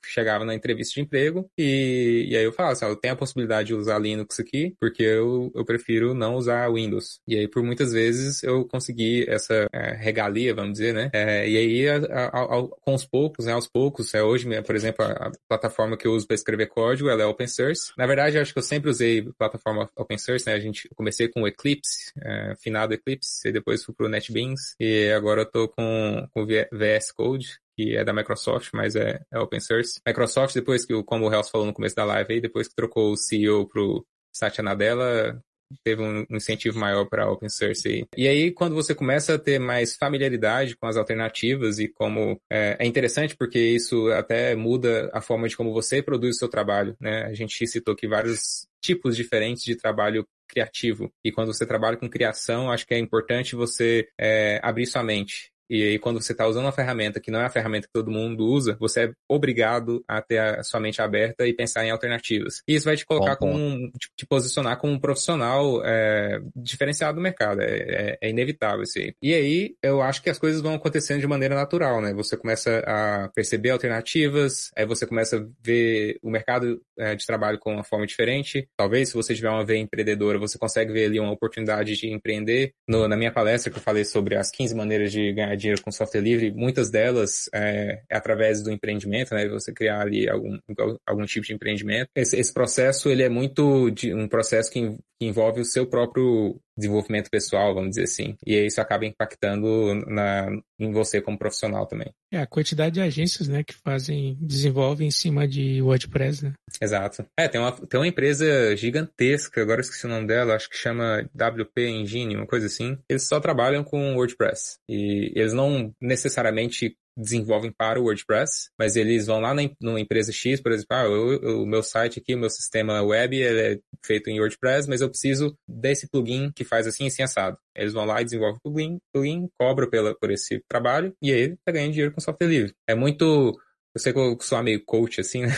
[0.06, 3.68] chegava na entrevista de emprego e, e aí eu falava assim, eu tenho a possibilidade
[3.68, 7.20] de usar Linux aqui, porque eu, eu prefiro não usar Windows.
[7.28, 11.10] E aí por muitas vezes eu consegui essa é, regalia, vamos dizer, né?
[11.14, 14.76] É, e aí a, a, a, com os poucos, né, aos poucos, é, hoje, por
[14.76, 17.92] exemplo, a, plataforma que eu uso para escrever código, ela é open source.
[17.98, 20.54] Na verdade, eu acho que eu sempre usei plataforma open source, né?
[20.54, 25.12] A gente comecei com o Eclipse, é, finado Eclipse, e depois fui pro NetBeans, e
[25.12, 29.62] agora eu tô com, com VS Code, que é da Microsoft, mas é, é open
[29.62, 30.02] source.
[30.06, 33.14] Microsoft, depois que, como o Hells falou no começo da live aí, depois que trocou
[33.14, 35.42] o CEO pro Satya Nadella,
[35.82, 37.88] teve um incentivo maior para open source.
[37.88, 38.06] Aí.
[38.18, 42.76] E aí, quando você começa a ter mais familiaridade com as alternativas e como é,
[42.78, 46.98] é, interessante porque isso até muda a forma de como você produz o seu trabalho,
[47.00, 47.28] né?
[47.28, 51.10] A gente citou aqui vários tipos diferentes de trabalho criativo.
[51.24, 55.50] E quando você trabalha com criação, acho que é importante você é, abrir sua mente
[55.70, 58.10] e aí, quando você está usando uma ferramenta que não é a ferramenta que todo
[58.10, 62.62] mundo usa, você é obrigado a ter a sua mente aberta e pensar em alternativas.
[62.68, 67.18] E isso vai te colocar bom, como, te, te, posicionar como um profissional é, diferenciado
[67.18, 67.62] do mercado.
[67.62, 69.14] É, é, é, inevitável isso aí.
[69.22, 72.14] E aí, eu acho que as coisas vão acontecendo de maneira natural, né?
[72.14, 77.60] Você começa a perceber alternativas, aí você começa a ver o mercado é, de trabalho
[77.60, 78.68] com uma forma diferente.
[78.76, 82.72] Talvez, se você tiver uma veia empreendedora, você consegue ver ali uma oportunidade de empreender.
[82.88, 85.92] No, na minha palestra que eu falei sobre as 15 maneiras de ganhar dinheiro com
[85.92, 89.48] software livre, muitas delas é, é através do empreendimento, né?
[89.50, 90.58] Você criar ali algum,
[91.06, 92.10] algum tipo de empreendimento.
[92.16, 96.60] Esse, esse processo, ele é muito de, um processo que, que envolve o seu próprio
[96.78, 98.38] desenvolvimento pessoal, vamos dizer assim.
[98.46, 100.48] E isso acaba impactando na,
[100.80, 102.10] em você como profissional também.
[102.32, 106.54] É, a quantidade de agências, né, que fazem, desenvolvem em cima de WordPress, né?
[106.82, 107.26] Exato.
[107.38, 111.30] É, tem uma, tem uma empresa gigantesca, agora esqueci o nome dela, acho que chama
[111.36, 112.98] WP Engine, uma coisa assim.
[113.10, 114.78] Eles só trabalham com WordPress.
[114.88, 120.32] E eles não necessariamente desenvolvem para o WordPress, mas eles vão lá na, numa empresa
[120.32, 124.40] X, por exemplo, ah, o meu site aqui, o meu sistema web é feito em
[124.40, 127.58] WordPress, mas eu preciso desse plugin que faz assim, assim, assado.
[127.76, 131.56] Eles vão lá e desenvolvem o plugin, plugin cobram pela, por esse trabalho, e aí
[131.66, 132.74] tá ganhando dinheiro com software livre.
[132.88, 133.54] É muito
[133.96, 135.54] eu sei que eu sou meio coach, assim, né?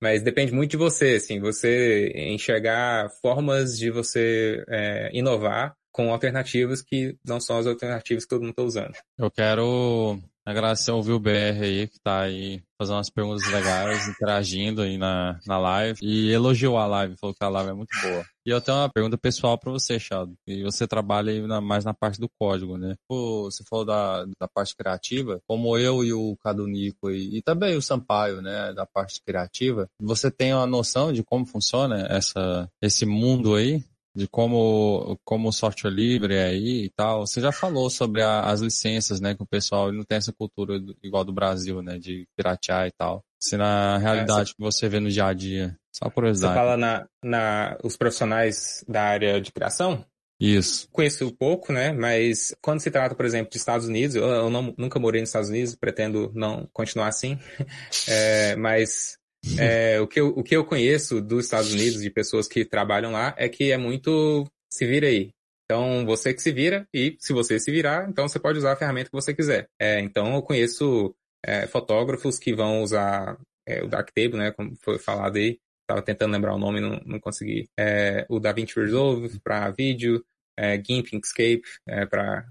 [0.00, 6.82] Mas depende muito de você, assim, você enxergar formas de você é, inovar com alternativas
[6.82, 8.94] que não são as alternativas que todo mundo está usando.
[9.16, 14.82] Eu quero Agradecer ao Vil BR aí, que tá aí fazendo umas perguntas legais, interagindo
[14.82, 15.98] aí na, na live.
[16.02, 18.24] E elogiou a live, falou que a live é muito boa.
[18.46, 20.34] E eu tenho uma pergunta pessoal para você, Chado.
[20.46, 22.94] E você trabalha aí na, mais na parte do código, né?
[23.08, 27.74] Você falou da, da parte criativa, como eu e o Cadu Nico e, e também
[27.74, 33.06] o Sampaio, né, da parte criativa, você tem uma noção de como funciona essa, esse
[33.06, 33.82] mundo aí?
[34.14, 37.26] De como, como o software livre é aí e tal.
[37.26, 39.34] Você já falou sobre a, as licenças, né?
[39.34, 41.98] Que o pessoal não tem essa cultura do, igual do Brasil, né?
[41.98, 43.24] De piratear e tal.
[43.40, 45.76] Se na realidade é, que você vê no dia a dia.
[45.92, 46.54] Só curiosidade.
[46.54, 50.04] Você fala na, na, os profissionais da área de criação?
[50.40, 50.88] Isso.
[50.90, 51.92] Conheço pouco, né?
[51.92, 55.30] Mas quando se trata, por exemplo, de Estados Unidos, eu, eu não, nunca morei nos
[55.30, 57.38] Estados Unidos, pretendo não continuar assim.
[58.06, 59.16] É, mas
[59.58, 63.12] é, o, que eu, o que eu conheço dos Estados Unidos, de pessoas que trabalham
[63.12, 65.30] lá, é que é muito se vira aí.
[65.64, 68.76] Então, você que se vira, e se você se virar, então você pode usar a
[68.76, 69.68] ferramenta que você quiser.
[69.80, 71.14] É, então, eu conheço
[71.44, 76.32] é, fotógrafos que vão usar é, o Darktable, né, como foi falado aí, estava tentando
[76.32, 77.68] lembrar o nome, não, não consegui.
[77.78, 80.24] É, o DaVinci Resolve para vídeo,
[80.58, 82.46] é, GIMP, Inkscape é, para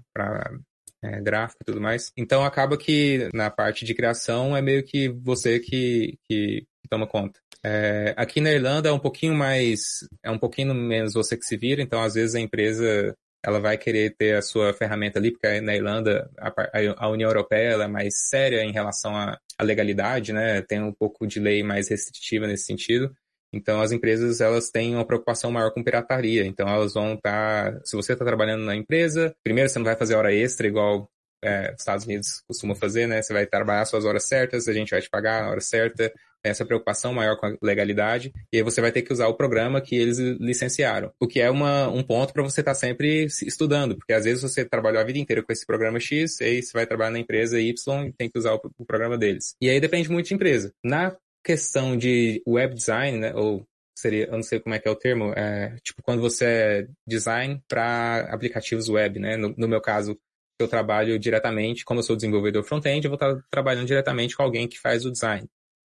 [1.04, 2.10] é, gráfico e tudo mais.
[2.16, 7.38] Então acaba que na parte de criação é meio que você que, que toma conta.
[7.62, 11.56] É, aqui na Irlanda é um pouquinho mais, é um pouquinho menos você que se
[11.56, 15.60] vira, então às vezes a empresa ela vai querer ter a sua ferramenta ali, porque
[15.60, 16.52] na Irlanda a,
[16.96, 20.62] a União Europeia é mais séria em relação à, à legalidade, né?
[20.62, 23.14] Tem um pouco de lei mais restritiva nesse sentido.
[23.54, 26.44] Então as empresas elas têm uma preocupação maior com pirataria.
[26.44, 29.96] Então elas vão estar, tá, se você está trabalhando na empresa, primeiro você não vai
[29.96, 31.08] fazer hora extra igual
[31.44, 33.20] é, os Estados Unidos costumam fazer, né?
[33.20, 36.10] Você vai trabalhar suas horas certas, a gente vai te pagar na hora certa.
[36.42, 39.80] Essa preocupação maior com a legalidade e aí você vai ter que usar o programa
[39.80, 41.10] que eles licenciaram.
[41.18, 44.42] O que é uma, um ponto para você estar tá sempre estudando, porque às vezes
[44.42, 47.18] você trabalhou a vida inteira com esse programa X, e aí você vai trabalhar na
[47.18, 49.54] empresa Y e tem que usar o, o programa deles.
[49.58, 50.70] E aí depende muito de empresa.
[50.84, 53.66] Na questão de web design, né, ou
[53.96, 56.88] seria, eu não sei como é que é o termo, é, tipo quando você é
[57.06, 59.36] design para aplicativos web, né?
[59.36, 60.18] No, no, meu caso,
[60.58, 64.66] eu trabalho diretamente, como eu sou desenvolvedor front-end, eu vou estar trabalhando diretamente com alguém
[64.66, 65.48] que faz o design.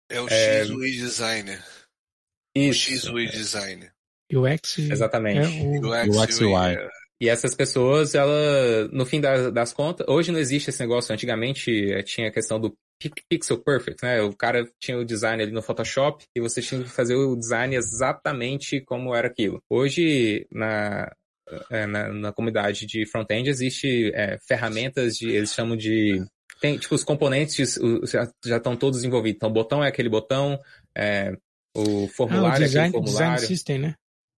[0.09, 0.65] É o é...
[0.65, 1.65] XUI designer.
[2.55, 2.91] Isso.
[2.93, 3.93] O XUI designer.
[4.33, 4.79] UX.
[4.79, 5.39] Exatamente.
[5.39, 5.91] É o...
[5.91, 6.77] UX, UX UI.
[7.23, 11.15] E essas pessoas, ela, no fim das, das, contas, hoje não existe esse negócio.
[11.15, 12.77] Antigamente eh, tinha a questão do
[13.31, 14.21] pixel perfect, né?
[14.23, 17.77] O cara tinha o design ali no Photoshop e você tinha que fazer o design
[17.77, 19.63] exatamente como era aquilo.
[19.71, 21.13] Hoje, na,
[21.71, 26.21] eh, na, na comunidade de front-end, existe é, ferramentas de, eles chamam de
[26.61, 27.79] tem, tipo, os componentes
[28.11, 29.37] já, já estão todos envolvidos.
[29.37, 30.59] Então, o botão é aquele botão,
[30.93, 31.37] é,
[31.73, 33.35] o formulário ah, o design, é aquele formulário.
[33.35, 33.95] Design System, né?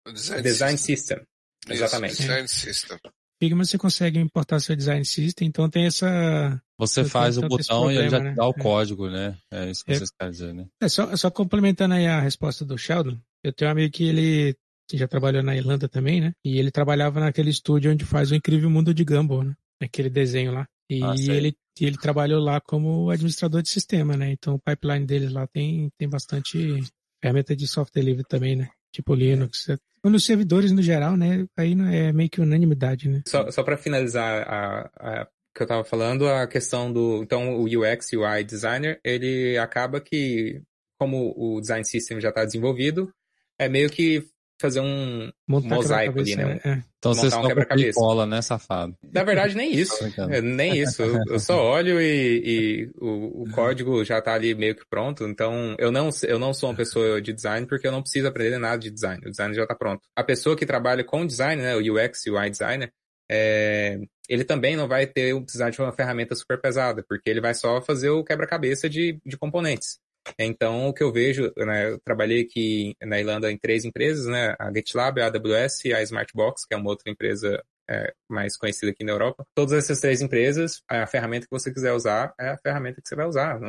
[0.05, 1.18] O design, design System.
[1.18, 1.32] system.
[1.69, 2.18] Exatamente.
[2.18, 2.99] design System.
[3.44, 6.61] Figma você consegue importar seu design system, então tem essa.
[6.77, 8.34] Você faz o botão problema, e ele já né?
[8.35, 8.53] dá o é.
[8.53, 9.38] código, né?
[9.52, 9.95] É isso que é.
[9.95, 10.65] vocês querem dizer, né?
[10.81, 14.56] É só, só complementando aí a resposta do Sheldon, eu tenho um amigo que ele
[14.94, 16.31] já trabalhou na Irlanda também, né?
[16.45, 19.53] E ele trabalhava naquele estúdio onde faz o Incrível Mundo de Gumball, né?
[19.81, 20.65] Aquele desenho lá.
[20.90, 24.31] E ah, ele, ele trabalhou lá como administrador de sistema, né?
[24.31, 26.80] Então o pipeline deles lá tem, tem bastante
[27.22, 28.69] ferramenta de software livre também, né?
[28.94, 29.68] Tipo Linux.
[30.03, 31.45] Nos servidores no geral, né?
[31.57, 33.21] Aí é meio que unanimidade, né?
[33.25, 37.21] Só, só para finalizar a, a que eu estava falando, a questão do.
[37.21, 40.61] Então, o UX, UI designer, ele acaba que,
[40.97, 43.13] como o design system já está desenvolvido,
[43.59, 44.25] é meio que
[44.64, 46.60] fazer um Montar mosaico ali, né?
[46.64, 46.81] É.
[46.98, 48.98] Então você só um cola, né, safado?
[49.11, 49.94] Na verdade, nem isso.
[50.30, 51.03] É, nem isso.
[51.03, 55.26] Eu, só olho e, e o, o, código já tá ali meio que pronto.
[55.27, 58.57] Então, eu não, eu não sou uma pessoa de design porque eu não preciso aprender
[58.57, 59.22] nada de design.
[59.26, 60.02] O design já tá pronto.
[60.15, 62.90] A pessoa que trabalha com design, né, o UX, UI designer,
[63.30, 63.99] é,
[64.30, 67.53] ele também não vai ter o design de uma ferramenta super pesada, porque ele vai
[67.53, 69.99] só fazer o quebra-cabeça de, de componentes.
[70.40, 74.56] Então, o que eu vejo, né, eu trabalhei aqui na Irlanda em três empresas, né,
[74.60, 78.91] a GitLab, a AWS e a Smartbox, que é uma outra empresa é, mais conhecida
[78.91, 79.45] aqui na Europa.
[79.56, 83.16] Todas essas três empresas, a ferramenta que você quiser usar é a ferramenta que você
[83.16, 83.60] vai usar.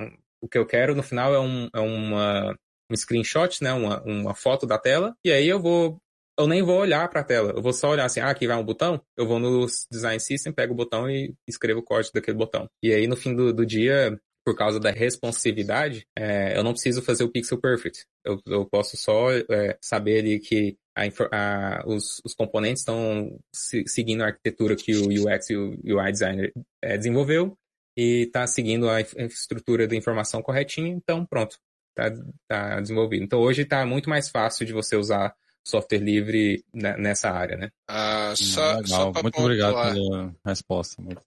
[0.40, 2.56] O que eu quero no final é, um, é uma,
[2.90, 5.98] um screenshot, né, uma, uma foto da tela, e aí eu vou
[6.38, 7.52] eu nem vou olhar para a tela.
[7.52, 9.00] Eu vou só olhar assim, ah, aqui vai um botão.
[9.16, 12.68] Eu vou no Design System, pego o botão e escrevo o código daquele botão.
[12.82, 17.00] E aí, no fim do, do dia, por causa da responsividade, é, eu não preciso
[17.00, 18.04] fazer o pixel perfect.
[18.24, 21.02] Eu, eu posso só é, saber ali que a,
[21.32, 26.12] a, os, os, componentes estão se, seguindo a arquitetura que o UX e o UI
[26.12, 26.52] designer
[26.82, 27.56] é, desenvolveu
[27.96, 31.58] e está seguindo a estrutura da informação corretinha, então pronto,
[31.96, 33.24] está tá desenvolvido.
[33.24, 35.34] Então hoje está muito mais fácil de você usar
[35.66, 37.70] software livre nessa área, né?
[37.88, 39.44] Ah, só, só Muito pontuar.
[39.44, 41.00] obrigado pela resposta.
[41.00, 41.22] Muito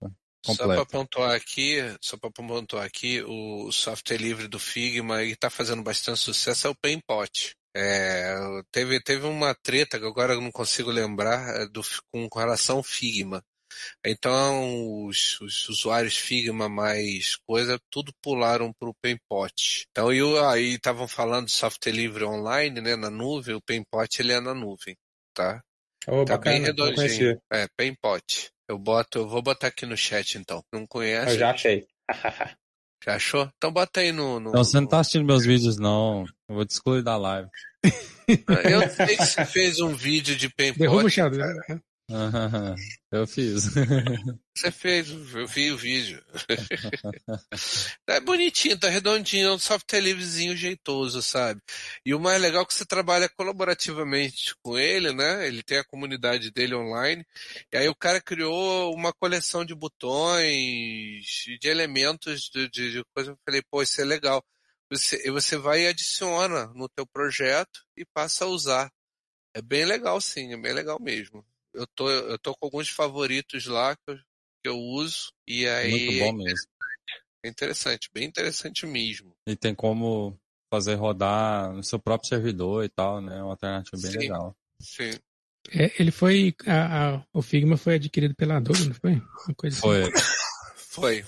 [0.48, 0.74] Completo.
[0.74, 5.50] Só para pontuar aqui, só para pontuar aqui, o software livre do Figma e está
[5.50, 7.54] fazendo bastante sucesso é o Painpot.
[7.76, 8.34] É,
[8.72, 12.82] teve, teve uma treta que agora eu não consigo lembrar é, do, com relação ao
[12.82, 13.42] Figma.
[14.04, 19.84] Então, os, os, usuários Figma mais coisa, tudo pularam para o Painpot.
[19.90, 20.08] Então,
[20.48, 24.54] aí estavam falando de software livre online, né, na nuvem, o Painpot ele é na
[24.54, 24.96] nuvem,
[25.34, 25.60] tá?
[26.06, 27.40] Oh, tá bacana, bem redondinho.
[27.52, 28.50] É, Painpot.
[28.68, 30.62] Eu boto, eu vou botar aqui no chat então.
[30.72, 31.32] Não conhece?
[31.32, 31.86] Eu já achei.
[33.02, 33.50] já achou?
[33.56, 34.38] Então bota aí no.
[34.38, 36.26] no não, você não tá assistindo meus vídeos, não.
[36.48, 37.48] Eu vou te excluir da live.
[38.48, 40.86] Eu sei que você fez um vídeo de paintball.
[40.86, 41.40] Derruba o Shadow.
[42.08, 42.74] Né?
[43.12, 43.64] eu fiz.
[44.56, 46.24] Você fez, eu vi o vídeo.
[48.08, 51.60] é bonitinho, tá redondinho, é um software livrezinho jeitoso, sabe?
[52.04, 55.46] E o mais legal é que você trabalha colaborativamente com ele, né?
[55.46, 57.24] Ele tem a comunidade dele online.
[57.72, 61.24] E aí o cara criou uma coleção de botões,
[61.60, 63.32] de elementos de, de, de coisa.
[63.32, 64.42] Eu falei, pô, isso é legal.
[64.90, 68.90] Você, você vai e adiciona no teu projeto e passa a usar.
[69.54, 71.44] É bem legal sim, é bem legal mesmo
[71.78, 75.32] eu tô, eu tô com alguns favoritos lá que eu, que eu uso.
[75.46, 75.90] E aí.
[75.90, 76.66] Muito bom mesmo.
[77.44, 79.32] É interessante, bem interessante mesmo.
[79.46, 80.38] E tem como
[80.70, 83.40] fazer rodar no seu próprio servidor e tal, né?
[83.42, 84.56] Uma alternativa bem sim, legal.
[84.80, 85.10] Sim.
[85.70, 86.54] É, ele foi.
[86.66, 89.12] A, a, o Figma foi adquirido pela Adobe, não foi?
[89.12, 90.02] Uma coisa foi.
[90.02, 90.12] Assim.
[90.98, 91.24] Foi.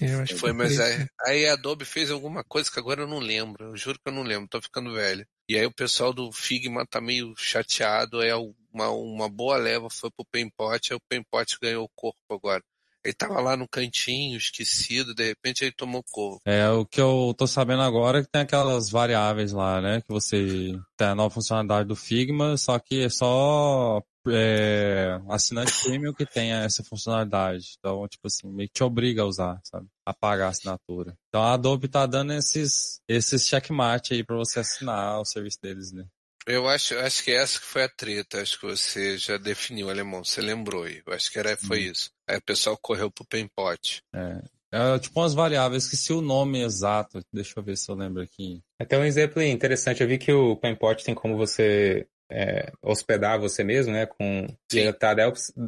[0.00, 3.02] É, eu acho foi, que mas aí, aí a Adobe fez alguma coisa que agora
[3.02, 3.66] eu não lembro.
[3.66, 5.24] Eu juro que eu não lembro, tô ficando velho.
[5.48, 8.34] E aí o pessoal do Figma tá meio chateado, é
[8.78, 12.62] uma, uma boa leva foi pro Painpot, aí o Painpot ganhou o corpo agora.
[13.04, 16.40] Ele tava lá no cantinho, esquecido, de repente ele tomou corpo.
[16.44, 20.00] É, o que eu tô sabendo agora é que tem aquelas variáveis lá, né?
[20.00, 26.12] Que você tem a nova funcionalidade do Figma, só que é só é, assinante premium
[26.12, 27.76] que tenha essa funcionalidade.
[27.78, 29.86] Então, tipo assim, meio que te obriga a usar, sabe?
[30.04, 31.16] A pagar a assinatura.
[31.28, 35.92] Então a Adobe tá dando esses, esses checkmate aí pra você assinar o serviço deles,
[35.92, 36.04] né?
[36.48, 40.24] Eu acho, acho que essa que foi a treta, acho que você já definiu, Alemão,
[40.24, 41.02] você lembrou aí.
[41.06, 41.90] Eu acho que era, foi hum.
[41.92, 42.10] isso.
[42.26, 44.02] Aí o pessoal correu pro Painpot.
[44.14, 44.40] É.
[44.70, 48.22] É tipo umas variáveis que se o nome exato, deixa eu ver se eu lembro
[48.22, 48.62] aqui.
[48.78, 53.64] Até um exemplo interessante, eu vi que o Painpot tem como você é, hospedar você
[53.64, 54.04] mesmo, né?
[54.04, 55.14] Com e tá,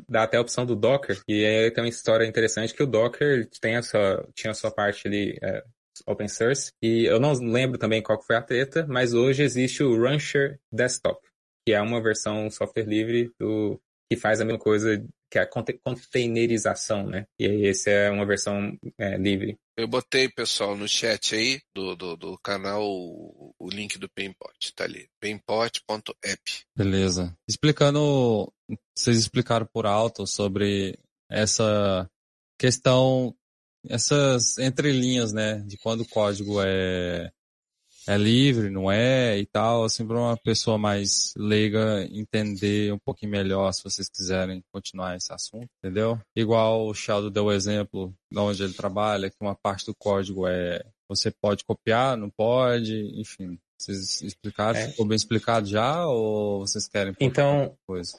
[0.09, 1.19] dá até a opção do Docker.
[1.27, 4.71] E aí tem uma história interessante que o Docker tem a sua, tinha a sua
[4.71, 5.65] parte ali é,
[6.07, 6.71] open source.
[6.83, 11.21] E eu não lembro também qual foi a treta, mas hoje existe o Rancher Desktop,
[11.67, 15.49] que é uma versão software livre do que faz a mesma coisa que é a
[15.85, 17.25] containerização, né?
[17.39, 19.57] E aí essa é uma versão é, livre.
[19.77, 24.75] Eu botei, pessoal, no chat aí do, do, do canal o, o, link do Painpot,
[24.75, 25.09] tá ali.
[25.21, 26.43] painpot.app.
[26.77, 27.35] Beleza.
[27.49, 28.53] Explicando,
[28.95, 30.99] vocês explicaram por alto sobre
[31.31, 32.11] essa
[32.59, 33.35] questão,
[33.89, 35.59] essas entrelinhas, né?
[35.67, 37.31] De quando o código é
[38.07, 43.31] é livre, não é e tal, assim, para uma pessoa mais leiga entender um pouquinho
[43.31, 46.19] melhor se vocês quiserem continuar esse assunto, entendeu?
[46.35, 50.47] Igual o Sheldon deu o exemplo de onde ele trabalha, que uma parte do código
[50.47, 53.59] é você pode copiar, não pode, enfim.
[53.79, 54.79] Vocês explicaram?
[54.79, 54.89] É.
[54.89, 58.19] Ficou bem explicado já ou vocês querem então, coisa?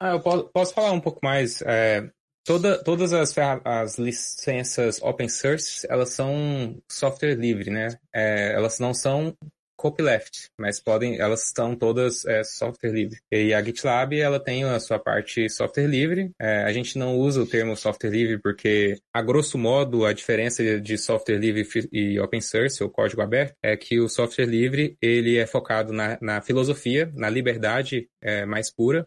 [0.00, 1.60] Ah, eu posso, posso falar um pouco mais.
[1.62, 2.08] É,
[2.48, 7.98] Toda, todas as, as licenças open source, elas são software livre, né?
[8.10, 9.36] É, elas não são
[9.76, 13.18] copyleft, mas podem, elas estão todas é, software livre.
[13.30, 16.30] E a GitLab, ela tem a sua parte software livre.
[16.40, 20.80] É, a gente não usa o termo software livre porque, a grosso modo, a diferença
[20.80, 25.36] de software livre e open source, ou código aberto, é que o software livre, ele
[25.36, 29.04] é focado na, na filosofia, na liberdade é, mais pura,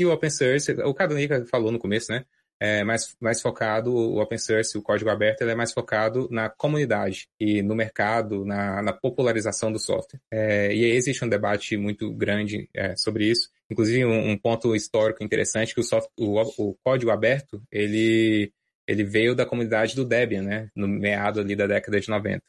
[0.00, 2.24] e o open source, o Cadonica falou no começo, né?
[2.60, 6.48] É mais, mais focado, o open source, o código aberto, ele é mais focado na
[6.48, 10.20] comunidade e no mercado, na, na popularização do software.
[10.30, 13.48] É, e existe um debate muito grande é, sobre isso.
[13.70, 18.52] Inclusive, um, um, ponto histórico interessante que o, software, o, o código aberto, ele,
[18.86, 20.68] ele veio da comunidade do Debian, né?
[20.74, 22.42] No meado ali da década de 90.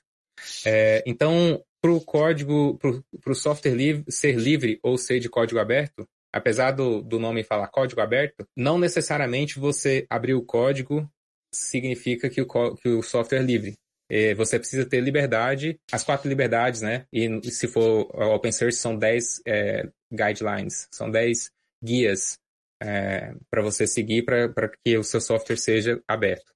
[0.66, 5.60] É, então, para o código, para o software livre, ser livre ou ser de código
[5.60, 11.10] aberto, apesar do, do nome falar código aberto, não necessariamente você abrir o código
[11.54, 13.76] significa que o, que o software é livre.
[14.12, 17.06] É, você precisa ter liberdade, as quatro liberdades, né?
[17.14, 21.52] E se for open source, são 10 é, guidelines, são 10
[21.84, 22.38] guias
[22.82, 26.52] é, para você seguir para que o seu software seja aberto.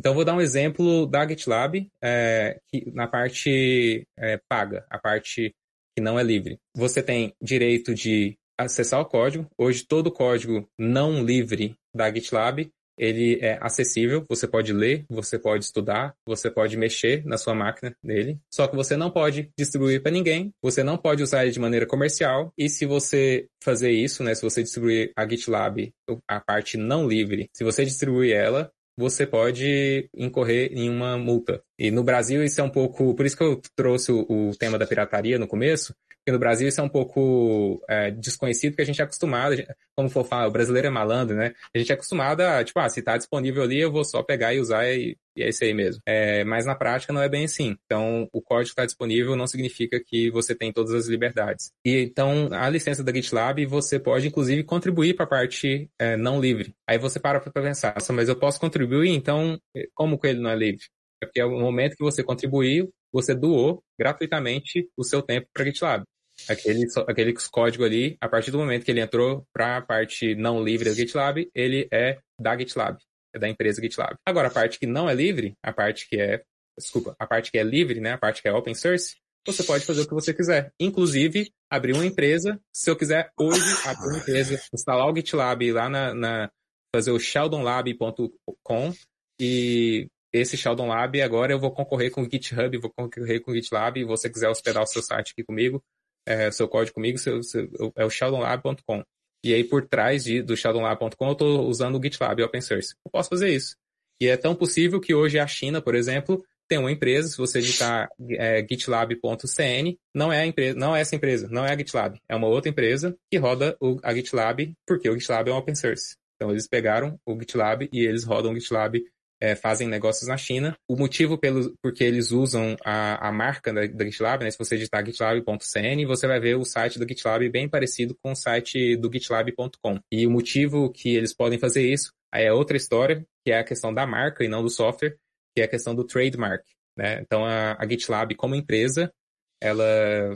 [0.00, 5.52] Então, vou dar um exemplo da GitLab, é, que, na parte é, paga, a parte
[5.96, 6.58] que não é livre.
[6.76, 9.46] Você tem direito de acessar o código.
[9.56, 15.38] Hoje todo o código não livre da GitLab ele é acessível, você pode ler, você
[15.38, 20.02] pode estudar, você pode mexer na sua máquina dele, só que você não pode distribuir
[20.02, 24.24] para ninguém, você não pode usar ele de maneira comercial, e se você fazer isso,
[24.24, 25.92] né, se você distribuir a GitLab,
[26.26, 31.62] a parte não livre, se você distribuir ela, você pode incorrer em uma multa.
[31.78, 34.76] E no Brasil isso é um pouco, por isso que eu trouxe o, o tema
[34.76, 35.94] da pirataria no começo,
[36.30, 39.56] no Brasil isso é um pouco é, desconhecido, porque a gente é acostumado,
[39.96, 41.54] como for falar, o brasileiro é malandro, né?
[41.74, 44.54] A gente é acostumado a, tipo, ah, se tá disponível ali, eu vou só pegar
[44.54, 46.02] e usar e, e é isso aí mesmo.
[46.06, 47.76] É, mas na prática não é bem assim.
[47.84, 51.72] Então, o código está disponível não significa que você tem todas as liberdades.
[51.84, 56.40] E então, a licença da GitLab, você pode, inclusive, contribuir para a parte é, não
[56.40, 56.74] livre.
[56.86, 59.58] Aí você para para pensar, mas eu posso contribuir, então,
[59.94, 60.84] como que ele não é livre?
[61.22, 65.64] É porque é o momento que você contribuiu, você doou gratuitamente o seu tempo para
[65.64, 66.04] GitLab.
[66.48, 70.62] Aquele, aquele código ali, a partir do momento que ele entrou para a parte não
[70.62, 72.98] livre da GitLab, ele é da GitLab,
[73.34, 74.16] é da empresa GitLab.
[74.26, 76.42] Agora, a parte que não é livre, a parte que é,
[76.76, 79.16] desculpa, a parte que é livre, né, a parte que é open source,
[79.46, 80.72] você pode fazer o que você quiser.
[80.78, 82.60] Inclusive, abrir uma empresa.
[82.72, 86.50] Se eu quiser hoje abrir uma empresa, instalar o GitLab lá na, na
[86.94, 88.92] fazer o sheldonlab.com
[89.40, 93.54] e esse Sheldon Lab, agora eu vou concorrer com o GitHub, vou concorrer com o
[93.54, 95.82] GitLab, e você quiser hospedar o seu site aqui comigo,
[96.28, 99.02] é, seu código comigo, seu, seu, é o sheldonlab.com.
[99.42, 102.94] E aí, por trás de, do sheldonlab.com, eu estou usando o GitLab Open Source.
[103.04, 103.76] Eu posso fazer isso.
[104.20, 107.60] E é tão possível que hoje a China, por exemplo, tem uma empresa, se você
[107.60, 112.36] digitar é, gitlab.cn, não é empresa, não é essa empresa, não é a GitLab, é
[112.36, 116.16] uma outra empresa que roda o, a GitLab, porque o GitLab é um open source.
[116.36, 119.02] Então eles pegaram o GitLab e eles rodam o GitLab
[119.40, 120.76] é, fazem negócios na China.
[120.88, 124.50] O motivo pelo porque eles usam a, a marca da, da GitLab, né?
[124.50, 128.36] Se você digitar gitlab.cn, você vai ver o site do GitLab bem parecido com o
[128.36, 130.00] site do gitlab.com.
[130.10, 133.92] E o motivo que eles podem fazer isso é outra história, que é a questão
[133.92, 135.16] da marca e não do software,
[135.54, 136.64] que é a questão do trademark.
[136.96, 137.20] Né?
[137.20, 139.12] Então, a, a GitLab, como empresa,
[139.60, 139.84] ela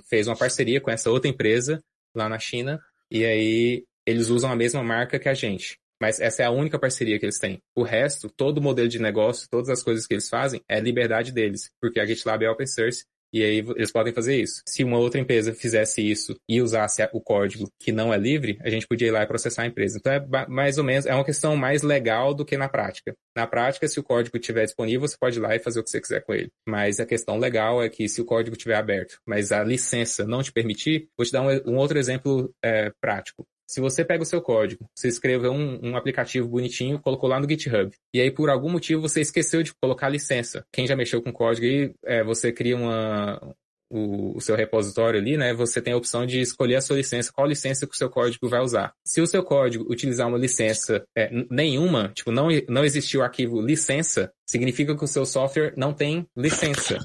[0.08, 1.82] fez uma parceria com essa outra empresa
[2.14, 2.80] lá na China,
[3.10, 5.78] e aí eles usam a mesma marca que a gente.
[6.02, 7.60] Mas essa é a única parceria que eles têm.
[7.76, 11.30] O resto, todo o modelo de negócio, todas as coisas que eles fazem, é liberdade
[11.30, 14.62] deles, porque a GitLab é open source e aí eles podem fazer isso.
[14.66, 18.68] Se uma outra empresa fizesse isso e usasse o código que não é livre, a
[18.68, 19.96] gente podia ir lá e processar a empresa.
[19.96, 23.14] Então é mais ou menos, é uma questão mais legal do que na prática.
[23.36, 25.90] Na prática, se o código estiver disponível, você pode ir lá e fazer o que
[25.90, 26.50] você quiser com ele.
[26.68, 30.42] Mas a questão legal é que se o código estiver aberto, mas a licença não
[30.42, 33.46] te permitir, vou te dar um, um outro exemplo é, prático.
[33.72, 37.48] Se você pega o seu código, você escreveu um, um, aplicativo bonitinho, colocou lá no
[37.48, 40.62] GitHub, e aí por algum motivo você esqueceu de colocar a licença.
[40.70, 43.40] Quem já mexeu com código aí, é, você cria uma,
[43.88, 45.54] o, o, seu repositório ali, né?
[45.54, 48.46] Você tem a opção de escolher a sua licença, qual licença que o seu código
[48.46, 48.92] vai usar.
[49.06, 53.58] Se o seu código utilizar uma licença é, nenhuma, tipo, não, não existiu o arquivo
[53.58, 56.98] licença, significa que o seu software não tem licença.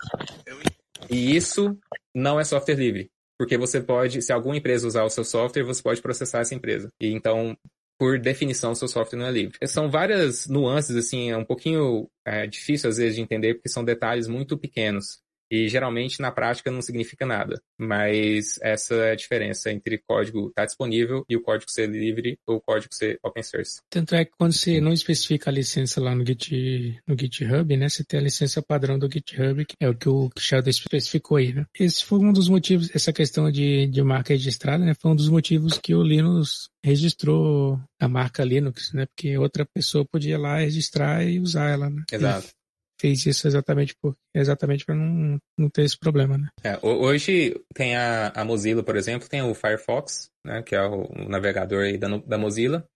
[1.09, 1.77] E isso
[2.13, 3.09] não é software livre.
[3.37, 6.89] Porque você pode, se alguma empresa usar o seu software, você pode processar essa empresa.
[6.99, 7.55] E então,
[7.97, 9.57] por definição, seu software não é livre.
[9.67, 13.83] São várias nuances, assim, é um pouquinho é, difícil às vezes de entender, porque são
[13.83, 15.19] detalhes muito pequenos.
[15.51, 17.61] E geralmente na prática não significa nada.
[17.77, 22.37] Mas essa é a diferença entre código estar tá disponível e o código ser livre
[22.45, 23.81] ou o código ser open source.
[23.89, 27.89] Tanto é que quando você não especifica a licença lá no, Git, no GitHub, né?
[27.89, 31.53] Você tem a licença padrão do GitHub, que é o que o Sheldon especificou aí,
[31.53, 31.65] né?
[31.79, 34.93] Esse foi um dos motivos, essa questão de, de marca registrada, né?
[34.99, 39.05] Foi um dos motivos que o Linux registrou a marca Linux, né?
[39.05, 42.03] Porque outra pessoa podia ir lá registrar e usar ela, né?
[42.11, 42.56] Exato
[42.99, 46.49] fez isso exatamente por exatamente para não, não ter esse problema, né?
[46.63, 51.07] É, hoje tem a, a Mozilla, por exemplo, tem o Firefox, né, que é o,
[51.27, 52.87] navegador aí da, da Mozilla.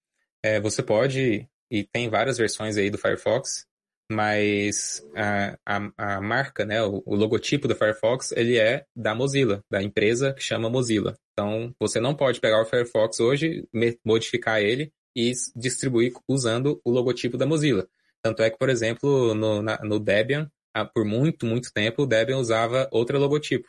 [0.44, 3.66] É, você pode e tem várias versões aí do Firefox,
[4.12, 9.64] mas a, a, a marca, né, o, o, logotipo do Firefox, ele é da Mozilla,
[9.72, 11.16] da empresa que chama Mozilla.
[11.32, 13.66] Então, você não pode pegar o Firefox hoje,
[14.06, 17.88] modificar ele e distribuir usando o logotipo da Mozilla.
[18.24, 20.50] Tanto é que, por exemplo, no, na, no Debian,
[20.94, 23.68] por muito, muito tempo, o Debian usava outro logotipo.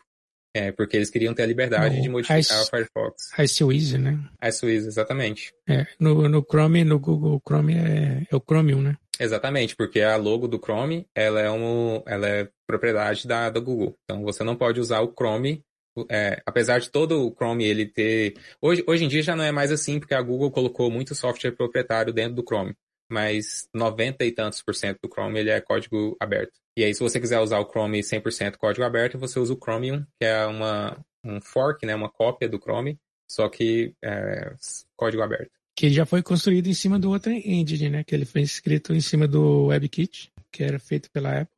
[0.54, 3.32] É, porque eles queriam ter a liberdade no de modificar o Firefox.
[3.38, 4.18] IceWeasel, né?
[4.42, 5.50] IceWeasel, exatamente.
[5.66, 8.98] É, no, no Chrome, no Google Chrome é, é o Chromium, né?
[9.18, 13.96] Exatamente, porque a logo do Chrome, ela é, um, ela é propriedade da, da Google.
[14.04, 15.64] Então, você não pode usar o Chrome
[16.10, 18.34] é, apesar de todo o Chrome ele ter.
[18.60, 21.52] Hoje, hoje em dia já não é mais assim, porque a Google colocou muito software
[21.52, 22.74] proprietário dentro do Chrome
[23.12, 26.52] mas 90 e tantos por cento do Chrome ele é código aberto.
[26.76, 30.06] E aí, se você quiser usar o Chrome 100% código aberto, você usa o Chromium,
[30.18, 32.98] que é uma, um fork, né, uma cópia do Chrome,
[33.30, 34.54] só que é,
[34.96, 35.50] código aberto.
[35.76, 38.04] Que já foi construído em cima do outro engine, né?
[38.04, 41.56] Que ele foi escrito em cima do WebKit, que era feito pela Apple,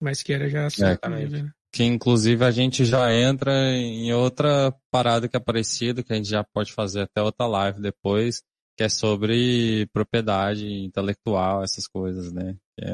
[0.00, 1.42] mas que era já Exatamente.
[1.42, 1.50] Né?
[1.72, 6.28] Que inclusive a gente já entra em outra parada que é parecida, que a gente
[6.28, 8.42] já pode fazer até outra live depois,
[8.76, 12.56] que é sobre propriedade intelectual, essas coisas, né?
[12.78, 12.92] É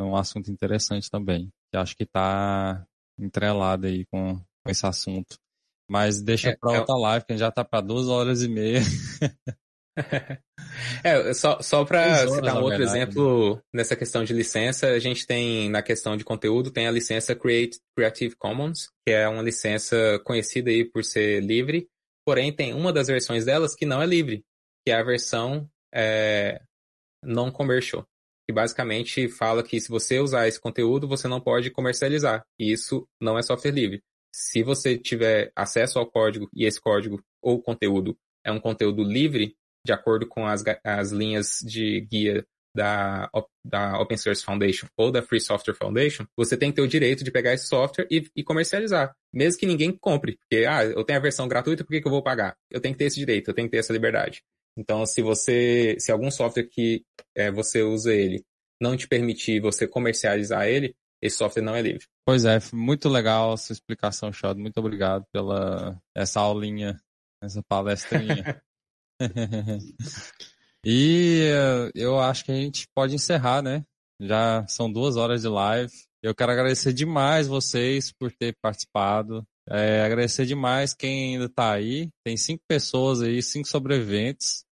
[0.00, 1.50] um assunto interessante também.
[1.70, 2.86] que acho que está
[3.18, 5.36] entrelado aí com, com esse assunto.
[5.90, 8.42] Mas deixa É, para é- outra live, que a gente já tá para duas horas
[8.42, 8.80] e meia.
[11.02, 15.26] É, só, só para citar um outro verdade, exemplo nessa questão de licença, a gente
[15.26, 20.20] tem, na questão de conteúdo, tem a licença Create, Creative Commons, que é uma licença
[20.24, 21.88] conhecida aí por ser livre,
[22.24, 24.44] porém tem uma das versões delas que não é livre,
[24.88, 26.62] que é a versão é,
[27.22, 28.06] non-commercial,
[28.46, 33.06] que basicamente fala que se você usar esse conteúdo, você não pode comercializar, e isso
[33.20, 34.02] não é software livre.
[34.34, 39.54] Se você tiver acesso ao código e esse código ou conteúdo é um conteúdo livre,
[39.84, 42.42] de acordo com as, as linhas de guia
[42.74, 43.28] da,
[43.62, 47.22] da Open Source Foundation ou da Free Software Foundation, você tem que ter o direito
[47.22, 50.38] de pegar esse software e, e comercializar, mesmo que ninguém compre.
[50.38, 52.56] Porque, ah, eu tenho a versão gratuita, por que, que eu vou pagar?
[52.70, 54.42] Eu tenho que ter esse direito, eu tenho que ter essa liberdade.
[54.78, 57.04] Então, se você, se algum software que
[57.36, 58.44] é, você usa ele
[58.80, 62.06] não te permitir você comercializar ele, esse software não é livre.
[62.24, 64.60] Pois é, muito legal a sua explicação, Shod.
[64.60, 66.96] Muito obrigado pela essa aulinha,
[67.42, 68.62] essa palestrinha.
[70.86, 73.84] e eh, eu acho que a gente pode encerrar, né?
[74.20, 75.92] Já são duas horas de live.
[76.22, 79.44] Eu quero agradecer demais vocês por ter participado.
[79.68, 82.08] É, agradecer demais quem ainda tá aí.
[82.24, 84.64] Tem cinco pessoas aí, cinco sobreviventes.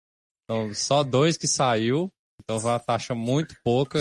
[0.47, 2.11] Então, só dois que saiu.
[2.43, 4.01] Então, foi uma taxa muito pouca.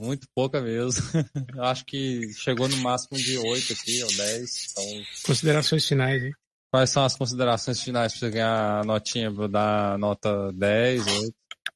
[0.00, 1.02] Muito pouca mesmo.
[1.56, 4.70] Eu acho que chegou no máximo de oito aqui, ou dez.
[4.70, 4.84] Então,
[5.26, 6.32] Considerações finais, hein?
[6.74, 9.30] quais são as considerações finais para você ganhar a notinha?
[9.30, 11.34] Vou dar nota 10, 8.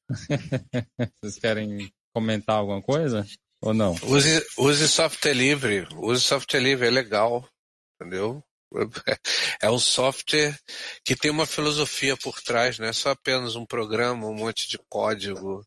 [1.21, 3.25] Vocês querem comentar alguma coisa?
[3.61, 3.95] Ou não?
[4.03, 5.87] Use, use software livre.
[5.95, 7.47] Use software livre, é legal.
[7.95, 8.43] Entendeu?
[9.61, 10.57] É um software
[11.03, 14.77] que tem uma filosofia por trás, não é só apenas um programa, um monte de
[14.89, 15.65] código,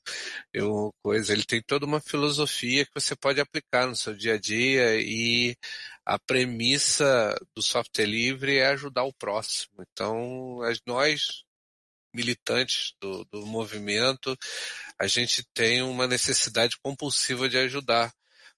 [0.53, 1.33] eu, coisa.
[1.33, 5.57] Ele tem toda uma filosofia que você pode aplicar no seu dia a dia e
[6.05, 9.75] a premissa do software livre é ajudar o próximo.
[9.93, 11.45] Então, nós,
[12.15, 14.37] militantes do, do movimento,
[14.99, 18.13] a gente tem uma necessidade compulsiva de ajudar.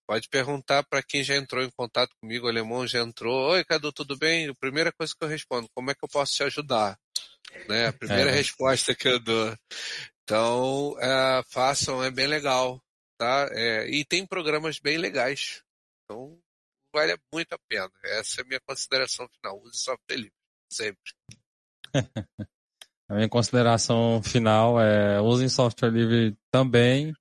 [0.06, 3.52] Pode perguntar para quem já entrou em contato comigo, o alemão já entrou.
[3.52, 4.48] Oi, Cadu, tudo bem?
[4.48, 6.98] A primeira coisa que eu respondo, como é que eu posso te ajudar?
[7.68, 7.86] Né?
[7.86, 8.34] A primeira É.
[8.34, 9.56] resposta que eu dou.
[10.22, 12.82] Então, é, façam, é bem legal.
[13.18, 13.48] Tá?
[13.52, 15.62] É, e tem programas bem legais.
[16.04, 16.38] Então,
[16.94, 17.90] vale muito a pena.
[18.04, 19.62] Essa é a minha consideração final.
[19.62, 20.32] Use software livre,
[20.70, 21.12] sempre.
[23.06, 27.12] A minha consideração final é usem software livre também,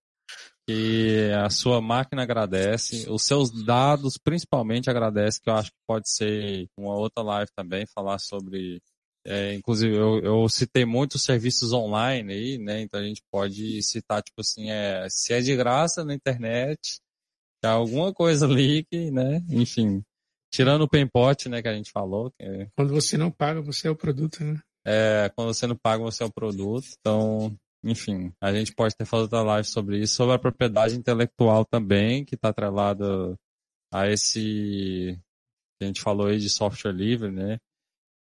[0.67, 6.09] que a sua máquina agradece, os seus dados principalmente agradecem, que eu acho que pode
[6.09, 8.81] ser uma outra live também, falar sobre.
[9.25, 12.81] é, inclusive, eu, eu citei muitos serviços online aí, né?
[12.81, 16.99] Então a gente pode citar, tipo assim, é, se é de graça na internet,
[17.61, 19.41] tem alguma coisa ali que, né?
[19.49, 20.03] Enfim,
[20.51, 23.87] tirando o Pempote, né, que a gente falou, que é Quando você não paga, você
[23.87, 24.59] é o produto, né?
[24.85, 26.87] é, quando você não paga, você é o produto.
[26.99, 31.65] Então, enfim, a gente pode ter feito outra live sobre isso, sobre a propriedade intelectual
[31.65, 33.37] também, que está atrelada
[33.91, 35.19] a esse
[35.77, 37.59] que a gente falou aí de software livre, né?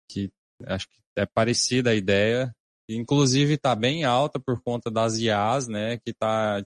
[0.09, 0.33] Que
[0.66, 2.55] acho que é parecida a ideia.
[2.89, 5.99] Inclusive está bem alta por conta das IAs, né?
[5.99, 6.65] Que tá,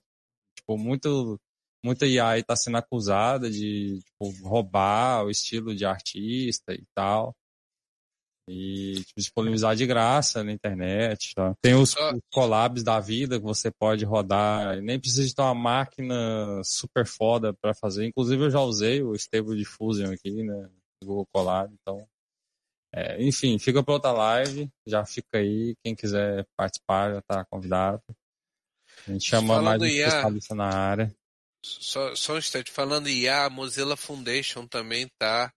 [0.57, 1.41] tipo, muito,
[1.85, 7.35] muita IA está sendo acusada de tipo, roubar o estilo de artista e tal
[8.49, 11.35] e tipo, disponibilizar de graça na internet.
[11.35, 11.55] Tá?
[11.61, 15.35] Tem os, Só- os collabs da vida que você pode rodar, e nem precisa de
[15.35, 18.07] ter uma máquina super foda para fazer.
[18.07, 20.69] Inclusive eu já usei o Stable Diffusion aqui, né?
[21.05, 22.07] Google Colab, então.
[22.93, 25.75] é, enfim, fica para outra live, já fica aí.
[25.85, 28.03] Quem quiser participar já está convidado.
[29.07, 31.15] A gente chama Falando mais um especialista na área.
[31.65, 35.53] Só, só um instante, falando em IA, a Mozilla Foundation também está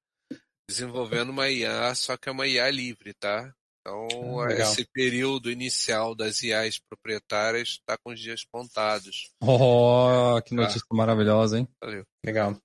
[0.70, 3.52] desenvolvendo uma IA, só que é uma IA livre, tá?
[3.82, 4.72] Então, Ah, legal.
[4.72, 9.32] esse período inicial das IAs proprietárias está com os dias contados.
[9.42, 11.68] Oh, que notícia maravilhosa, hein?
[11.82, 12.04] Valeu.
[12.24, 12.56] Legal.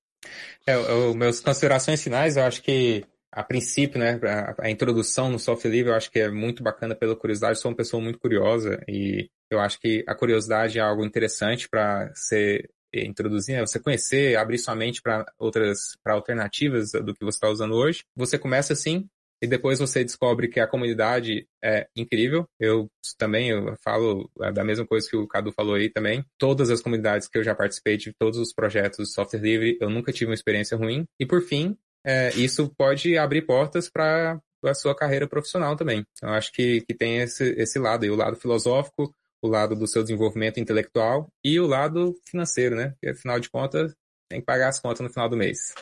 [0.67, 5.39] É, o, meus considerações finais, eu acho que, a princípio, né, a, a introdução no
[5.39, 7.59] software livre, eu acho que é muito bacana pela curiosidade.
[7.59, 12.13] Sou uma pessoa muito curiosa e eu acho que a curiosidade é algo interessante para
[12.15, 12.69] ser
[13.01, 13.67] introduzir, né?
[13.67, 18.05] você conhecer, abrir sua mente para outras, para alternativas do que você está usando hoje.
[18.17, 19.09] Você começa assim
[19.43, 22.47] e depois você descobre que a comunidade é incrível.
[22.59, 22.89] Eu
[23.19, 26.25] também eu falo da mesma coisa que o Cadu falou aí também.
[26.39, 29.91] Todas as comunidades que eu já participei de todos os projetos de software livre, eu
[29.91, 31.05] nunca tive uma experiência ruim.
[31.21, 31.77] E por fim,
[32.07, 36.05] é, isso pode abrir portas para a sua carreira profissional também.
[36.23, 39.15] Eu acho que, que tem esse, esse lado aí, o lado filosófico,
[39.45, 42.91] o lado do seu desenvolvimento intelectual e o lado financeiro, né?
[42.93, 43.95] Porque, afinal de contas,
[44.31, 45.75] tem que pagar as contas no final do mês.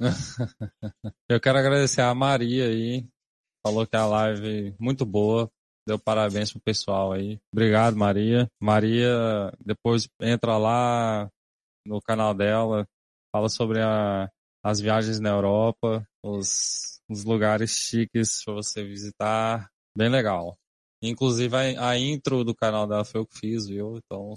[1.28, 3.06] Eu quero agradecer a Maria aí.
[3.62, 5.50] Falou que a live muito boa.
[5.86, 7.38] Deu parabéns pro pessoal aí.
[7.52, 8.48] Obrigado, Maria.
[8.58, 11.28] Maria, depois entra lá
[11.86, 12.86] no canal dela,
[13.30, 14.30] fala sobre a,
[14.64, 19.68] as viagens na Europa, os, os lugares chiques para você visitar.
[19.94, 20.56] Bem legal.
[21.02, 23.96] Inclusive a, a, intro do canal dela foi eu que fiz, viu?
[23.98, 24.34] Então,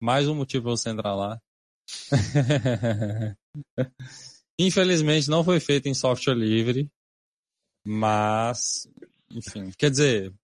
[0.00, 1.40] mais um motivo para você entrar lá.
[4.58, 6.90] Infelizmente não foi feito em software livre,
[7.86, 8.88] mas,
[9.30, 10.34] enfim, quer dizer,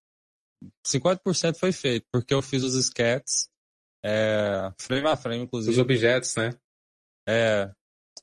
[0.87, 3.49] 50% foi feito, porque eu fiz os sketches,
[4.05, 5.73] é, frame a frame, inclusive.
[5.73, 6.55] Os objetos, né?
[7.29, 7.71] É,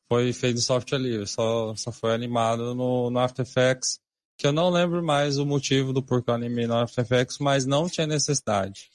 [0.07, 3.99] foi feito em software livre, só, só foi animado no, no After Effects,
[4.39, 7.65] que eu não lembro mais o motivo do porquê eu animei no After Effects, mas
[7.65, 8.89] não tinha necessidade.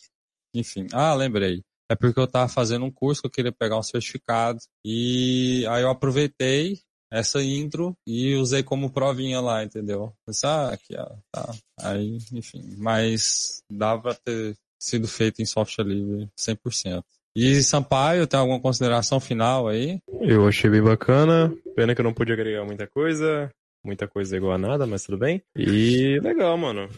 [0.55, 1.63] Enfim, ah, lembrei.
[1.91, 5.83] É porque eu estava fazendo um curso que eu queria pegar um certificado e aí
[5.83, 6.79] eu aproveitei
[7.13, 10.15] essa intro e usei como provinha lá, entendeu?
[10.27, 11.55] Pensei, ah, aqui, ó, tá.
[11.79, 17.05] Aí, enfim, mas pra ter sido feito em software livre 100%.
[17.37, 19.99] E Sampaio, tem alguma consideração final aí?
[20.23, 23.51] Eu achei bem bacana, pena que eu não pude agregar muita coisa,
[23.85, 25.43] muita coisa igual a nada, mas tudo bem.
[25.55, 26.89] E legal, mano.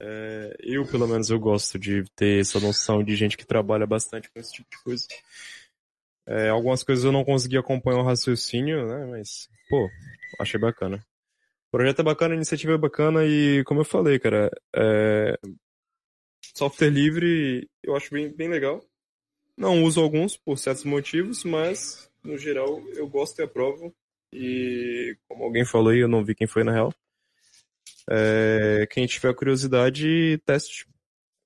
[0.00, 4.30] É, eu, pelo menos, eu gosto de ter essa noção de gente que trabalha bastante
[4.30, 5.06] com esse tipo de coisa.
[6.26, 9.06] É, algumas coisas eu não consegui acompanhar o raciocínio, né?
[9.06, 9.88] Mas, pô,
[10.38, 11.04] achei bacana.
[11.68, 15.38] O projeto é bacana, a iniciativa é bacana e, como eu falei, cara, é...
[16.54, 18.82] software livre eu acho bem, bem legal.
[19.56, 23.92] Não uso alguns por certos motivos, mas, no geral, eu gosto e aprovo.
[24.32, 26.92] E, como alguém falou aí, eu não vi quem foi na real.
[28.10, 30.86] É, quem tiver curiosidade, teste.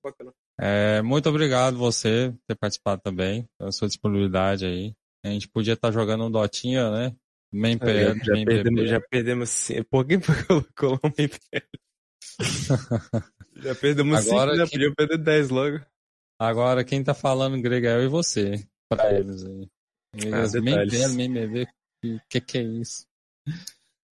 [0.03, 0.33] Bacana.
[0.59, 4.93] É, muito obrigado você por ter participado também, pela sua disponibilidade aí.
[5.25, 7.15] A gente podia estar tá jogando um Dotinha, né?
[7.51, 9.83] Main é, já, já, perdemos, já perdemos sim.
[9.83, 11.29] Por que colocou um Main
[13.55, 14.79] Já perdemos Agora, 5, já quem...
[14.79, 15.81] podia perder 10 logo.
[16.39, 19.69] Agora quem tá falando grego é eu e você, pra eles aí.
[20.31, 21.65] Ah, main main
[22.03, 23.05] o que que é isso?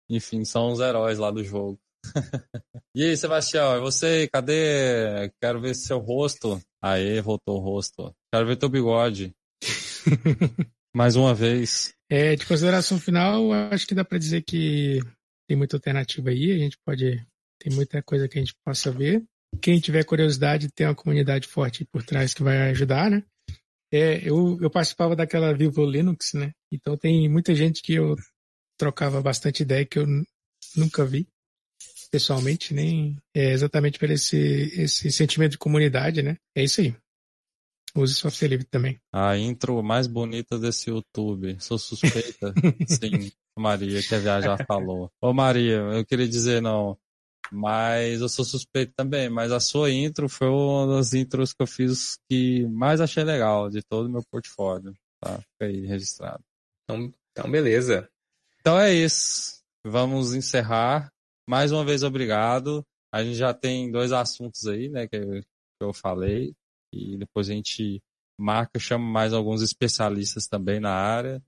[0.09, 1.79] Enfim, são os heróis lá do jogo.
[2.95, 4.29] e aí, Sebastião, e você?
[4.29, 5.31] Cadê?
[5.41, 6.61] Quero ver seu rosto.
[6.83, 8.15] Aê, voltou o rosto.
[8.33, 9.33] Quero ver teu bigode.
[10.95, 11.95] Mais uma vez.
[12.11, 15.01] É, de consideração final, acho que dá para dizer que
[15.49, 16.53] tem muita alternativa aí.
[16.53, 17.25] A gente pode.
[17.61, 19.23] Tem muita coisa que a gente possa ver.
[19.61, 23.23] Quem tiver curiosidade, tem uma comunidade forte por trás que vai ajudar, né?
[23.93, 26.53] É, eu, eu participava daquela Vivo Linux, né?
[26.73, 28.17] Então tem muita gente que eu
[28.79, 30.07] trocava bastante ideia que eu
[30.77, 31.29] nunca vi
[32.11, 36.37] pessoalmente, nem é exatamente por esse, esse sentimento de comunidade, né?
[36.55, 36.95] É isso aí.
[37.95, 39.01] Use software livre também.
[39.13, 41.57] A intro mais bonita desse YouTube.
[41.61, 42.53] Sou suspeita?
[42.87, 45.11] Sim, Maria, que a viagem já falou.
[45.21, 46.97] Ô Maria, eu queria dizer não,
[47.53, 51.67] mas eu sou suspeito também, mas a sua intro foi uma das intros que eu
[51.67, 54.95] fiz que mais achei legal de todo o meu portfólio.
[55.21, 55.39] Tá?
[55.39, 56.43] Fica aí registrado.
[56.85, 58.09] Então, então beleza.
[58.61, 59.61] Então é isso.
[59.85, 61.11] Vamos encerrar.
[61.49, 62.85] Mais uma vez, obrigado.
[63.13, 65.45] A gente já tem dois assuntos aí, né, que eu, que
[65.81, 66.55] eu falei.
[66.93, 68.01] E depois a gente
[68.39, 71.43] marca, chama mais alguns especialistas também na área.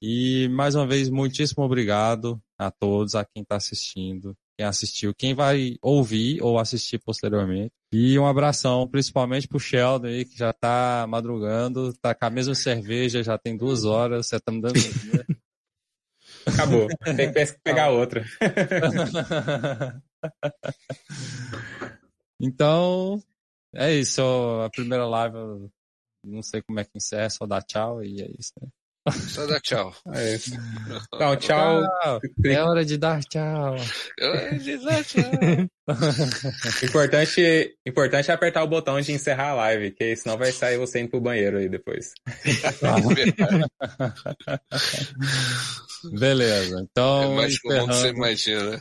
[0.00, 5.34] E mais uma vez, muitíssimo obrigado a todos, a quem está assistindo, quem assistiu, quem
[5.34, 7.72] vai ouvir ou assistir posteriormente.
[7.92, 12.54] E um abração, principalmente pro Sheldon aí, que já está madrugando, tá com a mesma
[12.54, 14.74] cerveja, já tem duas horas, você tá me dando
[16.46, 16.88] Acabou.
[17.16, 18.24] Tem que pegar outra.
[22.40, 23.22] então,
[23.74, 24.22] é isso.
[24.64, 25.36] A primeira live,
[26.24, 28.68] não sei como é que encerra, só dá tchau e é isso, né?
[29.10, 29.92] Só dá tchau.
[30.14, 30.52] É isso.
[31.12, 31.82] Então, tchau.
[32.44, 33.74] É hora de dar tchau.
[34.18, 35.22] É hora de dar tchau.
[36.84, 41.00] importante, importante é apertar o botão de encerrar a live, que senão vai sair você
[41.00, 42.12] indo pro banheiro aí depois.
[46.16, 46.86] Beleza.
[46.88, 47.32] Então.
[47.32, 48.80] É mais comum que você imagina.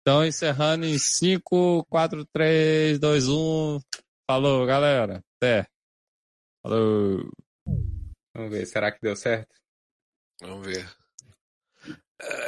[0.00, 3.80] então, encerrando em 5, 4, 3, 2, 1.
[4.30, 5.20] Falou, galera.
[5.36, 5.66] Até.
[6.62, 7.28] Falou.
[8.40, 9.54] Vamos ver, será que deu certo?
[10.40, 10.88] Vamos ver.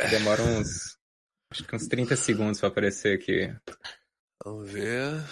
[0.09, 0.97] Demora uns.
[1.51, 3.55] Acho que uns 30 segundos pra aparecer aqui.
[4.43, 5.23] Vamos ver.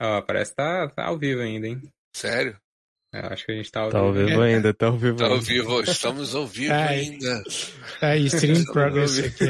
[0.00, 1.82] Ó, parece que tá, tá ao vivo ainda, hein?
[2.14, 2.56] Sério?
[3.12, 4.14] Eu é, acho que a gente tá ao tá vivo.
[4.14, 7.42] Tá ao vivo ainda, tá ao vivo Tá ao vivo, estamos ao vivo ainda.
[7.98, 9.44] Tá aí, stream progress aqui.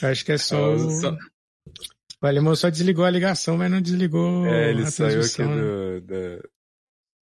[0.00, 0.74] Eu acho que é só.
[0.74, 1.16] O, só...
[2.22, 5.56] o alemão só desligou a ligação, mas não desligou é, ele a saiu aqui né?
[5.56, 6.50] do, do,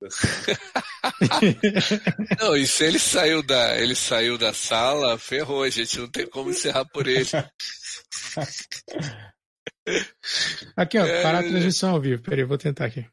[2.41, 6.27] Não, e se ele saiu da, ele saiu da sala, ferrou, a gente não tem
[6.27, 7.29] como encerrar por ele.
[10.77, 12.23] Aqui, ó, É, parar a transmissão ao vivo.
[12.23, 13.07] Peraí, vou tentar aqui.